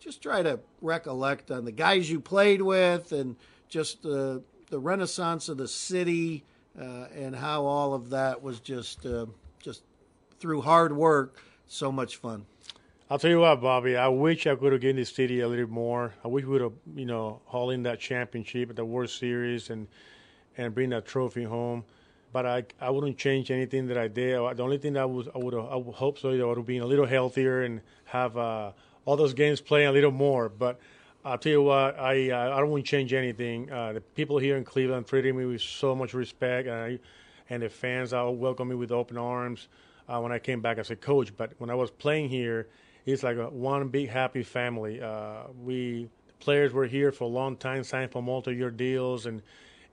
Just 0.00 0.20
try 0.20 0.42
to 0.42 0.58
recollect 0.80 1.52
on 1.52 1.64
the 1.64 1.70
guys 1.70 2.10
you 2.10 2.18
played 2.18 2.62
with 2.62 3.12
and 3.12 3.36
just 3.68 4.04
uh, 4.04 4.40
the 4.70 4.78
renaissance 4.80 5.48
of 5.48 5.58
the 5.58 5.68
city 5.68 6.42
uh, 6.80 7.06
and 7.14 7.34
how 7.34 7.64
all 7.64 7.94
of 7.94 8.10
that 8.10 8.42
was 8.42 8.60
just 8.60 9.04
uh, 9.06 9.26
just 9.26 9.47
through 10.38 10.62
hard 10.62 10.96
work 10.96 11.40
so 11.66 11.90
much 11.92 12.16
fun. 12.16 12.46
I'll 13.10 13.18
tell 13.18 13.30
you 13.30 13.40
what, 13.40 13.60
Bobby. 13.60 13.96
I 13.96 14.08
wish 14.08 14.46
I 14.46 14.54
could 14.54 14.72
have 14.72 14.82
given 14.82 14.96
the 14.96 15.04
city 15.04 15.40
a 15.40 15.48
little 15.48 15.68
more. 15.68 16.14
I 16.22 16.28
wish 16.28 16.44
we 16.44 16.52
would 16.52 16.60
have, 16.60 16.72
you 16.94 17.06
know, 17.06 17.40
hauled 17.46 17.72
in 17.72 17.82
that 17.84 18.00
championship 18.00 18.68
at 18.70 18.76
the 18.76 18.84
World 18.84 19.10
Series 19.10 19.70
and 19.70 19.88
and 20.58 20.74
bring 20.74 20.90
that 20.90 21.06
trophy 21.06 21.44
home. 21.44 21.84
But 22.32 22.44
I 22.44 22.64
I 22.80 22.90
wouldn't 22.90 23.16
change 23.16 23.50
anything 23.50 23.86
that 23.88 23.96
I 23.96 24.08
did. 24.08 24.34
The 24.56 24.62
only 24.62 24.76
thing 24.76 24.92
that 24.92 25.02
I 25.02 25.06
would 25.06 25.30
I 25.34 25.38
would 25.38 25.54
I 25.54 25.76
would 25.76 25.94
hope 25.94 26.18
so 26.18 26.32
that 26.32 26.42
I 26.42 26.44
would 26.44 26.58
have 26.58 26.66
been 26.66 26.82
a 26.82 26.86
little 26.86 27.06
healthier 27.06 27.62
and 27.62 27.80
have 28.04 28.36
uh, 28.36 28.72
all 29.06 29.16
those 29.16 29.32
games 29.32 29.62
playing 29.62 29.88
a 29.88 29.92
little 29.92 30.10
more. 30.10 30.50
But 30.50 30.78
I'll 31.24 31.38
tell 31.38 31.52
you 31.52 31.62
what, 31.62 31.98
I 31.98 32.30
uh, 32.30 32.56
I 32.56 32.60
don't 32.60 32.68
want 32.70 32.84
to 32.84 32.90
change 32.90 33.14
anything. 33.14 33.72
Uh, 33.72 33.94
the 33.94 34.00
people 34.02 34.36
here 34.36 34.58
in 34.58 34.64
Cleveland 34.64 35.06
treated 35.06 35.34
me 35.34 35.46
with 35.46 35.62
so 35.62 35.94
much 35.94 36.12
respect, 36.12 36.68
and, 36.68 36.76
I, 36.76 36.98
and 37.48 37.62
the 37.62 37.70
fans 37.70 38.12
all 38.12 38.34
welcomed 38.36 38.68
me 38.68 38.76
with 38.76 38.92
open 38.92 39.16
arms 39.16 39.68
uh, 40.08 40.20
when 40.20 40.32
I 40.32 40.38
came 40.38 40.60
back 40.60 40.78
as 40.78 40.90
a 40.90 40.96
coach. 40.96 41.36
But 41.36 41.52
when 41.58 41.70
I 41.70 41.74
was 41.74 41.90
playing 41.90 42.28
here, 42.28 42.68
it's 43.06 43.22
like 43.22 43.36
one 43.50 43.88
big 43.88 44.08
happy 44.08 44.42
family. 44.42 45.00
Uh, 45.00 45.44
we 45.62 46.08
players 46.40 46.72
were 46.72 46.86
here 46.86 47.12
for 47.12 47.24
a 47.24 47.28
long 47.28 47.56
time, 47.56 47.84
signed 47.84 48.12
for 48.12 48.22
multi-year 48.22 48.70
deals, 48.70 49.26
and 49.26 49.42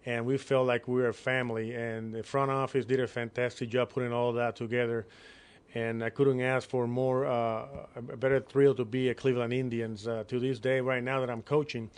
and 0.06 0.26
we 0.26 0.38
felt 0.38 0.68
like 0.68 0.88
we 0.88 1.02
were 1.02 1.10
a 1.10 1.14
family. 1.14 1.74
And 1.74 2.14
the 2.14 2.24
front 2.24 2.52
office 2.52 2.86
did 2.86 3.00
a 3.00 3.08
fantastic 3.08 3.70
job 3.70 3.90
putting 3.90 4.14
all 4.14 4.34
that 4.34 4.56
together 4.56 5.08
and 5.76 6.02
I 6.02 6.10
couldn't 6.10 6.42
ask 6.42 6.68
for 6.68 6.88
more 6.88 7.26
uh, 7.26 7.66
a 7.98 8.18
better 8.18 8.40
thrill 8.40 8.74
to 8.76 8.86
be 8.86 9.10
a 9.10 9.14
Cleveland 9.14 9.54
Indians. 9.54 10.08
Uh, 10.08 10.24
to 10.30 10.40
this 10.40 10.58
day, 10.58 10.80
right 10.80 11.04
now 11.04 11.20
that 11.20 11.30
I'm 11.30 11.42
coaching, 11.42 11.92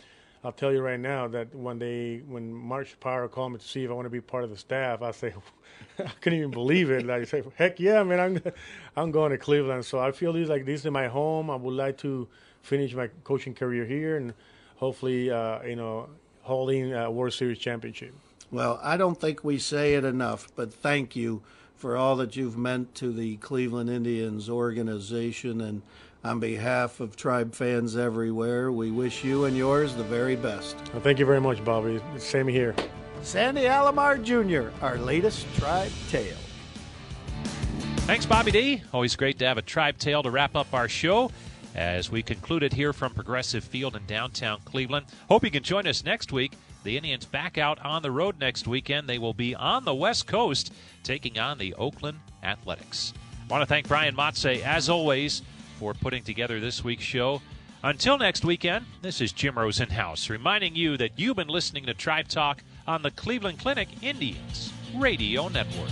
I'll 0.44 0.52
tell 0.52 0.72
you 0.72 0.82
right 0.82 1.00
now 1.00 1.28
that 1.30 1.54
when 1.54 1.80
they 1.80 2.22
when 2.28 2.54
Mark 2.54 2.88
Shapiro 2.88 3.28
called 3.28 3.54
me 3.54 3.60
to 3.60 3.68
see 3.68 3.84
if 3.84 3.90
I 3.90 3.94
want 3.94 4.06
to 4.06 4.10
be 4.10 4.22
part 4.22 4.44
of 4.44 4.50
the 4.50 4.58
staff, 4.58 5.02
I 5.02 5.12
say 5.12 5.34
I 6.00 6.12
couldn't 6.22 6.40
even 6.40 6.52
believe 6.52 6.90
it. 6.92 7.06
Like 7.06 7.22
I 7.22 7.26
say, 7.26 7.44
heck 7.56 7.80
yeah, 7.80 8.04
man, 8.04 8.20
I'm 8.20 8.54
I'm 8.96 9.12
going 9.12 9.32
to 9.32 9.38
Cleveland. 9.38 9.86
So 9.86 10.00
I 10.00 10.12
feel 10.12 10.34
this 10.34 10.50
like 10.50 10.66
this 10.66 10.86
is 10.86 10.92
my 10.92 11.08
home. 11.08 11.50
I 11.50 11.56
would 11.56 11.74
like 11.74 11.98
to 12.00 12.28
finish 12.62 12.94
my 12.94 13.10
coaching 13.24 13.54
career 13.54 13.86
here 13.86 14.18
and 14.18 14.34
hopefully 14.76 15.32
uh, 15.32 15.62
you 15.64 15.76
know 15.76 16.10
holding 16.42 16.94
a 16.94 17.10
World 17.12 17.34
Series 17.34 17.58
championship. 17.58 18.14
Well, 18.50 18.80
I 18.82 18.96
don't 18.96 19.20
think 19.20 19.44
we 19.44 19.58
say 19.58 19.96
it 19.96 20.06
enough, 20.06 20.48
but 20.56 20.74
thank 20.74 21.16
you 21.16 21.42
for 21.76 21.96
all 21.96 22.16
that 22.16 22.36
you've 22.36 22.58
meant 22.58 22.96
to 22.96 23.12
the 23.12 23.38
Cleveland 23.38 23.90
Indians 23.90 24.50
organization. 24.50 25.62
And 25.62 25.82
on 26.24 26.40
behalf 26.40 27.00
of 27.00 27.16
Tribe 27.16 27.54
fans 27.54 27.96
everywhere, 27.96 28.72
we 28.72 28.92
wish 28.92 29.24
you 29.24 29.46
and 29.46 29.56
yours 29.56 29.96
the 29.96 30.04
very 30.04 30.36
best. 30.36 30.76
Well, 30.94 31.02
thank 31.02 31.20
you 31.20 31.26
very 31.26 31.42
much, 31.42 31.64
Bobby. 31.64 32.02
Same 32.18 32.48
here. 32.48 32.76
Sandy 33.22 33.62
Alomar 33.62 34.22
Jr., 34.22 34.70
our 34.84 34.98
latest 34.98 35.46
Tribe 35.56 35.92
Tale. 36.10 36.38
Thanks, 38.08 38.26
Bobby 38.26 38.52
D. 38.52 38.84
Always 38.94 39.16
great 39.16 39.38
to 39.40 39.46
have 39.46 39.58
a 39.58 39.62
Tribe 39.62 39.98
Tale 39.98 40.24
to 40.24 40.30
wrap 40.30 40.56
up 40.56 40.74
our 40.74 40.88
show 40.88 41.32
as 41.76 42.10
we 42.10 42.24
conclude 42.24 42.64
it 42.64 42.74
here 42.74 42.94
from 42.94 43.14
Progressive 43.14 43.64
Field 43.64 43.96
in 43.96 44.06
downtown 44.06 44.60
Cleveland. 44.66 45.06
Hope 45.30 45.44
you 45.44 45.52
can 45.52 45.64
join 45.64 45.86
us 45.88 46.04
next 46.04 46.32
week. 46.32 46.54
The 46.84 46.96
Indians 46.96 47.26
back 47.26 47.58
out 47.58 47.80
on 47.84 48.02
the 48.02 48.12
road 48.12 48.40
next 48.40 48.68
weekend. 48.68 49.08
They 49.08 49.18
will 49.18 49.34
be 49.34 49.54
on 49.54 49.84
the 49.84 49.94
West 49.94 50.26
Coast 50.26 50.74
taking 51.04 51.38
on 51.38 51.58
the 51.58 51.74
Oakland 51.74 52.20
Athletics. 52.44 53.14
I 53.50 53.52
want 53.52 53.62
to 53.62 53.66
thank 53.66 53.88
Brian 53.88 54.16
Motze, 54.16 54.62
as 54.64 54.90
always, 54.90 55.42
for 55.78 55.94
putting 55.94 56.24
together 56.24 56.60
this 56.60 56.84
week's 56.84 57.04
show. 57.04 57.42
Until 57.84 58.18
next 58.18 58.44
weekend, 58.44 58.86
this 59.02 59.22
is 59.22 59.32
Jim 59.32 59.56
Rosenhaus 59.56 60.30
reminding 60.30 60.76
you 60.76 60.98
that 60.98 61.12
you've 61.18 61.36
been 61.36 61.48
listening 61.48 61.86
to 61.86 61.94
Tribe 61.94 62.28
Talk 62.28 62.64
on 62.88 63.04
the 63.04 63.12
Cleveland 63.12 63.60
Clinic 63.60 63.88
Indians 64.02 64.74
Radio 64.96 65.48
Network. 65.48 65.92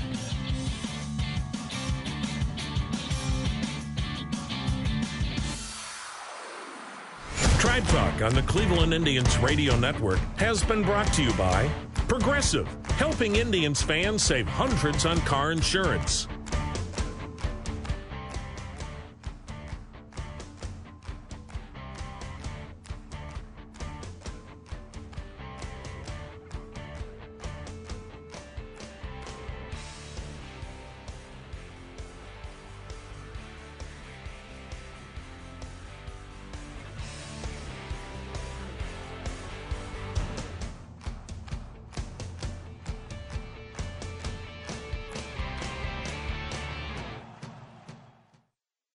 Tribe 7.60 7.88
Talk 7.88 8.22
on 8.22 8.34
the 8.34 8.44
Cleveland 8.48 8.94
Indians 8.94 9.38
Radio 9.38 9.78
Network 9.78 10.20
has 10.38 10.64
been 10.64 10.82
brought 10.82 11.12
to 11.14 11.24
you 11.24 11.34
by 11.34 11.70
Progressive, 12.08 12.68
helping 12.92 13.36
Indians 13.36 13.82
fans 13.82 14.24
save 14.24 14.48
hundreds 14.48 15.06
on 15.06 15.18
car 15.22 15.52
insurance. 15.52 16.28